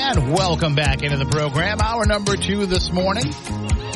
And 0.00 0.32
welcome 0.32 0.76
back 0.76 1.02
into 1.02 1.16
the 1.16 1.26
program. 1.26 1.80
Hour 1.80 2.06
number 2.06 2.36
two 2.36 2.66
this 2.66 2.92
morning. 2.92 3.24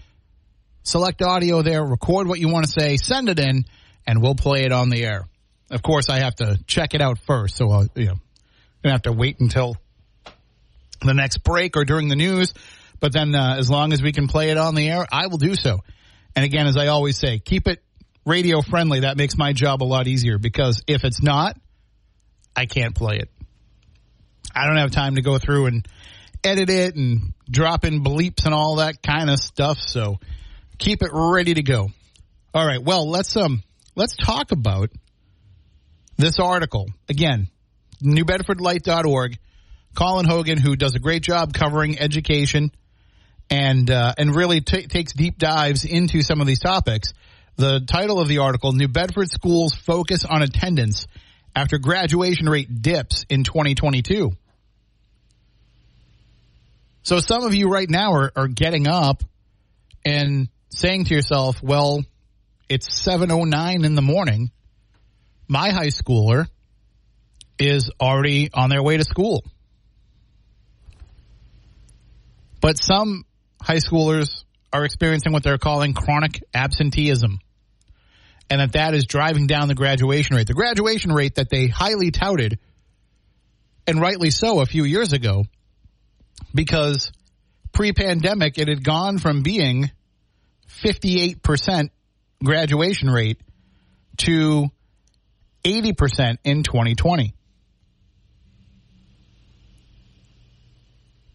Select 0.82 1.22
audio 1.22 1.62
there, 1.62 1.86
record 1.86 2.28
what 2.28 2.40
you 2.40 2.50
want 2.50 2.66
to 2.66 2.72
say, 2.72 2.98
send 2.98 3.30
it 3.30 3.38
in, 3.38 3.66
and 4.08 4.20
we'll 4.20 4.34
play 4.34 4.64
it 4.64 4.72
on 4.72 4.90
the 4.90 5.06
air. 5.06 5.28
Of 5.72 5.82
course, 5.82 6.10
I 6.10 6.20
have 6.20 6.36
to 6.36 6.60
check 6.68 6.94
it 6.94 7.02
out 7.02 7.18
first, 7.20 7.56
so 7.56 7.72
I'll, 7.72 7.88
you 7.96 8.06
know, 8.06 8.16
gonna 8.84 8.94
have 8.94 9.04
to 9.04 9.12
wait 9.12 9.40
until 9.40 9.78
the 11.02 11.14
next 11.14 11.40
break 11.40 11.76
or 11.76 11.86
during 11.86 12.08
the 12.08 12.16
news. 12.16 12.54
But 13.00 13.14
then, 13.14 13.36
uh, 13.36 13.56
as 13.58 13.70
long 13.70 13.94
as 13.94 14.02
we 14.02 14.12
can 14.12 14.28
play 14.28 14.52
it 14.52 14.58
on 14.58 14.76
the 14.76 14.90
air, 14.90 15.06
I 15.12 15.28
will 15.28 15.38
do 15.38 15.56
so. 15.56 15.80
And 16.36 16.46
again, 16.46 16.68
as 16.68 16.78
I 16.78 16.88
always 16.88 17.18
say, 17.18 17.40
keep 17.40 17.68
it 17.68 17.82
radio 18.26 18.62
friendly. 18.62 19.02
That 19.02 19.18
makes 19.18 19.38
my 19.38 19.54
job 19.54 19.84
a 19.84 19.86
lot 19.86 20.08
easier 20.08 20.38
because 20.38 20.84
if 20.88 21.04
it's 21.04 21.22
not, 21.22 21.58
I 22.56 22.66
can't 22.66 22.96
play 22.96 23.18
it. 23.18 23.30
I 24.54 24.66
don't 24.66 24.78
have 24.78 24.92
time 24.92 25.16
to 25.16 25.22
go 25.22 25.38
through 25.38 25.68
and 25.68 25.88
edit 26.44 26.70
it 26.70 26.96
and 26.96 27.34
drop 27.50 27.86
in 27.86 28.04
bleeps 28.04 28.46
and 28.46 28.54
all 28.54 28.78
that 28.78 29.02
kind 29.02 29.30
of 29.30 29.40
stuff. 29.40 29.80
So 29.80 30.20
keep 30.78 31.02
it 31.02 31.10
ready 31.14 31.54
to 31.56 31.64
go. 31.64 31.90
All 32.54 32.66
right. 32.66 32.82
Well, 32.82 33.10
let's 33.10 33.36
um 33.36 33.64
let's 33.96 34.16
talk 34.16 34.52
about 34.52 34.90
this 36.18 36.40
article 36.40 36.88
again. 37.10 37.50
NewBedfordLight.org. 38.04 39.38
Colin 39.96 40.26
Hogan, 40.26 40.58
who 40.58 40.76
does 40.76 40.96
a 40.96 41.00
great 41.00 41.24
job 41.24 41.54
covering 41.54 41.98
education 41.98 42.72
and 43.50 43.90
uh, 43.90 44.14
and 44.18 44.36
really 44.36 44.60
t- 44.62 44.88
takes 44.88 45.14
deep 45.14 45.38
dives 45.38 45.86
into 45.86 46.22
some 46.22 46.42
of 46.42 46.48
these 46.48 46.60
topics. 46.60 47.14
The 47.56 47.80
title 47.88 48.20
of 48.20 48.28
the 48.28 48.40
article: 48.40 48.74
New 48.74 48.90
Bedford 48.90 49.30
schools 49.30 49.74
focus 49.74 50.26
on 50.26 50.42
attendance 50.42 51.08
after 51.56 51.78
graduation 51.78 52.50
rate 52.50 52.82
dips 52.82 53.26
in 53.30 53.44
2022. 53.44 54.32
So 57.04 57.20
some 57.20 57.46
of 57.46 57.54
you 57.54 57.70
right 57.70 57.90
now 57.90 58.14
are, 58.14 58.32
are 58.36 58.48
getting 58.48 58.88
up 58.88 59.24
and 60.04 60.50
saying 60.70 61.06
to 61.06 61.14
yourself, 61.14 61.62
well, 61.62 62.04
it's 62.68 62.90
7.09 63.08 63.86
in 63.86 63.96
the 63.96 64.02
morning. 64.02 64.50
My 65.48 65.70
high 65.70 65.88
schooler 65.88 66.48
is 67.60 67.90
already 68.00 68.50
on 68.54 68.70
their 68.70 68.84
way 68.84 68.98
to 68.98 69.04
school. 69.04 69.44
But 72.62 72.78
some 72.78 73.26
high 73.62 73.78
schoolers 73.78 74.44
are 74.74 74.86
experiencing 74.86 75.32
what 75.32 75.44
they're 75.44 75.58
calling 75.58 75.94
chronic 75.94 76.44
absenteeism. 76.54 77.40
And 78.50 78.62
that 78.62 78.74
that 78.74 78.94
is 78.94 79.06
driving 79.06 79.48
down 79.48 79.68
the 79.68 79.76
graduation 79.76 80.36
rate. 80.36 80.48
The 80.48 80.54
graduation 80.54 81.12
rate 81.12 81.36
that 81.36 81.50
they 81.50 81.68
highly 81.68 82.12
touted, 82.12 82.60
and 83.88 84.00
rightly 84.00 84.30
so 84.30 84.62
a 84.62 84.66
few 84.66 84.84
years 84.84 85.14
ago, 85.14 85.46
because 86.54 87.12
pre-pandemic 87.72 88.58
it 88.58 88.68
had 88.68 88.84
gone 88.84 89.18
from 89.18 89.42
being 89.42 89.90
58% 90.84 91.90
graduation 92.44 93.10
rate 93.10 93.40
to 94.18 94.70
80% 95.66 96.38
in 96.44 96.64
2020. 96.64 97.34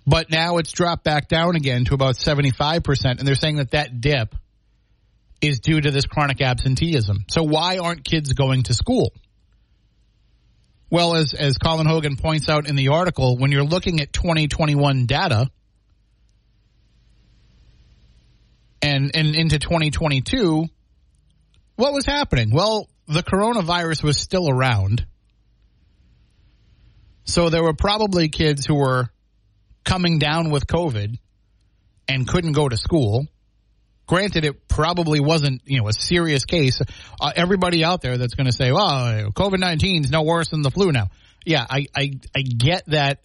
But 0.06 0.30
now 0.30 0.58
it's 0.58 0.72
dropped 0.72 1.04
back 1.04 1.28
down 1.28 1.56
again 1.56 1.84
to 1.86 1.94
about 1.94 2.16
75%, 2.16 3.18
and 3.18 3.28
they're 3.28 3.34
saying 3.34 3.56
that 3.56 3.72
that 3.72 4.00
dip 4.00 4.34
is 5.40 5.60
due 5.60 5.80
to 5.80 5.90
this 5.90 6.06
chronic 6.06 6.40
absenteeism. 6.40 7.24
So 7.28 7.42
why 7.42 7.78
aren't 7.78 8.04
kids 8.04 8.32
going 8.32 8.64
to 8.64 8.74
school? 8.74 9.12
Well, 10.90 11.14
as, 11.14 11.34
as 11.34 11.56
Colin 11.58 11.86
Hogan 11.86 12.16
points 12.16 12.48
out 12.48 12.68
in 12.68 12.76
the 12.76 12.88
article, 12.88 13.36
when 13.36 13.52
you're 13.52 13.64
looking 13.64 14.00
at 14.00 14.12
2021 14.12 15.06
data 15.06 15.48
and, 18.82 19.10
and 19.14 19.36
into 19.36 19.58
2022, 19.58 20.66
what 21.76 21.92
was 21.92 22.04
happening? 22.04 22.50
Well, 22.52 22.88
the 23.10 23.22
coronavirus 23.22 24.04
was 24.04 24.18
still 24.18 24.48
around. 24.48 25.04
So 27.24 27.50
there 27.50 27.62
were 27.62 27.74
probably 27.74 28.28
kids 28.28 28.64
who 28.64 28.76
were 28.76 29.08
coming 29.84 30.18
down 30.18 30.50
with 30.50 30.66
COVID 30.66 31.18
and 32.08 32.28
couldn't 32.28 32.52
go 32.52 32.68
to 32.68 32.76
school. 32.76 33.26
Granted, 34.06 34.44
it 34.44 34.68
probably 34.68 35.20
wasn't, 35.20 35.62
you 35.64 35.80
know, 35.80 35.88
a 35.88 35.92
serious 35.92 36.44
case. 36.44 36.80
Uh, 37.20 37.32
everybody 37.34 37.84
out 37.84 38.00
there 38.00 38.16
that's 38.16 38.34
going 38.34 38.46
to 38.46 38.52
say, 38.52 38.72
well, 38.72 39.30
COVID-19 39.32 40.04
is 40.04 40.10
no 40.10 40.22
worse 40.22 40.48
than 40.48 40.62
the 40.62 40.70
flu 40.70 40.92
now. 40.92 41.08
Yeah, 41.44 41.66
I, 41.68 41.86
I, 41.94 42.12
I 42.34 42.42
get 42.42 42.86
that 42.88 43.22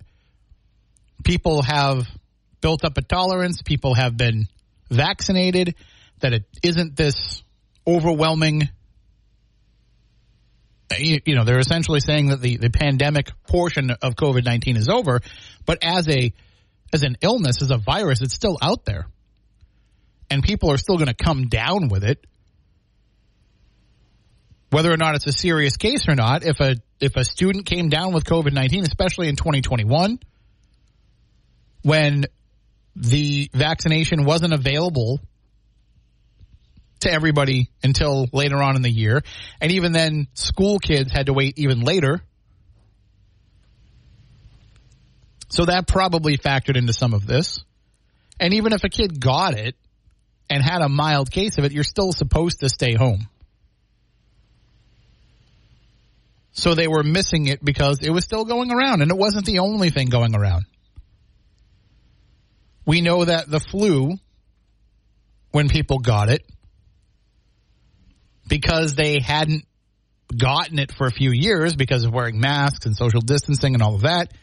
people 1.24 1.62
have 1.64 2.08
built 2.62 2.86
up 2.86 2.98
a 2.98 3.02
tolerance. 3.02 3.62
People 3.64 3.94
have 3.96 4.18
been 4.18 4.48
vaccinated, 4.90 5.76
that 6.20 6.34
it 6.34 6.46
isn't 6.64 6.96
this 6.96 7.44
overwhelming 7.86 8.70
you, 10.98 11.36
know, 11.36 11.44
they're 11.44 11.60
essentially 11.60 12.00
saying 12.00 12.28
that 12.28 12.42
the, 12.42 12.58
the 12.58 12.70
pandemic 12.70 13.32
portion 13.48 13.92
of 13.92 14.16
COVID 14.16 14.46
nineteen 14.46 14.78
is 14.78 14.90
over, 14.90 15.22
but 15.66 15.84
as 15.84 16.08
a 16.08 16.34
as 16.94 17.04
an 17.04 17.18
illness, 17.22 17.62
as 17.62 17.72
a 17.72 17.78
virus, 17.78 18.22
it's 18.22 18.34
still 18.34 18.58
out 18.62 18.86
there, 18.86 19.08
and 20.30 20.44
people 20.44 20.72
are 20.72 20.78
still 20.78 20.98
going 20.98 21.08
to 21.08 21.14
come 21.16 21.48
down 21.48 21.90
with 21.90 22.04
it, 22.04 22.26
whether 24.70 24.92
or 24.92 24.98
not 24.98 25.16
it's 25.16 25.28
a 25.28 25.32
serious 25.32 25.78
case 25.78 26.08
or 26.08 26.16
not. 26.16 26.46
If 26.46 26.60
a 26.60 26.76
if 27.00 27.16
a 27.16 27.24
student 27.24 27.66
came 27.66 27.90
down 27.90 28.14
with 28.14 28.24
COVID 28.24 28.54
nineteen, 28.54 28.84
especially 28.84 29.28
in 29.28 29.36
twenty 29.36 29.62
twenty 29.62 29.86
one, 29.86 30.20
when 31.82 32.26
the 32.96 33.50
vaccination 33.54 34.24
wasn't 34.24 34.54
available 34.54 35.20
to 37.06 37.12
everybody 37.12 37.70
until 37.84 38.28
later 38.32 38.62
on 38.62 38.76
in 38.76 38.82
the 38.82 38.92
year. 38.92 39.24
And 39.60 39.72
even 39.72 39.94
then, 39.94 40.28
school 40.34 40.78
kids 40.80 41.12
had 41.12 41.28
to 41.28 41.34
wait 41.34 41.58
even 41.58 41.82
later. 41.82 42.22
So 45.50 45.66
that 45.66 45.88
probably 45.88 46.38
factored 46.38 46.76
into 46.76 46.94
some 46.94 47.14
of 47.14 47.26
this. 47.26 47.64
And 48.40 48.54
even 48.54 48.74
if 48.74 48.84
a 48.84 48.90
kid 48.90 49.20
got 49.20 49.54
it 49.54 49.76
and 50.50 50.62
had 50.62 50.82
a 50.82 50.90
mild 50.90 51.32
case 51.32 51.58
of 51.58 51.64
it, 51.64 51.72
you're 51.72 51.84
still 51.84 52.12
supposed 52.12 52.60
to 52.60 52.70
stay 52.70 52.94
home. 52.94 53.28
So 56.52 56.74
they 56.74 56.88
were 56.88 57.04
missing 57.04 57.48
it 57.48 57.64
because 57.64 58.02
it 58.02 58.10
was 58.10 58.24
still 58.24 58.46
going 58.46 58.72
around 58.72 59.02
and 59.02 59.12
it 59.12 59.18
wasn't 59.18 59.46
the 59.46 59.60
only 59.60 59.90
thing 59.90 60.08
going 60.08 60.36
around. 60.36 60.66
We 62.86 63.02
know 63.02 63.26
that 63.26 63.50
the 63.50 63.60
flu, 63.60 64.14
when 65.52 65.70
people 65.70 66.00
got 66.00 66.30
it, 66.30 66.46
because 68.48 68.96
they 68.96 69.20
hadn't 69.20 69.66
gotten 70.36 70.80
it 70.80 70.92
for 70.92 71.08
a 71.08 71.12
few 71.12 71.32
years 71.32 71.76
because 71.76 72.04
of 72.04 72.14
wearing 72.14 72.40
masks 72.40 72.86
and 72.86 72.96
social 72.96 73.22
distancing 73.22 73.74
and 73.74 73.84
all 73.84 73.96
of 73.96 74.02
that, 74.02 74.34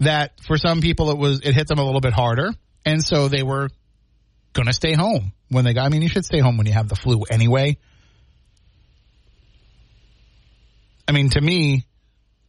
that 0.00 0.32
for 0.46 0.56
some 0.56 0.80
people 0.80 1.10
it 1.10 1.18
was 1.18 1.40
it 1.40 1.54
hit 1.54 1.68
them 1.68 1.78
a 1.78 1.84
little 1.84 2.00
bit 2.00 2.12
harder, 2.12 2.50
and 2.84 3.04
so 3.04 3.28
they 3.28 3.42
were 3.42 3.68
going 4.52 4.66
to 4.66 4.72
stay 4.72 4.94
home 4.94 5.32
when 5.48 5.64
they 5.64 5.74
got. 5.74 5.86
I 5.86 5.88
mean, 5.88 6.02
you 6.02 6.08
should 6.08 6.24
stay 6.24 6.40
home 6.40 6.56
when 6.56 6.66
you 6.66 6.72
have 6.72 6.88
the 6.88 6.96
flu 6.96 7.22
anyway. 7.30 7.78
I 11.06 11.12
mean, 11.12 11.30
to 11.30 11.40
me, 11.40 11.86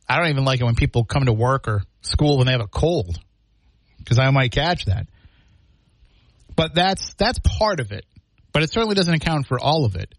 I 0.07 0.17
don't 0.17 0.29
even 0.29 0.45
like 0.45 0.61
it 0.61 0.63
when 0.63 0.75
people 0.75 1.03
come 1.03 1.25
to 1.25 1.33
work 1.33 1.67
or 1.67 1.83
school 2.01 2.37
when 2.37 2.45
they 2.45 2.51
have 2.51 2.61
a 2.61 2.67
cold 2.67 3.17
because 3.97 4.19
I 4.19 4.29
might 4.29 4.51
catch 4.51 4.85
that. 4.85 5.07
But 6.55 6.75
that's 6.75 7.13
that's 7.15 7.39
part 7.39 7.79
of 7.79 7.91
it. 7.91 8.05
But 8.53 8.63
it 8.63 8.71
certainly 8.71 8.95
doesn't 8.95 9.13
account 9.13 9.47
for 9.47 9.59
all 9.59 9.85
of 9.85 9.95
it 9.95 10.13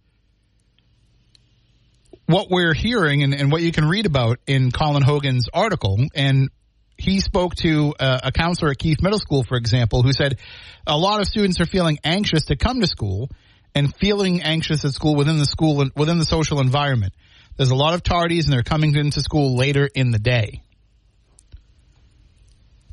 what 2.32 2.50
we're 2.50 2.74
hearing 2.74 3.22
and, 3.22 3.34
and 3.34 3.52
what 3.52 3.62
you 3.62 3.72
can 3.72 3.84
read 3.84 4.06
about 4.06 4.38
in 4.46 4.70
Colin 4.70 5.02
Hogan's 5.02 5.48
article, 5.52 5.98
and 6.14 6.50
he 6.98 7.20
spoke 7.20 7.54
to 7.56 7.94
a, 7.98 8.20
a 8.24 8.32
counselor 8.32 8.70
at 8.70 8.78
Keith 8.78 9.02
Middle 9.02 9.18
School, 9.18 9.42
for 9.42 9.56
example, 9.56 10.02
who 10.02 10.12
said 10.12 10.38
a 10.86 10.96
lot 10.96 11.20
of 11.20 11.26
students 11.26 11.60
are 11.60 11.66
feeling 11.66 11.98
anxious 12.04 12.46
to 12.46 12.56
come 12.56 12.80
to 12.80 12.86
school 12.86 13.30
and 13.74 13.94
feeling 13.96 14.42
anxious 14.42 14.84
at 14.84 14.92
school 14.92 15.16
within 15.16 15.38
the 15.38 15.46
school 15.46 15.80
and 15.80 15.92
within 15.96 16.18
the 16.18 16.24
social 16.24 16.60
environment. 16.60 17.12
There's 17.56 17.70
a 17.70 17.74
lot 17.74 17.94
of 17.94 18.02
tardies 18.02 18.44
and 18.44 18.52
they're 18.52 18.62
coming 18.62 18.94
into 18.94 19.20
school 19.20 19.56
later 19.56 19.88
in 19.92 20.10
the 20.10 20.18
day. 20.18 20.62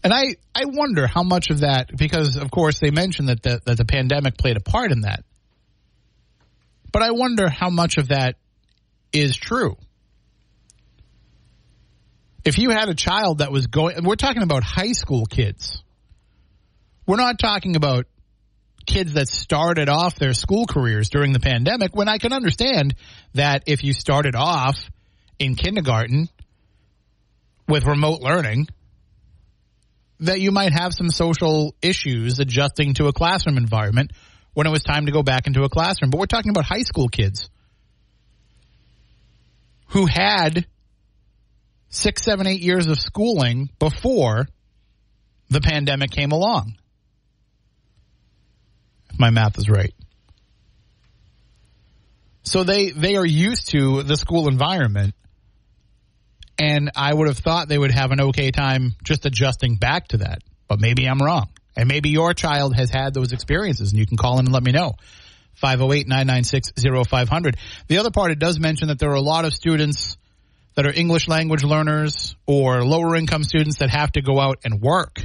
And 0.03 0.13
I, 0.13 0.35
I 0.55 0.65
wonder 0.65 1.07
how 1.07 1.23
much 1.23 1.49
of 1.49 1.59
that, 1.59 1.95
because 1.95 2.37
of 2.37 2.49
course 2.49 2.79
they 2.79 2.89
mentioned 2.89 3.29
that 3.29 3.43
the, 3.43 3.61
that 3.65 3.77
the 3.77 3.85
pandemic 3.85 4.37
played 4.37 4.57
a 4.57 4.61
part 4.61 4.91
in 4.91 5.01
that. 5.01 5.23
But 6.91 7.03
I 7.03 7.11
wonder 7.11 7.49
how 7.49 7.69
much 7.69 7.97
of 7.97 8.07
that 8.07 8.37
is 9.11 9.35
true. 9.35 9.77
If 12.45 12.57
you 12.57 12.69
had 12.69 12.89
a 12.89 12.95
child 12.95 13.39
that 13.39 13.51
was 13.51 13.67
going, 13.67 14.03
we're 14.03 14.15
talking 14.15 14.43
about 14.43 14.63
high 14.63 14.93
school 14.93 15.25
kids. 15.25 15.83
We're 17.05 17.17
not 17.17 17.39
talking 17.39 17.75
about 17.75 18.05
kids 18.85 19.13
that 19.13 19.27
started 19.27 19.89
off 19.89 20.15
their 20.15 20.33
school 20.33 20.65
careers 20.65 21.09
during 21.09 21.33
the 21.33 21.39
pandemic 21.39 21.95
when 21.95 22.07
I 22.07 22.17
can 22.17 22.33
understand 22.33 22.95
that 23.33 23.63
if 23.67 23.83
you 23.83 23.93
started 23.93 24.35
off 24.35 24.89
in 25.37 25.55
kindergarten 25.55 26.29
with 27.67 27.85
remote 27.85 28.21
learning, 28.21 28.67
that 30.21 30.39
you 30.41 30.51
might 30.51 30.73
have 30.73 30.93
some 30.93 31.09
social 31.09 31.75
issues 31.81 32.39
adjusting 32.39 32.93
to 32.95 33.07
a 33.07 33.13
classroom 33.13 33.57
environment 33.57 34.11
when 34.53 34.67
it 34.67 34.71
was 34.71 34.83
time 34.83 35.05
to 35.05 35.11
go 35.11 35.23
back 35.23 35.47
into 35.47 35.63
a 35.63 35.69
classroom. 35.69 36.09
But 36.09 36.19
we're 36.19 36.25
talking 36.25 36.49
about 36.49 36.65
high 36.65 36.81
school 36.81 37.07
kids 37.07 37.49
who 39.89 40.05
had 40.05 40.65
six, 41.89 42.23
seven, 42.23 42.47
eight 42.47 42.61
years 42.61 42.87
of 42.87 42.99
schooling 42.99 43.69
before 43.79 44.47
the 45.49 45.61
pandemic 45.61 46.11
came 46.11 46.31
along. 46.31 46.75
If 49.11 49.19
my 49.19 49.29
math 49.31 49.57
is 49.57 49.69
right. 49.69 49.93
So 52.43 52.63
they, 52.63 52.91
they 52.91 53.15
are 53.15 53.25
used 53.25 53.69
to 53.69 54.03
the 54.03 54.15
school 54.15 54.47
environment. 54.47 55.13
And 56.57 56.91
I 56.95 57.13
would 57.13 57.27
have 57.27 57.37
thought 57.37 57.67
they 57.67 57.77
would 57.77 57.91
have 57.91 58.11
an 58.11 58.19
okay 58.21 58.51
time 58.51 58.95
just 59.03 59.25
adjusting 59.25 59.75
back 59.75 60.09
to 60.09 60.17
that. 60.17 60.41
But 60.67 60.79
maybe 60.79 61.05
I'm 61.05 61.19
wrong. 61.19 61.49
And 61.75 61.87
maybe 61.87 62.09
your 62.09 62.33
child 62.33 62.75
has 62.75 62.89
had 62.89 63.13
those 63.13 63.31
experiences 63.31 63.91
and 63.91 63.99
you 63.99 64.05
can 64.05 64.17
call 64.17 64.39
in 64.39 64.45
and 64.45 64.53
let 64.53 64.63
me 64.63 64.71
know. 64.71 64.95
508-996-0500. 65.61 67.55
The 67.87 67.97
other 67.97 68.11
part, 68.11 68.31
it 68.31 68.39
does 68.39 68.59
mention 68.59 68.87
that 68.89 68.99
there 68.99 69.11
are 69.11 69.15
a 69.15 69.21
lot 69.21 69.45
of 69.45 69.53
students 69.53 70.17
that 70.75 70.85
are 70.85 70.93
English 70.93 71.27
language 71.27 71.63
learners 71.63 72.35
or 72.45 72.83
lower 72.83 73.15
income 73.15 73.43
students 73.43 73.79
that 73.79 73.89
have 73.89 74.11
to 74.13 74.21
go 74.21 74.39
out 74.39 74.59
and 74.63 74.81
work. 74.81 75.19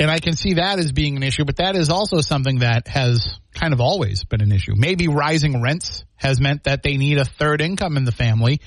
And 0.00 0.10
I 0.10 0.20
can 0.20 0.34
see 0.34 0.54
that 0.54 0.78
as 0.78 0.92
being 0.92 1.16
an 1.16 1.24
issue, 1.24 1.44
but 1.44 1.56
that 1.56 1.74
is 1.74 1.90
also 1.90 2.20
something 2.20 2.60
that 2.60 2.86
has 2.86 3.40
kind 3.52 3.72
of 3.72 3.80
always 3.80 4.22
been 4.22 4.40
an 4.40 4.52
issue. 4.52 4.74
Maybe 4.76 5.08
rising 5.08 5.60
rents 5.60 6.04
has 6.14 6.40
meant 6.40 6.64
that 6.64 6.84
they 6.84 6.96
need 6.96 7.18
a 7.18 7.24
third 7.24 7.60
income 7.60 7.96
in 7.96 8.04
the 8.04 8.12
family 8.12 8.60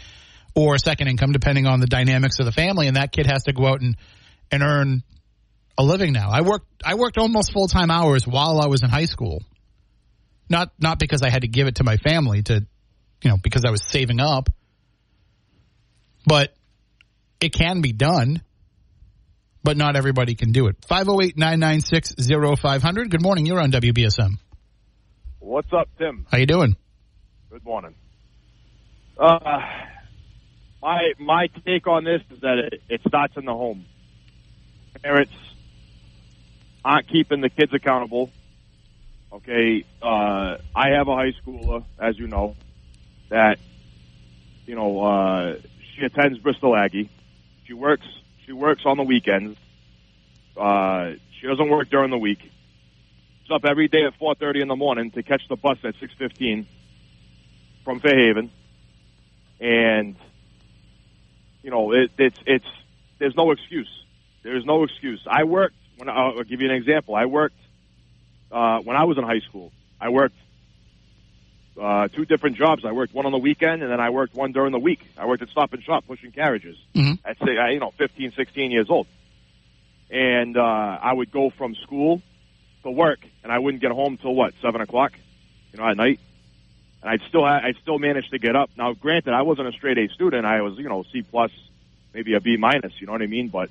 or 0.53 0.75
a 0.75 0.79
second 0.79 1.07
income, 1.07 1.31
depending 1.31 1.67
on 1.67 1.79
the 1.79 1.87
dynamics 1.87 2.39
of 2.39 2.45
the 2.45 2.51
family, 2.51 2.87
and 2.87 2.97
that 2.97 3.13
kid 3.13 3.25
has 3.25 3.43
to 3.43 3.53
go 3.53 3.67
out 3.67 3.79
and, 3.79 3.95
and 4.51 4.61
earn 4.61 5.03
a 5.81 5.83
living 5.83 6.13
now. 6.13 6.29
I 6.31 6.41
worked 6.41 6.67
I 6.85 6.95
worked 6.95 7.17
almost 7.17 7.51
full 7.51 7.67
time 7.67 7.91
hours 7.91 8.25
while 8.25 8.61
I 8.61 8.67
was 8.67 8.83
in 8.83 8.89
high 8.89 9.03
school. 9.05 9.43
Not 10.49 10.71
not 10.79 10.99
because 10.99 11.23
I 11.23 11.29
had 11.29 11.41
to 11.41 11.47
give 11.47 11.67
it 11.67 11.75
to 11.75 11.83
my 11.83 11.97
family 11.97 12.43
to 12.43 12.65
you 13.23 13.29
know, 13.29 13.37
because 13.41 13.63
I 13.65 13.71
was 13.71 13.81
saving 13.87 14.19
up. 14.19 14.49
But 16.25 16.53
it 17.39 17.53
can 17.53 17.81
be 17.81 17.93
done. 17.93 18.41
But 19.63 19.77
not 19.77 19.95
everybody 19.95 20.33
can 20.33 20.53
do 20.53 20.65
it. 20.67 20.81
508-996-0500. 20.81 23.11
Good 23.11 23.21
morning. 23.21 23.45
You're 23.45 23.59
on 23.59 23.71
WBSM. 23.71 24.39
What's 25.39 25.71
up, 25.71 25.87
Tim? 25.99 26.25
How 26.31 26.39
you 26.39 26.47
doing? 26.47 26.75
Good 27.51 27.63
morning. 27.63 27.93
Uh, 29.19 29.37
my 30.81 31.11
my 31.19 31.45
take 31.63 31.85
on 31.85 32.03
this 32.03 32.21
is 32.31 32.39
that 32.41 32.57
it, 32.71 32.81
it 32.89 33.01
starts 33.07 33.37
in 33.37 33.45
the 33.45 33.53
home. 33.53 33.85
Parents 35.03 35.31
aren't 36.83 37.07
keeping 37.07 37.41
the 37.41 37.49
kids 37.49 37.73
accountable. 37.73 38.31
Okay, 39.33 39.85
uh, 40.01 40.57
I 40.75 40.89
have 40.89 41.07
a 41.07 41.15
high 41.15 41.33
schooler, 41.41 41.85
as 41.97 42.19
you 42.19 42.27
know, 42.27 42.55
that 43.29 43.59
you 44.65 44.75
know 44.75 45.01
uh, 45.01 45.55
she 45.95 46.03
attends 46.03 46.37
Bristol 46.39 46.75
Aggie. 46.75 47.09
She 47.65 47.73
works. 47.73 48.05
She 48.45 48.51
works 48.51 48.81
on 48.85 48.97
the 48.97 49.03
weekends. 49.03 49.57
Uh, 50.57 51.11
she 51.39 51.47
doesn't 51.47 51.69
work 51.69 51.89
during 51.89 52.11
the 52.11 52.17
week. 52.17 52.39
She's 52.41 53.51
up 53.51 53.63
every 53.63 53.87
day 53.87 54.03
at 54.03 54.19
4:30 54.19 54.61
in 54.61 54.67
the 54.67 54.75
morning 54.75 55.11
to 55.11 55.23
catch 55.23 55.41
the 55.47 55.55
bus 55.55 55.77
at 55.83 55.95
6:15 55.95 56.65
from 57.85 58.01
Fairhaven, 58.01 58.49
and 59.61 60.15
you 61.63 61.71
know 61.71 61.93
it, 61.93 62.11
it's 62.17 62.37
it's 62.45 62.67
there's 63.17 63.35
no 63.35 63.51
excuse. 63.51 63.89
There's 64.43 64.65
no 64.65 64.83
excuse. 64.83 65.21
I 65.29 65.45
worked 65.45 65.75
when 66.01 66.09
I'll 66.09 66.41
give 66.43 66.61
you 66.61 66.67
an 66.67 66.75
example. 66.75 67.13
I 67.13 67.27
worked 67.27 67.55
uh, 68.51 68.79
when 68.79 68.97
I 68.97 69.03
was 69.03 69.19
in 69.19 69.23
high 69.23 69.41
school. 69.41 69.71
I 69.99 70.09
worked 70.09 70.35
uh, 71.79 72.07
two 72.07 72.25
different 72.25 72.57
jobs. 72.57 72.83
I 72.83 72.91
worked 72.91 73.13
one 73.13 73.27
on 73.27 73.31
the 73.31 73.37
weekend, 73.37 73.83
and 73.83 73.91
then 73.91 73.99
I 73.99 74.09
worked 74.09 74.33
one 74.33 74.51
during 74.51 74.71
the 74.71 74.79
week. 74.79 74.99
I 75.15 75.27
worked 75.27 75.43
at 75.43 75.49
Stop 75.49 75.73
and 75.73 75.83
Shop 75.83 76.03
pushing 76.07 76.31
carriages. 76.31 76.75
Mm-hmm. 76.95 77.23
I'd 77.23 77.37
say, 77.37 77.73
you 77.73 77.79
know, 77.79 77.93
15, 77.99 78.33
16 78.35 78.71
years 78.71 78.89
old. 78.89 79.05
And 80.09 80.57
uh, 80.57 80.61
I 80.61 81.13
would 81.13 81.31
go 81.31 81.51
from 81.51 81.75
school 81.75 82.23
to 82.81 82.89
work, 82.89 83.19
and 83.43 83.51
I 83.51 83.59
wouldn't 83.59 83.81
get 83.81 83.91
home 83.91 84.17
till 84.17 84.33
what, 84.33 84.55
7 84.59 84.81
o'clock, 84.81 85.13
you 85.71 85.77
know, 85.77 85.87
at 85.87 85.97
night. 85.97 86.19
And 87.03 87.11
I'd 87.11 87.21
still, 87.29 87.45
I'd 87.45 87.77
still 87.83 87.99
manage 87.99 88.27
to 88.31 88.39
get 88.39 88.55
up. 88.55 88.71
Now, 88.75 88.93
granted, 88.93 89.35
I 89.35 89.43
wasn't 89.43 89.67
a 89.67 89.71
straight 89.71 89.99
A 89.99 90.07
student. 90.07 90.47
I 90.47 90.61
was, 90.63 90.79
you 90.79 90.89
know, 90.89 91.03
C 91.13 91.21
plus, 91.21 91.51
maybe 92.11 92.33
a 92.33 92.39
B 92.41 92.57
minus. 92.57 92.93
You 92.99 93.05
know 93.05 93.13
what 93.13 93.21
I 93.21 93.27
mean? 93.27 93.49
But 93.49 93.69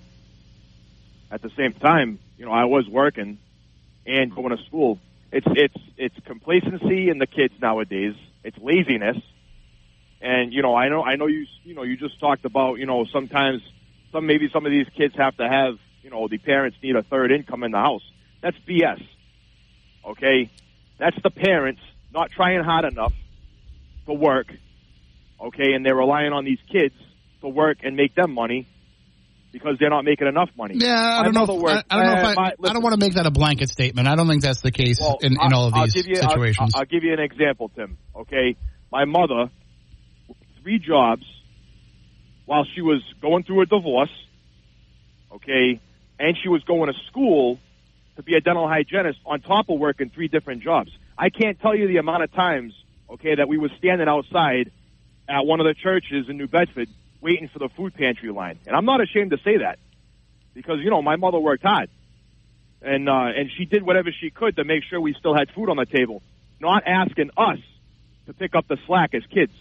at 1.31 1.43
the 1.43 1.51
same 1.57 1.73
time, 1.73 2.19
you 2.37 2.45
know, 2.45 2.53
I 2.53 2.65
was 2.65 2.89
working 2.89 3.39
and 4.07 4.35
going 4.35 4.57
to 4.57 4.63
school 4.65 4.99
it's 5.33 5.47
it's 5.51 5.77
it's 5.97 6.17
complacency 6.27 7.09
in 7.09 7.19
the 7.19 7.27
kids 7.27 7.55
nowadays. 7.61 8.15
It's 8.43 8.59
laziness, 8.59 9.17
and 10.21 10.53
you 10.53 10.63
know 10.63 10.75
I 10.75 10.89
know 10.89 11.05
I 11.05 11.17
know 11.17 11.27
you 11.27 11.47
you 11.63 11.75
know 11.75 11.83
you 11.83 11.97
just 11.97 12.19
talked 12.19 12.45
about 12.45 12.79
you 12.79 12.87
know 12.87 13.05
sometimes 13.05 13.63
some 14.11 14.27
maybe 14.27 14.51
some 14.53 14.67
of 14.67 14.73
these 14.73 14.89
kids 14.97 15.15
have 15.17 15.37
to 15.37 15.49
have 15.49 15.79
you 16.03 16.11
know 16.11 16.27
the 16.27 16.39
parents 16.39 16.79
need 16.83 16.97
a 16.97 17.03
third 17.03 17.31
income 17.31 17.63
in 17.63 17.71
the 17.71 17.79
house. 17.79 18.03
That's 18.41 18.57
BS. 18.69 19.07
Okay, 20.05 20.51
that's 20.99 21.21
the 21.23 21.31
parents 21.31 21.83
not 22.13 22.33
trying 22.33 22.65
hard 22.65 22.85
enough 22.85 23.13
to 24.07 24.13
work. 24.13 24.53
Okay, 25.41 25.75
and 25.75 25.87
they're 25.87 25.95
relying 25.97 26.33
on 26.33 26.45
these 26.45 26.59
kids 26.71 26.95
to 27.41 27.49
work 27.49 27.79
and 27.85 27.97
make 27.97 28.17
them 28.17 28.33
money 28.33 28.67
because 29.53 29.77
they're 29.79 29.91
not 29.91 30.05
making 30.05 30.27
enough 30.27 30.51
money. 30.57 30.75
Yeah, 30.77 30.95
I 30.95 31.25
don't 31.25 31.35
know. 31.35 31.45
If, 31.45 31.51
I, 31.51 31.83
I, 31.91 31.97
don't 31.97 32.07
know 32.07 32.19
if 32.19 32.25
uh, 32.25 32.29
I, 32.29 32.35
my, 32.35 32.53
I, 32.69 32.73
don't 32.73 32.83
want 32.83 32.95
to 32.95 33.01
make 33.01 33.15
that 33.15 33.27
a 33.27 33.31
blanket 33.31 33.69
statement. 33.69 34.07
I 34.09 34.15
don't 34.15 34.29
think 34.29 34.43
that's 34.43 34.61
the 34.61 34.71
case 34.71 35.01
well, 35.01 35.19
in, 35.21 35.33
in 35.33 35.53
all 35.53 35.67
of 35.67 35.75
these 35.75 36.07
you, 36.07 36.17
situations. 36.17 36.73
I'll, 36.75 36.81
I'll, 36.81 36.87
give 36.87 37.03
you 37.03 37.13
an 37.13 37.21
example, 37.21 37.71
Tim. 37.75 37.99
Okay, 38.15 38.57
my 38.93 39.05
mother, 39.05 39.51
three 40.63 40.79
jobs, 40.79 41.25
while 42.47 42.65
she 42.75 42.81
was 42.81 43.03
going 43.21 43.45
through 43.45 43.63
a 43.63 43.67
divorce. 43.67 44.11
Okay, 45.33 45.81
and 46.19 46.37
she 46.43 46.49
was 46.49 46.63
going 46.65 46.93
to 46.93 46.99
school 47.09 47.59
to 48.17 48.23
be 48.23 48.35
a 48.35 48.41
dental 48.41 48.69
hygienist 48.69 49.19
on 49.25 49.41
top 49.41 49.69
of 49.69 49.79
working 49.79 50.11
three 50.11 50.29
different 50.29 50.63
jobs. 50.63 50.91
I 51.17 51.31
can't 51.31 51.59
tell 51.61 51.75
you 51.75 51.87
the 51.89 51.99
amount 51.99 52.25
of 52.25 52.33
times, 52.33 52.75
okay, 53.09 53.35
that 53.37 53.49
we 53.49 53.59
were 53.59 53.71
standing 53.79 54.09
outside 54.09 54.71
at 55.29 55.47
one 55.47 55.61
of 55.61 55.67
the 55.67 55.75
churches 55.75 56.27
in 56.29 56.37
New 56.37 56.49
Bedford 56.49 56.89
waiting 57.21 57.49
for 57.53 57.59
the 57.59 57.69
food 57.77 57.95
pantry 57.95 58.31
line. 58.31 58.59
And 58.67 58.75
I'm 58.75 58.85
not 58.85 59.01
ashamed 59.01 59.31
to 59.31 59.39
say 59.39 59.59
that 59.59 59.79
because, 60.55 60.79
you 60.83 60.91
know, 60.91 61.03
my 61.03 61.17
mother 61.17 61.39
worked 61.39 61.63
hard 61.63 61.91
and, 62.83 63.09
uh, 63.09 63.13
and 63.37 63.51
she 63.57 63.65
did 63.65 63.83
whatever 63.83 64.11
she 64.11 64.31
could 64.31 64.57
to 64.57 64.65
make 64.65 64.83
sure 64.89 65.01
we 65.01 65.15
still 65.19 65.35
had 65.35 65.51
food 65.55 65.69
on 65.69 65.77
the 65.77 65.87
table, 65.87 66.23
not 66.61 66.83
asking 66.87 67.31
us 67.37 67.59
to 68.27 68.33
pick 68.33 68.55
up 68.55 68.67
the 68.69 68.79
slack 68.87 69.15
as 69.15 69.23
kids. 69.33 69.53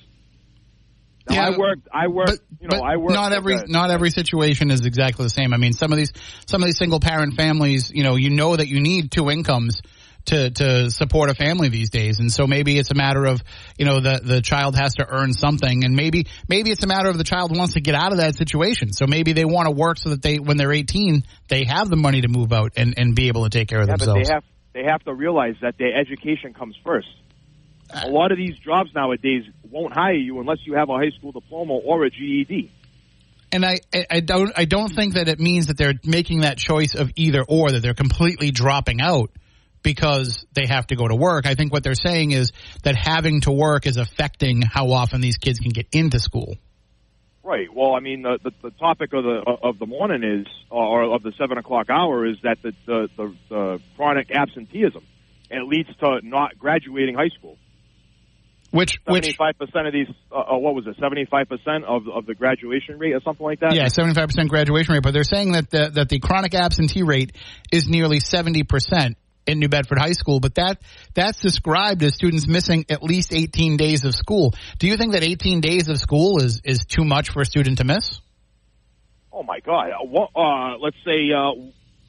Now, 1.29 1.35
yeah, 1.35 1.47
I 1.47 1.57
worked. 1.57 1.87
I 1.93 2.07
worked. 2.07 2.31
But, 2.31 2.61
you 2.61 2.67
know, 2.69 2.83
I 2.83 2.97
worked. 2.97 3.13
Not 3.13 3.33
every 3.33 3.55
not 3.67 3.91
every 3.91 4.09
situation 4.09 4.71
is 4.71 4.85
exactly 4.85 5.25
the 5.25 5.29
same. 5.29 5.53
I 5.53 5.57
mean, 5.57 5.73
some 5.73 5.91
of 5.91 5.97
these 5.97 6.11
some 6.47 6.63
of 6.63 6.67
these 6.67 6.77
single 6.77 6.99
parent 6.99 7.35
families, 7.35 7.91
you 7.93 8.03
know, 8.03 8.15
you 8.15 8.29
know 8.29 8.55
that 8.55 8.67
you 8.67 8.79
need 8.79 9.11
two 9.11 9.29
incomes 9.29 9.81
to 10.25 10.49
to 10.51 10.91
support 10.91 11.29
a 11.29 11.33
family 11.33 11.69
these 11.69 11.89
days. 11.89 12.19
And 12.19 12.31
so 12.31 12.47
maybe 12.47 12.77
it's 12.77 12.91
a 12.91 12.95
matter 12.95 13.25
of 13.25 13.41
you 13.77 13.85
know 13.85 13.99
the 13.99 14.21
the 14.23 14.41
child 14.41 14.75
has 14.75 14.93
to 14.95 15.05
earn 15.07 15.33
something. 15.33 15.83
And 15.83 15.95
maybe 15.95 16.27
maybe 16.47 16.71
it's 16.71 16.83
a 16.83 16.87
matter 16.87 17.09
of 17.09 17.17
the 17.17 17.23
child 17.23 17.55
wants 17.55 17.73
to 17.73 17.81
get 17.81 17.95
out 17.95 18.11
of 18.11 18.19
that 18.19 18.35
situation. 18.35 18.93
So 18.93 19.05
maybe 19.07 19.33
they 19.33 19.45
want 19.45 19.67
to 19.67 19.71
work 19.71 19.97
so 19.97 20.09
that 20.09 20.21
they 20.21 20.39
when 20.39 20.57
they're 20.57 20.71
18 20.71 21.23
they 21.47 21.65
have 21.65 21.89
the 21.89 21.97
money 21.97 22.21
to 22.21 22.27
move 22.27 22.53
out 22.53 22.73
and 22.77 22.93
and 22.97 23.15
be 23.15 23.27
able 23.27 23.43
to 23.43 23.49
take 23.49 23.67
care 23.67 23.81
of 23.81 23.87
yeah, 23.87 23.95
themselves 23.95 24.19
but 24.19 24.27
they 24.27 24.33
have 24.33 24.43
they 24.73 24.83
have 24.91 25.03
to 25.03 25.13
realize 25.13 25.55
that 25.61 25.77
their 25.77 25.95
education 25.95 26.53
comes 26.53 26.75
first. 26.83 27.07
A 27.91 28.05
uh, 28.05 28.09
lot 28.09 28.31
of 28.31 28.37
these 28.37 28.57
jobs 28.59 28.91
nowadays 28.93 29.43
won't 29.69 29.93
hire 29.93 30.13
you 30.13 30.39
unless 30.39 30.59
you 30.65 30.75
have 30.75 30.89
a 30.89 30.93
high 30.93 31.09
school 31.17 31.31
diploma 31.31 31.73
or 31.73 32.05
a 32.05 32.09
GED. 32.09 32.71
And 33.51 33.65
I, 33.65 33.77
I 34.11 34.19
don't 34.19 34.51
I 34.55 34.65
don't 34.65 34.89
think 34.89 35.15
that 35.15 35.27
it 35.27 35.39
means 35.39 35.67
that 35.67 35.77
they're 35.77 35.95
making 36.05 36.41
that 36.41 36.57
choice 36.57 36.93
of 36.93 37.09
either 37.15 37.41
or 37.41 37.71
that 37.71 37.81
they're 37.81 37.95
completely 37.95 38.51
dropping 38.51 39.01
out 39.01 39.31
because 39.81 40.45
they 40.53 40.65
have 40.65 40.87
to 40.87 40.95
go 40.95 41.07
to 41.07 41.15
work. 41.15 41.45
I 41.45 41.55
think 41.55 41.71
what 41.71 41.83
they're 41.83 41.93
saying 41.95 42.31
is 42.31 42.51
that 42.83 42.95
having 42.95 43.41
to 43.41 43.51
work 43.51 43.85
is 43.85 43.97
affecting 43.97 44.61
how 44.61 44.91
often 44.91 45.21
these 45.21 45.37
kids 45.37 45.59
can 45.59 45.71
get 45.71 45.87
into 45.91 46.19
school. 46.19 46.57
Right. 47.43 47.67
Well, 47.73 47.95
I 47.95 47.99
mean, 47.99 48.21
the, 48.21 48.37
the, 48.43 48.51
the 48.61 48.71
topic 48.71 49.11
of 49.13 49.23
the 49.23 49.41
of 49.63 49.79
the 49.79 49.87
morning 49.87 50.23
is, 50.23 50.47
or 50.69 51.15
of 51.15 51.23
the 51.23 51.31
seven 51.39 51.57
o'clock 51.57 51.89
hour, 51.89 52.27
is 52.27 52.35
that 52.43 52.57
the 52.61 52.73
the, 52.85 53.09
the, 53.17 53.35
the 53.49 53.79
chronic 53.95 54.29
absenteeism, 54.29 55.03
and 55.49 55.63
it 55.63 55.67
leads 55.67 55.89
to 55.99 56.19
not 56.21 56.59
graduating 56.59 57.15
high 57.15 57.29
school. 57.29 57.57
Which 58.71 58.99
seventy 59.03 59.33
five 59.33 59.57
percent 59.57 59.87
of 59.87 59.93
these, 59.93 60.09
uh, 60.31 60.57
what 60.57 60.75
was 60.75 60.85
it? 60.85 60.95
Seventy 61.01 61.25
five 61.25 61.49
percent 61.49 61.85
of 61.85 62.07
of 62.07 62.27
the 62.27 62.35
graduation 62.35 62.99
rate, 62.99 63.13
or 63.13 63.21
something 63.21 63.43
like 63.43 63.61
that. 63.61 63.73
Yeah, 63.73 63.87
seventy 63.87 64.13
five 64.13 64.27
percent 64.27 64.49
graduation 64.49 64.93
rate. 64.93 65.01
But 65.01 65.13
they're 65.13 65.23
saying 65.23 65.53
that 65.53 65.71
the, 65.71 65.89
that 65.95 66.09
the 66.09 66.19
chronic 66.19 66.53
absentee 66.53 67.01
rate 67.01 67.31
is 67.71 67.87
nearly 67.87 68.19
seventy 68.19 68.61
percent 68.61 69.17
in 69.47 69.59
New 69.59 69.69
Bedford 69.69 69.97
High 69.99 70.11
School, 70.11 70.39
but 70.39 70.55
that 70.55 70.81
that's 71.13 71.39
described 71.39 72.03
as 72.03 72.15
students 72.15 72.47
missing 72.47 72.85
at 72.89 73.03
least 73.03 73.33
18 73.33 73.77
days 73.77 74.05
of 74.05 74.13
school. 74.13 74.53
Do 74.77 74.87
you 74.87 74.97
think 74.97 75.13
that 75.13 75.23
18 75.23 75.61
days 75.61 75.89
of 75.89 75.97
school 75.97 76.41
is 76.41 76.61
is 76.63 76.85
too 76.85 77.03
much 77.03 77.31
for 77.31 77.41
a 77.41 77.45
student 77.45 77.79
to 77.79 77.83
miss? 77.83 78.21
Oh 79.31 79.43
my 79.43 79.59
God! 79.59 79.89
Uh, 79.91 80.39
uh, 80.39 80.77
let's 80.79 80.97
say 81.05 81.31
uh, 81.31 81.53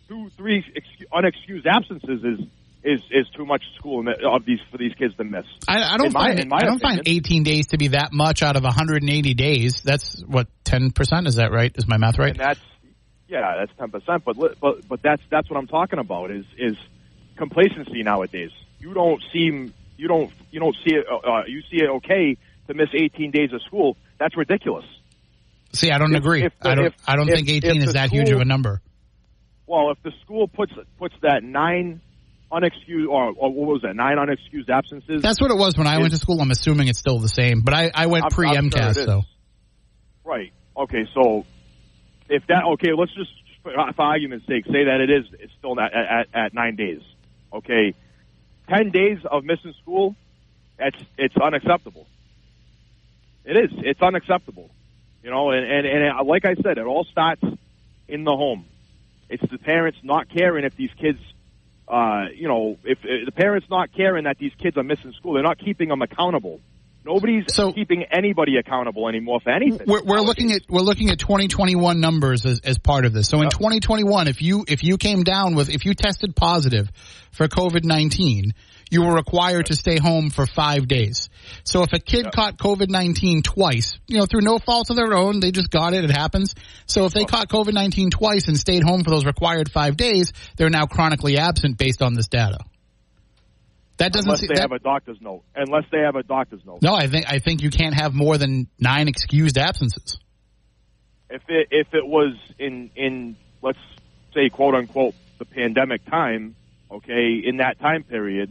two, 0.08 0.30
three 0.36 0.64
unexcused 1.12 1.66
absences 1.66 2.24
is 2.24 2.46
is 2.82 3.00
is 3.10 3.26
too 3.36 3.44
much 3.44 3.62
school 3.76 4.04
of 4.08 4.44
these 4.44 4.58
for 4.70 4.78
these 4.78 4.92
kids 4.94 5.14
to 5.16 5.24
miss. 5.24 5.44
I, 5.68 5.94
I 5.94 5.96
don't 5.96 6.12
find 6.12 6.40
I 6.40 6.60
don't 6.60 6.76
opinion. 6.76 6.78
find 6.80 7.02
18 7.06 7.42
days 7.42 7.66
to 7.68 7.78
be 7.78 7.88
that 7.88 8.12
much 8.12 8.42
out 8.42 8.56
of 8.56 8.62
180 8.64 9.34
days. 9.34 9.82
That's 9.82 10.22
what 10.26 10.48
10 10.64 10.92
percent 10.92 11.26
is 11.26 11.36
that 11.36 11.52
right? 11.52 11.72
Is 11.76 11.86
my 11.86 11.98
math 11.98 12.18
right? 12.18 12.30
And 12.30 12.40
that's 12.40 12.60
yeah, 13.28 13.54
that's 13.58 13.78
10 13.78 13.90
percent. 13.90 14.24
But 14.24 14.36
but 14.60 14.88
but 14.88 15.02
that's 15.02 15.22
that's 15.30 15.48
what 15.50 15.58
I'm 15.58 15.68
talking 15.68 15.98
about. 15.98 16.30
Is 16.30 16.44
is 16.58 16.76
complacency 17.40 18.02
nowadays. 18.02 18.50
You 18.78 18.92
don't 18.94 19.22
seem 19.32 19.72
you 19.96 20.08
don't 20.08 20.30
you 20.50 20.60
don't 20.60 20.76
see 20.84 20.94
it. 20.94 21.06
Uh, 21.10 21.16
uh 21.16 21.42
you 21.46 21.62
see 21.70 21.82
it 21.82 21.88
okay 21.88 22.36
to 22.68 22.74
miss 22.74 22.88
18 22.94 23.30
days 23.30 23.52
of 23.52 23.62
school. 23.62 23.96
That's 24.18 24.36
ridiculous. 24.36 24.84
See, 25.72 25.90
I 25.90 25.98
don't 25.98 26.12
if, 26.14 26.18
agree. 26.18 26.44
If 26.44 26.52
the, 26.62 26.70
I 26.70 26.74
don't. 26.74 26.86
If, 26.86 26.94
I 27.06 27.16
don't 27.16 27.26
think 27.26 27.48
18 27.48 27.82
is 27.82 27.94
that 27.94 28.08
school, 28.08 28.18
huge 28.18 28.30
of 28.30 28.40
a 28.40 28.44
number. 28.44 28.82
Well, 29.66 29.90
if 29.90 30.02
the 30.02 30.12
school 30.22 30.48
puts 30.48 30.72
puts 30.98 31.14
that 31.22 31.42
nine 31.42 32.02
unexcused 32.52 33.08
or, 33.08 33.28
or, 33.28 33.52
what 33.52 33.68
was 33.68 33.82
that 33.82 33.94
nine 33.94 34.16
unexcused 34.16 34.68
absences? 34.68 35.22
That's 35.22 35.40
what 35.40 35.50
it 35.50 35.56
was 35.56 35.78
when 35.78 35.86
I 35.86 35.98
went 35.98 36.12
to 36.12 36.18
school. 36.18 36.40
I'm 36.40 36.50
assuming 36.50 36.88
it's 36.88 36.98
still 36.98 37.20
the 37.20 37.28
same, 37.28 37.62
but 37.62 37.72
I, 37.72 37.90
I 37.94 38.06
went 38.06 38.30
pre 38.30 38.48
MCAS 38.48 38.94
sure 38.94 39.04
so. 39.04 39.22
Right. 40.24 40.52
Okay. 40.76 41.06
So 41.14 41.46
if 42.28 42.46
that 42.48 42.64
okay, 42.74 42.90
let's 42.96 43.14
just 43.14 43.30
for 43.62 43.72
argument's 43.98 44.46
sake 44.46 44.64
say 44.66 44.84
that 44.84 45.00
it 45.00 45.10
is 45.10 45.24
it's 45.38 45.52
still 45.58 45.78
at, 45.80 45.92
at, 45.94 46.26
at 46.34 46.54
nine 46.54 46.76
days. 46.76 47.00
Okay, 47.52 47.94
ten 48.68 48.90
days 48.90 49.18
of 49.24 49.44
missing 49.44 49.74
school, 49.82 50.14
it's 50.78 51.02
it's 51.18 51.36
unacceptable. 51.36 52.06
It 53.44 53.56
is. 53.56 53.70
It's 53.78 54.00
unacceptable. 54.02 54.70
You 55.22 55.30
know, 55.30 55.50
and, 55.50 55.66
and 55.66 55.86
and 55.86 56.26
like 56.26 56.44
I 56.44 56.54
said, 56.54 56.78
it 56.78 56.86
all 56.86 57.04
starts 57.04 57.42
in 58.08 58.24
the 58.24 58.36
home. 58.36 58.64
It's 59.28 59.42
the 59.50 59.58
parents 59.58 59.98
not 60.02 60.28
caring 60.28 60.64
if 60.64 60.76
these 60.76 60.90
kids, 60.98 61.20
uh, 61.86 62.26
you 62.34 62.48
know, 62.48 62.78
if, 62.84 62.98
if 63.04 63.26
the 63.26 63.32
parents 63.32 63.68
not 63.70 63.92
caring 63.92 64.24
that 64.24 64.38
these 64.38 64.52
kids 64.58 64.76
are 64.76 64.82
missing 64.82 65.12
school, 65.12 65.34
they're 65.34 65.42
not 65.42 65.58
keeping 65.58 65.88
them 65.88 66.02
accountable. 66.02 66.60
Nobody's 67.04 67.44
so, 67.48 67.72
keeping 67.72 68.04
anybody 68.10 68.56
accountable 68.56 69.08
anymore 69.08 69.40
for 69.40 69.50
anything. 69.50 69.86
We're, 69.86 70.02
we're 70.02 70.20
looking 70.20 70.52
at 70.52 70.62
we're 70.68 70.82
looking 70.82 71.10
at 71.10 71.18
2021 71.18 71.98
numbers 71.98 72.44
as, 72.44 72.60
as 72.60 72.78
part 72.78 73.06
of 73.06 73.14
this. 73.14 73.26
So 73.28 73.38
yep. 73.38 73.44
in 73.44 73.50
2021, 73.50 74.28
if 74.28 74.42
you 74.42 74.64
if 74.68 74.84
you 74.84 74.98
came 74.98 75.24
down 75.24 75.54
with 75.54 75.70
if 75.70 75.86
you 75.86 75.94
tested 75.94 76.36
positive 76.36 76.90
for 77.32 77.48
COVID 77.48 77.84
19, 77.84 78.52
you 78.90 79.02
were 79.02 79.14
required 79.14 79.66
to 79.66 79.76
stay 79.76 79.98
home 79.98 80.28
for 80.28 80.46
five 80.46 80.88
days. 80.88 81.30
So 81.64 81.82
if 81.84 81.92
a 81.94 81.98
kid 81.98 82.24
yep. 82.24 82.32
caught 82.34 82.58
COVID 82.58 82.90
19 82.90 83.42
twice, 83.42 83.98
you 84.06 84.18
know, 84.18 84.26
through 84.26 84.42
no 84.42 84.58
fault 84.58 84.90
of 84.90 84.96
their 84.96 85.14
own, 85.14 85.40
they 85.40 85.52
just 85.52 85.70
got 85.70 85.94
it, 85.94 86.04
it 86.04 86.10
happens. 86.10 86.54
So 86.84 87.06
if 87.06 87.14
they 87.14 87.24
caught 87.24 87.48
COVID 87.48 87.72
19 87.72 88.10
twice 88.10 88.46
and 88.48 88.58
stayed 88.58 88.82
home 88.82 89.04
for 89.04 89.10
those 89.10 89.24
required 89.24 89.70
five 89.70 89.96
days, 89.96 90.32
they're 90.56 90.68
now 90.68 90.84
chronically 90.84 91.38
absent 91.38 91.78
based 91.78 92.02
on 92.02 92.12
this 92.12 92.28
data. 92.28 92.58
That 94.00 94.14
doesn't 94.14 94.30
unless 94.30 94.40
they 94.40 94.54
that, 94.54 94.60
have 94.60 94.72
a 94.72 94.78
doctor's 94.78 95.20
note. 95.20 95.42
Unless 95.54 95.84
they 95.92 95.98
have 95.98 96.16
a 96.16 96.22
doctor's 96.22 96.64
note. 96.64 96.80
No, 96.80 96.94
I 96.94 97.06
think 97.06 97.26
I 97.28 97.38
think 97.38 97.60
you 97.62 97.68
can't 97.68 97.94
have 97.94 98.14
more 98.14 98.38
than 98.38 98.66
nine 98.78 99.08
excused 99.08 99.58
absences. 99.58 100.18
If 101.28 101.42
it 101.48 101.68
if 101.70 101.92
it 101.92 102.06
was 102.06 102.34
in 102.58 102.90
in 102.96 103.36
let's 103.60 103.78
say 104.32 104.48
quote 104.48 104.74
unquote 104.74 105.14
the 105.38 105.44
pandemic 105.44 106.06
time, 106.06 106.56
okay, 106.90 107.42
in 107.44 107.58
that 107.58 107.78
time 107.78 108.04
period, 108.04 108.50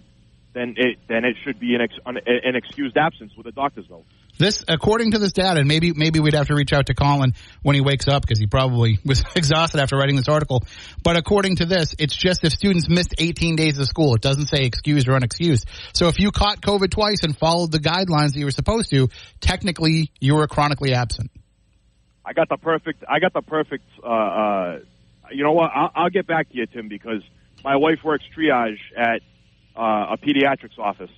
then 0.54 0.76
it 0.78 1.00
then 1.08 1.26
it 1.26 1.36
should 1.44 1.60
be 1.60 1.74
an 1.74 1.82
ex, 1.82 1.96
an, 2.06 2.20
an 2.28 2.56
excused 2.56 2.96
absence 2.96 3.36
with 3.36 3.48
a 3.48 3.52
doctor's 3.52 3.90
note. 3.90 4.06
This, 4.40 4.64
according 4.70 5.12
to 5.12 5.20
this 5.20 5.34
data, 5.34 5.60
and 5.60 5.68
maybe 5.68 5.92
maybe 5.94 6.22
we'd 6.22 6.34
have 6.34 6.48
to 6.48 6.56
reach 6.56 6.72
out 6.72 6.86
to 6.86 6.94
Colin 6.94 7.34
when 7.62 7.76
he 7.76 7.82
wakes 7.82 8.08
up 8.08 8.22
because 8.22 8.40
he 8.40 8.48
probably 8.48 8.98
was 9.06 9.22
exhausted 9.36 9.82
after 9.82 9.98
writing 9.98 10.16
this 10.16 10.30
article. 10.30 10.64
But 11.04 11.18
according 11.18 11.58
to 11.58 11.66
this, 11.66 11.94
it's 12.00 12.16
just 12.16 12.46
if 12.46 12.54
students 12.54 12.88
missed 12.88 13.14
18 13.18 13.58
days 13.58 13.78
of 13.80 13.86
school. 13.88 14.16
It 14.16 14.22
doesn't 14.22 14.48
say 14.48 14.64
excused 14.64 15.10
or 15.10 15.20
unexcused. 15.20 15.66
So 15.94 16.08
if 16.08 16.20
you 16.20 16.32
caught 16.32 16.62
COVID 16.62 16.90
twice 16.90 17.24
and 17.24 17.38
followed 17.38 17.74
the 17.74 17.80
guidelines 17.80 18.32
that 18.32 18.40
you 18.40 18.46
were 18.46 18.52
supposed 18.52 18.90
to, 18.92 19.10
technically 19.42 20.10
you 20.22 20.36
were 20.36 20.48
chronically 20.48 20.94
absent. 20.94 21.32
I 22.26 22.32
got 22.32 22.48
the 22.48 22.58
perfect. 22.58 23.04
I 23.10 23.20
got 23.20 23.34
the 23.34 23.42
perfect. 23.42 23.84
Uh, 24.02 24.08
uh, 24.08 24.80
you 25.32 25.44
know 25.44 25.52
what? 25.52 25.70
I'll, 25.76 25.92
I'll 25.94 26.10
get 26.10 26.28
back 26.28 26.50
to 26.52 26.56
you, 26.56 26.66
Tim, 26.66 26.88
because 26.88 27.24
my 27.62 27.76
wife 27.76 28.00
works 28.06 28.24
triage 28.38 28.80
at 28.96 29.22
uh, 29.76 30.14
a 30.14 30.18
pediatrics 30.18 30.80
office 30.80 31.12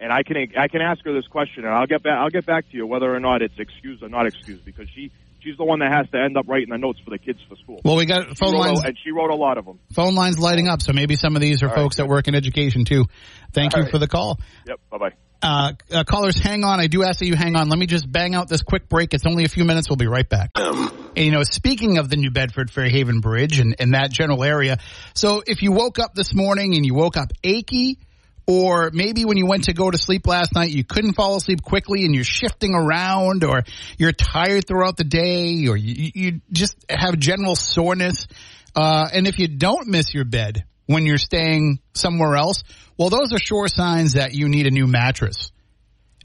and 0.00 0.12
I 0.12 0.22
can 0.22 0.36
I 0.58 0.68
can 0.68 0.80
ask 0.80 1.04
her 1.04 1.12
this 1.12 1.26
question, 1.28 1.64
and 1.64 1.74
I'll 1.74 1.86
get 1.86 2.02
back 2.02 2.18
I'll 2.18 2.30
get 2.30 2.46
back 2.46 2.68
to 2.70 2.76
you 2.76 2.86
whether 2.86 3.14
or 3.14 3.20
not 3.20 3.42
it's 3.42 3.58
excused 3.58 4.02
or 4.02 4.08
not 4.08 4.26
excused 4.26 4.64
because 4.64 4.88
she 4.94 5.12
she's 5.40 5.56
the 5.56 5.64
one 5.64 5.80
that 5.80 5.92
has 5.92 6.08
to 6.10 6.18
end 6.18 6.36
up 6.36 6.48
writing 6.48 6.70
the 6.70 6.78
notes 6.78 6.98
for 7.04 7.10
the 7.10 7.18
kids 7.18 7.38
for 7.48 7.56
school. 7.56 7.80
Well, 7.84 7.96
we 7.96 8.06
got 8.06 8.36
phone 8.38 8.54
lines, 8.54 8.82
a, 8.82 8.88
and 8.88 8.98
she 9.02 9.10
wrote 9.10 9.30
a 9.30 9.36
lot 9.36 9.58
of 9.58 9.66
them. 9.66 9.78
Phone 9.92 10.14
lines 10.14 10.38
lighting 10.38 10.68
up, 10.68 10.82
so 10.82 10.92
maybe 10.92 11.16
some 11.16 11.36
of 11.36 11.42
these 11.42 11.62
are 11.62 11.68
All 11.68 11.74
folks 11.74 11.98
right, 11.98 12.04
that 12.04 12.10
work 12.10 12.28
in 12.28 12.34
education 12.34 12.84
too. 12.84 13.06
Thank 13.52 13.74
All 13.74 13.80
you 13.80 13.84
right. 13.84 13.92
for 13.92 13.98
the 13.98 14.08
call. 14.08 14.40
Yep. 14.66 14.80
Bye 14.90 14.98
bye. 14.98 15.10
Uh, 15.42 15.72
uh, 15.90 16.04
callers, 16.04 16.38
hang 16.38 16.64
on. 16.64 16.80
I 16.80 16.86
do 16.86 17.02
ask 17.02 17.20
that 17.20 17.26
you 17.26 17.34
hang 17.34 17.56
on. 17.56 17.70
Let 17.70 17.78
me 17.78 17.86
just 17.86 18.10
bang 18.10 18.34
out 18.34 18.48
this 18.48 18.62
quick 18.62 18.90
break. 18.90 19.14
It's 19.14 19.24
only 19.26 19.44
a 19.44 19.48
few 19.48 19.64
minutes. 19.64 19.88
We'll 19.88 19.96
be 19.96 20.06
right 20.06 20.28
back. 20.28 20.50
And, 20.54 20.90
you 21.16 21.30
know, 21.30 21.42
speaking 21.44 21.96
of 21.96 22.10
the 22.10 22.16
New 22.16 22.30
Bedford 22.30 22.70
Fairhaven 22.70 23.20
Bridge 23.20 23.58
and, 23.58 23.74
and 23.78 23.94
that 23.94 24.10
general 24.10 24.44
area, 24.44 24.76
so 25.14 25.42
if 25.46 25.62
you 25.62 25.72
woke 25.72 25.98
up 25.98 26.14
this 26.14 26.34
morning 26.34 26.74
and 26.74 26.84
you 26.84 26.94
woke 26.94 27.16
up 27.16 27.32
achy, 27.42 27.98
or 28.46 28.90
maybe 28.92 29.24
when 29.24 29.36
you 29.36 29.46
went 29.46 29.64
to 29.64 29.72
go 29.72 29.90
to 29.90 29.98
sleep 29.98 30.26
last 30.26 30.54
night, 30.54 30.70
you 30.70 30.84
couldn't 30.84 31.14
fall 31.14 31.36
asleep 31.36 31.62
quickly 31.62 32.04
and 32.04 32.14
you're 32.14 32.24
shifting 32.24 32.74
around 32.74 33.44
or 33.44 33.62
you're 33.98 34.12
tired 34.12 34.66
throughout 34.66 34.96
the 34.96 35.04
day 35.04 35.66
or 35.68 35.76
you, 35.76 36.10
you 36.14 36.40
just 36.50 36.76
have 36.88 37.18
general 37.18 37.54
soreness. 37.54 38.26
Uh, 38.74 39.08
and 39.12 39.26
if 39.26 39.38
you 39.38 39.48
don't 39.48 39.88
miss 39.88 40.14
your 40.14 40.24
bed 40.24 40.64
when 40.86 41.06
you're 41.06 41.18
staying 41.18 41.78
somewhere 41.94 42.36
else, 42.36 42.64
well, 42.96 43.10
those 43.10 43.32
are 43.32 43.38
sure 43.38 43.68
signs 43.68 44.14
that 44.14 44.34
you 44.34 44.48
need 44.48 44.66
a 44.66 44.70
new 44.70 44.86
mattress. 44.86 45.52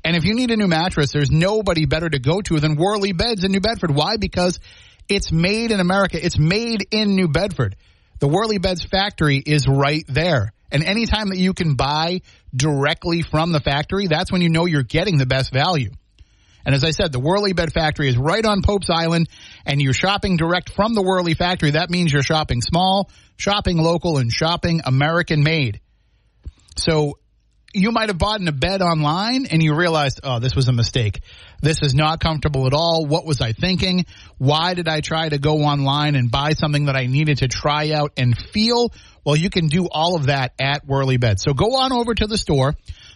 And 0.03 0.15
if 0.15 0.23
you 0.23 0.35
need 0.35 0.51
a 0.51 0.57
new 0.57 0.67
mattress, 0.67 1.11
there's 1.11 1.31
nobody 1.31 1.85
better 1.85 2.09
to 2.09 2.19
go 2.19 2.41
to 2.41 2.59
than 2.59 2.75
Worley 2.75 3.11
Beds 3.11 3.43
in 3.43 3.51
New 3.51 3.59
Bedford. 3.59 3.89
Why? 3.89 4.17
Because 4.17 4.59
it's 5.09 5.31
made 5.31 5.71
in 5.71 5.79
America. 5.79 6.23
It's 6.23 6.37
made 6.37 6.87
in 6.91 7.15
New 7.15 7.27
Bedford. 7.27 7.75
The 8.19 8.27
Worley 8.27 8.59
Beds 8.59 8.83
factory 8.83 9.37
is 9.37 9.67
right 9.67 10.03
there. 10.07 10.53
And 10.75 10.83
anytime 10.83 11.29
that 11.29 11.37
you 11.37 11.53
can 11.53 11.75
buy 11.75 12.19
directly 12.53 13.21
from 13.21 13.53
the 13.53 13.61
factory, 13.61 14.07
that's 14.07 14.29
when 14.29 14.41
you 14.41 14.49
know 14.49 14.65
you're 14.65 14.83
getting 14.83 15.17
the 15.17 15.25
best 15.25 15.53
value. 15.53 15.91
And 16.65 16.75
as 16.75 16.83
I 16.83 16.89
said, 16.89 17.13
the 17.13 17.19
Worley 17.19 17.53
Bed 17.53 17.71
Factory 17.71 18.09
is 18.09 18.17
right 18.17 18.43
on 18.43 18.61
Pope's 18.61 18.89
Island, 18.89 19.29
and 19.65 19.81
you're 19.81 19.93
shopping 19.93 20.35
direct 20.35 20.69
from 20.69 20.93
the 20.93 21.01
Worley 21.01 21.33
Factory. 21.33 21.71
That 21.71 21.89
means 21.89 22.11
you're 22.11 22.23
shopping 22.23 22.59
small, 22.59 23.09
shopping 23.37 23.77
local, 23.77 24.17
and 24.17 24.29
shopping 24.29 24.81
American 24.83 25.43
made. 25.43 25.79
So 26.75 27.19
you 27.75 27.91
might 27.91 28.09
have 28.09 28.17
bought 28.17 28.39
in 28.39 28.47
a 28.47 28.53
bed 28.53 28.81
online 28.81 29.45
and 29.47 29.61
you 29.61 29.75
realized, 29.75 30.21
oh, 30.23 30.39
this 30.39 30.55
was 30.55 30.69
a 30.69 30.71
mistake. 30.71 31.21
This 31.61 31.81
is 31.81 31.93
not 31.93 32.21
comfortable 32.21 32.67
at 32.67 32.73
all. 32.73 33.05
What 33.05 33.25
was 33.25 33.41
I 33.41 33.51
thinking? 33.51 34.05
Why 34.37 34.73
did 34.73 34.87
I 34.87 35.01
try 35.01 35.27
to 35.27 35.37
go 35.37 35.57
online 35.59 36.15
and 36.15 36.31
buy 36.31 36.53
something 36.53 36.85
that 36.85 36.95
I 36.95 37.07
needed 37.07 37.39
to 37.39 37.47
try 37.47 37.91
out 37.91 38.13
and 38.15 38.37
feel? 38.37 38.91
Well, 39.25 39.35
you 39.35 39.49
can 39.49 39.67
do 39.67 39.87
all 39.91 40.15
of 40.15 40.27
that 40.27 40.53
at 40.59 40.85
Worley 40.85 41.17
Bed. 41.17 41.39
So 41.39 41.53
go 41.53 41.75
on 41.75 41.91
over 41.91 42.13
to 42.15 42.27
the 42.27 42.37
store 42.37 42.75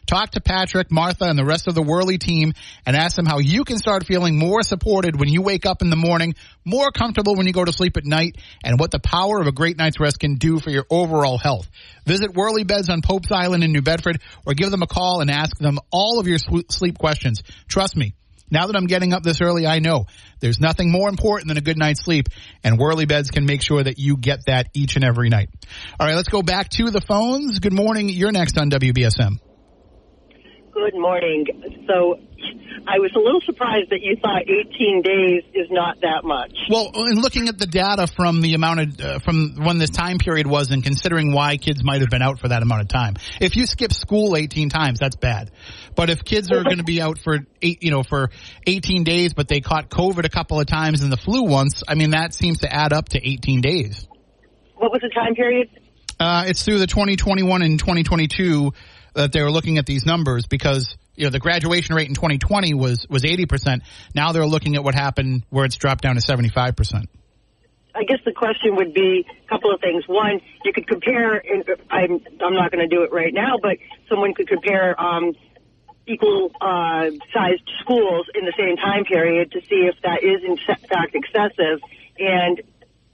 Talk 0.09 0.31
to 0.31 0.41
Patrick, 0.41 0.89
Martha, 0.89 1.25
and 1.25 1.37
the 1.37 1.45
rest 1.45 1.67
of 1.67 1.75
the 1.75 1.83
Worley 1.83 2.17
team 2.17 2.53
and 2.83 2.95
ask 2.95 3.15
them 3.15 3.27
how 3.27 3.37
you 3.37 3.63
can 3.63 3.77
start 3.77 4.07
feeling 4.07 4.39
more 4.39 4.63
supported 4.63 5.19
when 5.19 5.29
you 5.29 5.43
wake 5.43 5.67
up 5.67 5.83
in 5.83 5.91
the 5.91 5.95
morning, 5.95 6.33
more 6.65 6.89
comfortable 6.89 7.35
when 7.35 7.45
you 7.45 7.53
go 7.53 7.63
to 7.63 7.71
sleep 7.71 7.95
at 7.95 8.05
night, 8.05 8.35
and 8.63 8.79
what 8.79 8.89
the 8.89 8.97
power 8.97 9.39
of 9.39 9.45
a 9.45 9.51
great 9.51 9.77
night's 9.77 9.99
rest 9.99 10.19
can 10.19 10.33
do 10.33 10.59
for 10.59 10.71
your 10.71 10.87
overall 10.89 11.37
health. 11.37 11.69
Visit 12.07 12.33
Worley 12.33 12.63
Beds 12.63 12.89
on 12.89 13.03
Pope's 13.03 13.31
Island 13.31 13.63
in 13.63 13.71
New 13.71 13.83
Bedford 13.83 14.19
or 14.47 14.55
give 14.55 14.71
them 14.71 14.81
a 14.81 14.87
call 14.87 15.21
and 15.21 15.29
ask 15.29 15.55
them 15.59 15.77
all 15.91 16.19
of 16.19 16.25
your 16.25 16.39
sleep 16.39 16.97
questions. 16.97 17.43
Trust 17.67 17.95
me, 17.95 18.15
now 18.49 18.65
that 18.65 18.75
I'm 18.75 18.87
getting 18.87 19.13
up 19.13 19.21
this 19.21 19.41
early, 19.41 19.67
I 19.67 19.77
know 19.77 20.07
there's 20.39 20.59
nothing 20.59 20.91
more 20.91 21.09
important 21.09 21.49
than 21.49 21.57
a 21.57 21.61
good 21.61 21.77
night's 21.77 22.03
sleep, 22.03 22.29
and 22.63 22.79
Worley 22.79 23.05
Beds 23.05 23.29
can 23.29 23.45
make 23.45 23.61
sure 23.61 23.83
that 23.83 23.99
you 23.99 24.17
get 24.17 24.39
that 24.47 24.69
each 24.73 24.95
and 24.95 25.05
every 25.05 25.29
night. 25.29 25.49
All 25.99 26.07
right, 26.07 26.15
let's 26.15 26.29
go 26.29 26.41
back 26.41 26.69
to 26.69 26.89
the 26.89 26.99
phones. 26.99 27.59
Good 27.59 27.73
morning. 27.73 28.09
You're 28.09 28.31
next 28.31 28.57
on 28.57 28.71
WBSM. 28.71 29.37
Good 30.79 30.97
morning. 30.97 31.45
So 31.87 32.19
I 32.87 32.99
was 32.99 33.11
a 33.13 33.19
little 33.19 33.41
surprised 33.45 33.89
that 33.89 33.99
you 34.01 34.15
thought 34.15 34.43
18 34.43 35.01
days 35.01 35.43
is 35.53 35.67
not 35.69 35.99
that 36.01 36.23
much. 36.23 36.55
Well, 36.69 36.91
in 37.07 37.19
looking 37.19 37.49
at 37.49 37.57
the 37.57 37.65
data 37.65 38.07
from 38.07 38.39
the 38.39 38.53
amount 38.53 38.79
of 38.79 39.01
uh, 39.01 39.19
from 39.19 39.55
when 39.57 39.77
this 39.77 39.89
time 39.89 40.19
period 40.19 40.47
was, 40.47 40.71
and 40.71 40.81
considering 40.81 41.33
why 41.33 41.57
kids 41.57 41.83
might 41.83 41.99
have 41.99 42.09
been 42.09 42.21
out 42.21 42.39
for 42.39 42.47
that 42.47 42.61
amount 42.61 42.83
of 42.83 42.87
time, 42.87 43.15
if 43.41 43.57
you 43.57 43.65
skip 43.65 43.91
school 43.91 44.37
18 44.37 44.69
times, 44.69 44.99
that's 44.99 45.17
bad. 45.17 45.51
But 45.95 46.09
if 46.09 46.23
kids 46.23 46.49
are 46.49 46.63
going 46.63 46.77
to 46.77 46.85
be 46.85 47.01
out 47.01 47.19
for 47.19 47.39
eight, 47.61 47.83
you 47.83 47.91
know, 47.91 48.03
for 48.03 48.29
18 48.65 49.03
days, 49.03 49.33
but 49.33 49.49
they 49.49 49.59
caught 49.59 49.89
COVID 49.89 50.23
a 50.23 50.29
couple 50.29 50.61
of 50.61 50.67
times 50.67 51.01
and 51.01 51.11
the 51.11 51.17
flu 51.17 51.43
once, 51.43 51.83
I 51.89 51.95
mean, 51.95 52.11
that 52.11 52.33
seems 52.33 52.59
to 52.59 52.73
add 52.73 52.93
up 52.93 53.09
to 53.09 53.19
18 53.21 53.59
days. 53.59 54.07
What 54.77 54.93
was 54.93 55.01
the 55.01 55.09
time 55.09 55.35
period? 55.35 55.67
Uh, 56.19 56.45
it's 56.47 56.63
through 56.63 56.79
the 56.79 56.87
2021 56.87 57.61
and 57.61 57.79
2022 57.79 58.71
that 59.13 59.31
they 59.31 59.41
were 59.41 59.51
looking 59.51 59.77
at 59.77 59.85
these 59.85 60.05
numbers 60.05 60.45
because 60.47 60.97
you 61.15 61.25
know 61.25 61.29
the 61.29 61.39
graduation 61.39 61.95
rate 61.95 62.07
in 62.07 62.15
2020 62.15 62.73
was 62.73 63.05
was 63.09 63.25
80 63.25 63.45
percent. 63.45 63.83
Now 64.15 64.31
they're 64.31 64.45
looking 64.45 64.75
at 64.75 64.83
what 64.83 64.95
happened 64.95 65.43
where 65.49 65.65
it's 65.65 65.75
dropped 65.75 66.01
down 66.01 66.15
to 66.15 66.21
75 66.21 66.75
percent. 66.75 67.09
I 67.95 68.03
guess 68.03 68.19
the 68.23 68.31
question 68.31 68.75
would 68.77 68.93
be 68.93 69.25
a 69.27 69.49
couple 69.49 69.73
of 69.73 69.81
things. 69.81 70.07
One, 70.07 70.39
you 70.63 70.71
could 70.71 70.87
compare. 70.87 71.35
And 71.35 71.65
I'm 71.89 72.21
I'm 72.41 72.53
not 72.53 72.71
going 72.71 72.87
to 72.87 72.95
do 72.95 73.03
it 73.03 73.11
right 73.11 73.33
now, 73.33 73.57
but 73.61 73.77
someone 74.07 74.33
could 74.33 74.47
compare 74.47 74.99
um, 74.99 75.33
equal 76.07 76.51
uh, 76.61 77.09
sized 77.33 77.63
schools 77.81 78.27
in 78.35 78.45
the 78.45 78.53
same 78.57 78.77
time 78.77 79.05
period 79.05 79.51
to 79.51 79.61
see 79.61 79.89
if 79.89 79.95
that 80.03 80.23
is 80.23 80.43
in 80.43 80.57
fact 80.57 81.15
excessive. 81.15 81.81
And 82.17 82.61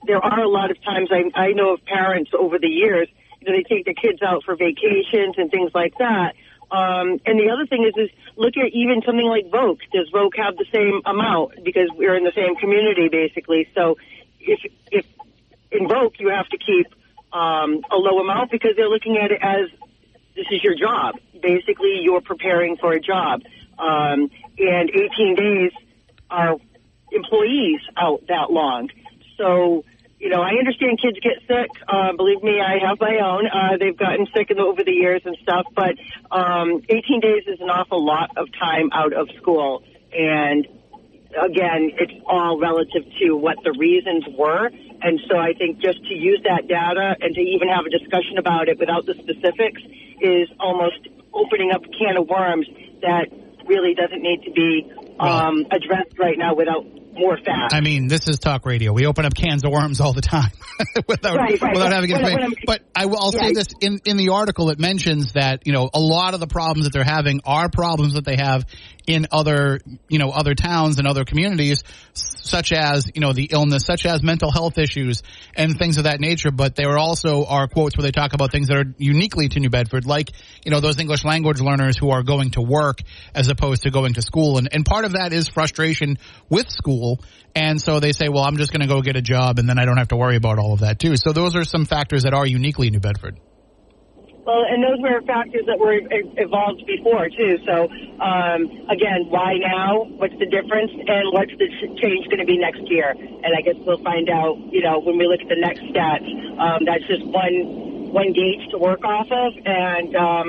there 0.06 0.24
are 0.24 0.40
a 0.40 0.48
lot 0.48 0.70
of 0.70 0.82
times 0.82 1.10
I, 1.10 1.30
I 1.38 1.52
know 1.52 1.74
of 1.74 1.84
parents 1.84 2.30
over 2.38 2.58
the 2.58 2.68
years 2.68 3.08
they 3.52 3.62
take 3.62 3.84
the 3.84 3.94
kids 3.94 4.22
out 4.22 4.44
for 4.44 4.56
vacations 4.56 5.36
and 5.38 5.50
things 5.50 5.70
like 5.74 5.96
that. 5.98 6.34
Um, 6.70 7.20
and 7.24 7.38
the 7.38 7.50
other 7.52 7.66
thing 7.66 7.84
is, 7.84 7.94
is 7.96 8.10
look 8.36 8.56
at 8.56 8.72
even 8.72 9.02
something 9.06 9.26
like 9.26 9.50
Voc. 9.50 9.78
Does 9.92 10.10
Voc 10.10 10.36
have 10.36 10.56
the 10.56 10.66
same 10.72 11.00
amount 11.04 11.62
because 11.64 11.88
we're 11.94 12.16
in 12.16 12.24
the 12.24 12.32
same 12.34 12.56
community 12.56 13.08
basically? 13.08 13.68
So 13.74 13.96
if 14.40 14.60
if 14.90 15.06
in 15.70 15.86
Voc 15.86 16.18
you 16.18 16.30
have 16.30 16.48
to 16.48 16.58
keep 16.58 16.86
um, 17.32 17.82
a 17.90 17.96
low 17.96 18.18
amount 18.18 18.50
because 18.50 18.72
they're 18.76 18.88
looking 18.88 19.16
at 19.18 19.30
it 19.30 19.40
as 19.42 19.68
this 20.34 20.46
is 20.50 20.62
your 20.62 20.74
job. 20.74 21.16
Basically, 21.40 22.00
you're 22.02 22.20
preparing 22.20 22.76
for 22.76 22.92
a 22.92 23.00
job, 23.00 23.42
um, 23.78 24.30
and 24.58 24.90
18 24.90 25.34
days 25.34 25.72
are 26.30 26.56
employees 27.12 27.80
out 27.96 28.26
that 28.28 28.50
long. 28.50 28.90
So 29.38 29.84
you 30.26 30.32
know, 30.32 30.42
I 30.42 30.58
understand 30.58 30.98
kids 31.00 31.16
get 31.22 31.38
sick. 31.46 31.70
Uh, 31.86 32.10
believe 32.16 32.42
me, 32.42 32.58
I 32.60 32.84
have 32.84 32.98
my 32.98 33.22
own. 33.22 33.46
Uh, 33.46 33.78
they've 33.78 33.96
gotten 33.96 34.26
sick 34.34 34.50
in 34.50 34.56
the, 34.56 34.64
over 34.64 34.82
the 34.82 34.90
years 34.90 35.22
and 35.24 35.36
stuff, 35.40 35.66
but 35.72 35.94
um, 36.34 36.82
18 36.88 37.20
days 37.20 37.44
is 37.46 37.60
an 37.60 37.70
awful 37.70 38.04
lot 38.04 38.36
of 38.36 38.48
time 38.58 38.90
out 38.90 39.12
of 39.12 39.30
school. 39.38 39.84
And 40.10 40.66
again, 41.30 41.94
it's 41.94 42.18
all 42.26 42.58
relative 42.58 43.06
to 43.22 43.36
what 43.36 43.62
the 43.62 43.70
reasons 43.78 44.26
were. 44.36 44.66
And 44.66 45.20
so 45.30 45.38
I 45.38 45.54
think 45.54 45.78
just 45.78 46.02
to 46.02 46.14
use 46.14 46.42
that 46.42 46.66
data 46.66 47.14
and 47.20 47.32
to 47.32 47.40
even 47.40 47.68
have 47.68 47.86
a 47.86 47.90
discussion 47.90 48.36
about 48.36 48.66
it 48.66 48.80
without 48.80 49.06
the 49.06 49.14
specifics 49.14 49.78
is 50.20 50.50
almost 50.58 51.06
opening 51.32 51.70
up 51.70 51.84
a 51.84 51.92
can 51.94 52.16
of 52.16 52.26
worms 52.26 52.66
that 53.00 53.30
really 53.68 53.94
doesn't 53.94 54.22
need 54.22 54.42
to 54.42 54.50
be 54.50 54.90
um, 55.20 55.66
addressed 55.70 56.18
right 56.18 56.36
now 56.36 56.56
without 56.56 56.82
more 57.18 57.36
fast. 57.36 57.74
I 57.74 57.80
mean, 57.80 58.08
this 58.08 58.28
is 58.28 58.38
talk 58.38 58.66
radio. 58.66 58.92
We 58.92 59.06
open 59.06 59.24
up 59.24 59.34
cans 59.34 59.64
of 59.64 59.72
worms 59.72 60.00
all 60.00 60.12
the 60.12 60.20
time 60.20 60.50
without 61.08 61.36
right, 61.36 61.60
right. 61.60 61.74
without 61.74 61.92
having 61.92 62.10
information. 62.10 62.54
But 62.66 62.82
I 62.94 63.06
will, 63.06 63.18
I'll 63.20 63.34
yeah. 63.34 63.40
say 63.40 63.52
this 63.52 63.68
in 63.80 64.00
in 64.04 64.16
the 64.16 64.30
article. 64.30 64.70
It 64.70 64.78
mentions 64.78 65.32
that 65.32 65.66
you 65.66 65.72
know 65.72 65.90
a 65.92 66.00
lot 66.00 66.34
of 66.34 66.40
the 66.40 66.46
problems 66.46 66.86
that 66.86 66.92
they're 66.92 67.04
having 67.04 67.40
are 67.44 67.68
problems 67.68 68.14
that 68.14 68.24
they 68.24 68.36
have 68.36 68.64
in 69.06 69.26
other 69.30 69.80
you 70.08 70.18
know 70.18 70.30
other 70.30 70.54
towns 70.54 70.98
and 70.98 71.06
other 71.06 71.24
communities 71.24 71.82
such 72.12 72.72
as 72.72 73.06
you 73.14 73.20
know 73.20 73.32
the 73.32 73.48
illness 73.52 73.84
such 73.84 74.04
as 74.04 74.22
mental 74.22 74.50
health 74.50 74.78
issues 74.78 75.22
and 75.54 75.78
things 75.78 75.96
of 75.96 76.04
that 76.04 76.20
nature 76.20 76.50
but 76.50 76.74
there 76.74 76.90
are 76.90 76.98
also 76.98 77.44
are 77.44 77.68
quotes 77.68 77.96
where 77.96 78.02
they 78.02 78.10
talk 78.10 78.32
about 78.32 78.50
things 78.50 78.68
that 78.68 78.76
are 78.76 78.94
uniquely 78.98 79.48
to 79.48 79.60
New 79.60 79.70
Bedford 79.70 80.06
like 80.06 80.30
you 80.64 80.70
know 80.70 80.80
those 80.80 80.98
English 80.98 81.24
language 81.24 81.60
learners 81.60 81.96
who 81.96 82.10
are 82.10 82.22
going 82.22 82.50
to 82.52 82.62
work 82.62 82.98
as 83.34 83.48
opposed 83.48 83.82
to 83.82 83.90
going 83.90 84.14
to 84.14 84.22
school 84.22 84.58
and 84.58 84.68
and 84.72 84.84
part 84.84 85.04
of 85.04 85.12
that 85.12 85.32
is 85.32 85.48
frustration 85.48 86.18
with 86.48 86.68
school 86.68 87.05
and 87.54 87.80
so 87.80 88.00
they 88.00 88.12
say 88.12 88.28
well 88.28 88.44
I'm 88.44 88.56
just 88.56 88.72
going 88.72 88.82
to 88.82 88.92
go 88.94 89.00
get 89.02 89.16
a 89.16 89.22
job 89.22 89.58
and 89.58 89.68
then 89.68 89.78
I 89.78 89.84
don't 89.84 89.98
have 89.98 90.08
to 90.08 90.16
worry 90.16 90.36
about 90.36 90.58
all 90.58 90.72
of 90.72 90.80
that 90.80 90.98
too 90.98 91.16
so 91.16 91.32
those 91.32 91.54
are 91.56 91.64
some 91.64 91.84
factors 91.84 92.22
that 92.24 92.34
are 92.34 92.46
uniquely 92.46 92.90
New 92.90 93.00
Bedford 93.00 93.38
well, 94.46 94.62
and 94.62 94.78
those 94.78 95.02
were 95.02 95.18
factors 95.26 95.66
that 95.66 95.74
were 95.74 95.98
evolved 96.38 96.86
before 96.86 97.26
too. 97.34 97.58
So, 97.66 97.90
um, 98.22 98.86
again, 98.86 99.26
why 99.26 99.58
now? 99.58 100.06
What's 100.22 100.38
the 100.38 100.46
difference? 100.46 100.94
And 100.94 101.34
what's 101.34 101.50
the 101.58 101.66
change 101.98 102.30
going 102.30 102.38
to 102.38 102.46
be 102.46 102.54
next 102.54 102.86
year? 102.86 103.10
And 103.10 103.50
I 103.50 103.60
guess 103.66 103.74
we'll 103.82 103.98
find 104.06 104.30
out. 104.30 104.54
You 104.70 104.86
know, 104.86 105.02
when 105.02 105.18
we 105.18 105.26
look 105.26 105.42
at 105.42 105.50
the 105.50 105.58
next 105.58 105.82
stats, 105.90 106.30
um, 106.62 106.86
that's 106.86 107.02
just 107.10 107.26
one 107.26 108.14
one 108.14 108.30
gauge 108.30 108.70
to 108.70 108.78
work 108.78 109.02
off 109.02 109.26
of, 109.34 109.50
and 109.66 110.14
um, 110.14 110.46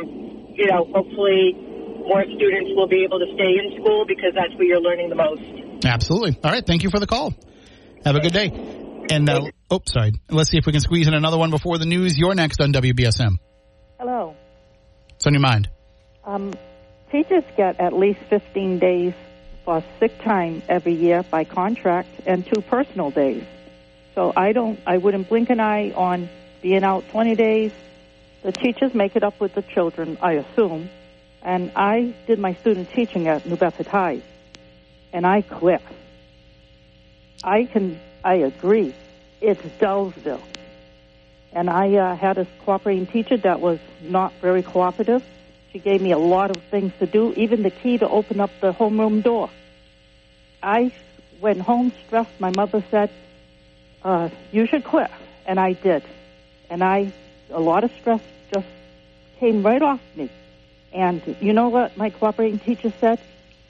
you 0.54 0.70
know, 0.70 0.86
hopefully, 0.94 1.58
more 2.06 2.22
students 2.38 2.78
will 2.78 2.88
be 2.88 3.02
able 3.02 3.18
to 3.18 3.30
stay 3.34 3.58
in 3.58 3.82
school 3.82 4.06
because 4.06 4.38
that's 4.38 4.54
where 4.62 4.78
you're 4.78 4.82
learning 4.82 5.10
the 5.10 5.18
most. 5.18 5.42
Absolutely. 5.86 6.38
All 6.44 6.52
right. 6.52 6.66
Thank 6.66 6.84
you 6.84 6.90
for 6.90 7.00
the 7.00 7.08
call. 7.08 7.34
Have 8.06 8.16
a 8.16 8.20
good 8.20 8.34
day. 8.34 8.52
And 9.10 9.30
uh, 9.30 9.52
oh, 9.72 9.82
sorry. 9.86 10.14
Let's 10.30 10.50
see 10.50 10.58
if 10.58 10.66
we 10.66 10.72
can 10.72 10.82
squeeze 10.82 11.08
in 11.08 11.14
another 11.14 11.38
one 11.38 11.50
before 11.50 11.78
the 11.78 11.86
news. 11.86 12.18
You're 12.18 12.36
next 12.36 12.62
on 12.62 12.74
WBSM. 12.74 13.38
Hello. 14.00 14.36
What's 15.12 15.26
on 15.26 15.34
your 15.34 15.42
mind? 15.42 15.70
Um, 16.26 16.54
teachers 17.12 17.44
get 17.56 17.80
at 17.80 17.94
least 17.94 18.20
15 18.30 18.80
days 18.80 19.14
for 19.66 19.84
sick 20.00 20.22
time 20.22 20.62
every 20.70 20.94
year 20.94 21.24
by 21.24 21.44
contract 21.44 22.10
and 22.26 22.46
two 22.46 22.62
personal 22.62 23.12
days. 23.12 23.44
So 24.16 24.34
I 24.36 24.52
don't, 24.52 24.80
I 24.86 24.98
wouldn't 24.98 25.30
blink 25.30 25.50
an 25.50 25.60
eye 25.60 25.92
on 25.92 26.30
being 26.62 26.84
out 26.84 27.10
20 27.10 27.36
days. 27.36 27.72
The 28.44 28.52
teachers 28.52 28.94
make 28.94 29.16
it 29.16 29.24
up 29.24 29.40
with 29.40 29.56
the 29.56 29.62
children, 29.62 30.18
I 30.22 30.34
assume. 30.34 30.90
And 31.42 31.72
I 31.76 32.16
did 32.28 32.40
my 32.40 32.56
student 32.56 32.90
teaching 32.92 33.28
at 33.28 33.46
New 33.46 33.56
Bedford 33.58 33.88
High, 33.88 34.22
and 35.14 35.26
I 35.26 35.42
quit. 35.42 35.82
I 37.44 37.66
can, 37.66 38.00
I 38.24 38.36
agree. 38.36 38.94
It's 39.42 39.62
Dullsville. 39.80 40.42
And 41.54 41.70
I 41.70 41.96
uh, 41.96 42.16
had 42.16 42.38
a 42.38 42.46
cooperating 42.66 43.08
teacher 43.08 43.38
that 43.38 43.60
was 43.60 43.80
not 44.02 44.34
very 44.42 44.64
cooperative. 44.64 45.24
She 45.72 45.80
gave 45.80 46.02
me 46.02 46.12
a 46.12 46.18
lot 46.18 46.52
of 46.52 46.62
things 46.64 46.94
to 47.00 47.06
do, 47.06 47.34
even 47.36 47.64
the 47.64 47.70
key 47.72 47.98
to 47.98 48.08
open 48.08 48.40
up 48.40 48.52
the 48.62 48.74
homeroom 48.74 49.24
door. 49.24 49.50
I 50.62 50.92
went 51.40 51.62
home 51.62 51.92
stressed. 52.06 52.40
My 52.40 52.50
mother 52.50 52.84
said, 52.90 53.10
uh, 54.04 54.30
"You 54.52 54.66
should 54.66 54.84
quit," 54.84 55.10
and 55.46 55.60
I 55.60 55.74
did. 55.74 56.04
And 56.70 56.84
I, 56.84 57.12
a 57.52 57.60
lot 57.60 57.84
of 57.84 57.92
stress 58.02 58.22
just 58.52 58.68
came 59.40 59.64
right 59.64 59.82
off 59.82 60.02
me. 60.16 60.30
And 60.94 61.22
you 61.42 61.54
know 61.54 61.70
what 61.70 61.96
my 61.98 62.10
cooperating 62.10 62.60
teacher 62.60 62.92
said? 63.00 63.20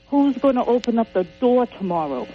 Who's 0.10 0.38
going 0.38 0.56
to 0.56 0.64
open 0.64 1.00
up 1.00 1.12
the 1.14 1.26
door 1.40 1.66
tomorrow? 1.66 2.28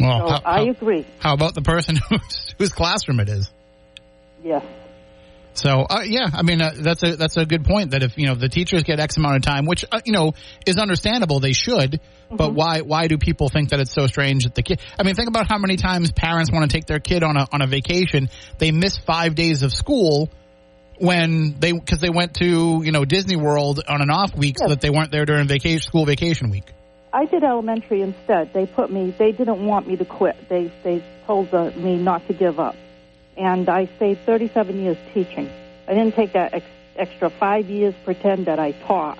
Well, 0.00 0.28
so 0.28 0.34
how, 0.34 0.40
I 0.44 0.64
how, 0.64 0.70
agree. 0.70 1.06
How 1.18 1.34
about 1.34 1.54
the 1.54 1.62
person 1.62 1.96
whose, 2.08 2.54
whose 2.58 2.70
classroom 2.70 3.20
it 3.20 3.28
is? 3.28 3.50
Yes. 4.42 4.64
So 5.56 5.86
uh, 5.88 6.02
yeah, 6.04 6.28
I 6.34 6.42
mean 6.42 6.60
uh, 6.60 6.72
that's 6.76 7.02
a 7.02 7.16
that's 7.16 7.38
a 7.38 7.46
good 7.46 7.64
point. 7.64 7.92
That 7.92 8.02
if 8.02 8.18
you 8.18 8.26
know 8.26 8.34
the 8.34 8.50
teachers 8.50 8.82
get 8.82 9.00
X 9.00 9.16
amount 9.16 9.36
of 9.36 9.42
time, 9.42 9.64
which 9.64 9.86
uh, 9.90 10.00
you 10.04 10.12
know 10.12 10.34
is 10.66 10.76
understandable, 10.76 11.40
they 11.40 11.54
should. 11.54 11.92
Mm-hmm. 11.92 12.36
But 12.36 12.52
why 12.52 12.82
why 12.82 13.06
do 13.06 13.16
people 13.16 13.48
think 13.48 13.70
that 13.70 13.80
it's 13.80 13.92
so 13.92 14.06
strange 14.06 14.44
that 14.44 14.54
the 14.54 14.62
kid? 14.62 14.80
I 14.98 15.02
mean, 15.02 15.14
think 15.14 15.28
about 15.28 15.48
how 15.48 15.56
many 15.56 15.76
times 15.76 16.12
parents 16.12 16.52
want 16.52 16.70
to 16.70 16.76
take 16.76 16.84
their 16.84 17.00
kid 17.00 17.22
on 17.22 17.38
a 17.38 17.46
on 17.50 17.62
a 17.62 17.66
vacation. 17.66 18.28
They 18.58 18.70
miss 18.70 18.98
five 18.98 19.34
days 19.34 19.62
of 19.62 19.72
school 19.72 20.30
when 20.98 21.58
they 21.58 21.72
because 21.72 22.00
they 22.00 22.10
went 22.10 22.34
to 22.34 22.82
you 22.84 22.92
know 22.92 23.04
Disney 23.04 23.36
World 23.36 23.82
on 23.86 24.02
an 24.02 24.10
off 24.10 24.34
week, 24.36 24.58
so 24.58 24.68
that 24.68 24.80
they 24.80 24.90
weren't 24.90 25.10
there 25.10 25.24
during 25.24 25.48
vacation 25.48 25.80
school 25.80 26.04
vacation 26.04 26.50
week. 26.50 26.64
I 27.12 27.24
did 27.24 27.42
elementary 27.44 28.02
instead. 28.02 28.52
They 28.52 28.66
put 28.66 28.90
me. 28.90 29.14
They 29.16 29.32
didn't 29.32 29.64
want 29.64 29.86
me 29.88 29.96
to 29.96 30.04
quit. 30.04 30.48
They 30.48 30.72
they 30.82 31.04
told 31.26 31.50
the, 31.50 31.70
me 31.72 31.96
not 31.96 32.26
to 32.28 32.34
give 32.34 32.60
up 32.60 32.76
and 33.36 33.68
I 33.68 33.86
stayed 33.96 34.18
37 34.24 34.82
years 34.82 34.96
teaching. 35.12 35.50
I 35.86 35.94
didn't 35.94 36.14
take 36.14 36.32
that 36.32 36.54
ex- 36.54 36.66
extra 36.96 37.30
five 37.30 37.68
years 37.68 37.94
pretend 38.04 38.46
that 38.46 38.58
I 38.58 38.72
taught. 38.72 39.18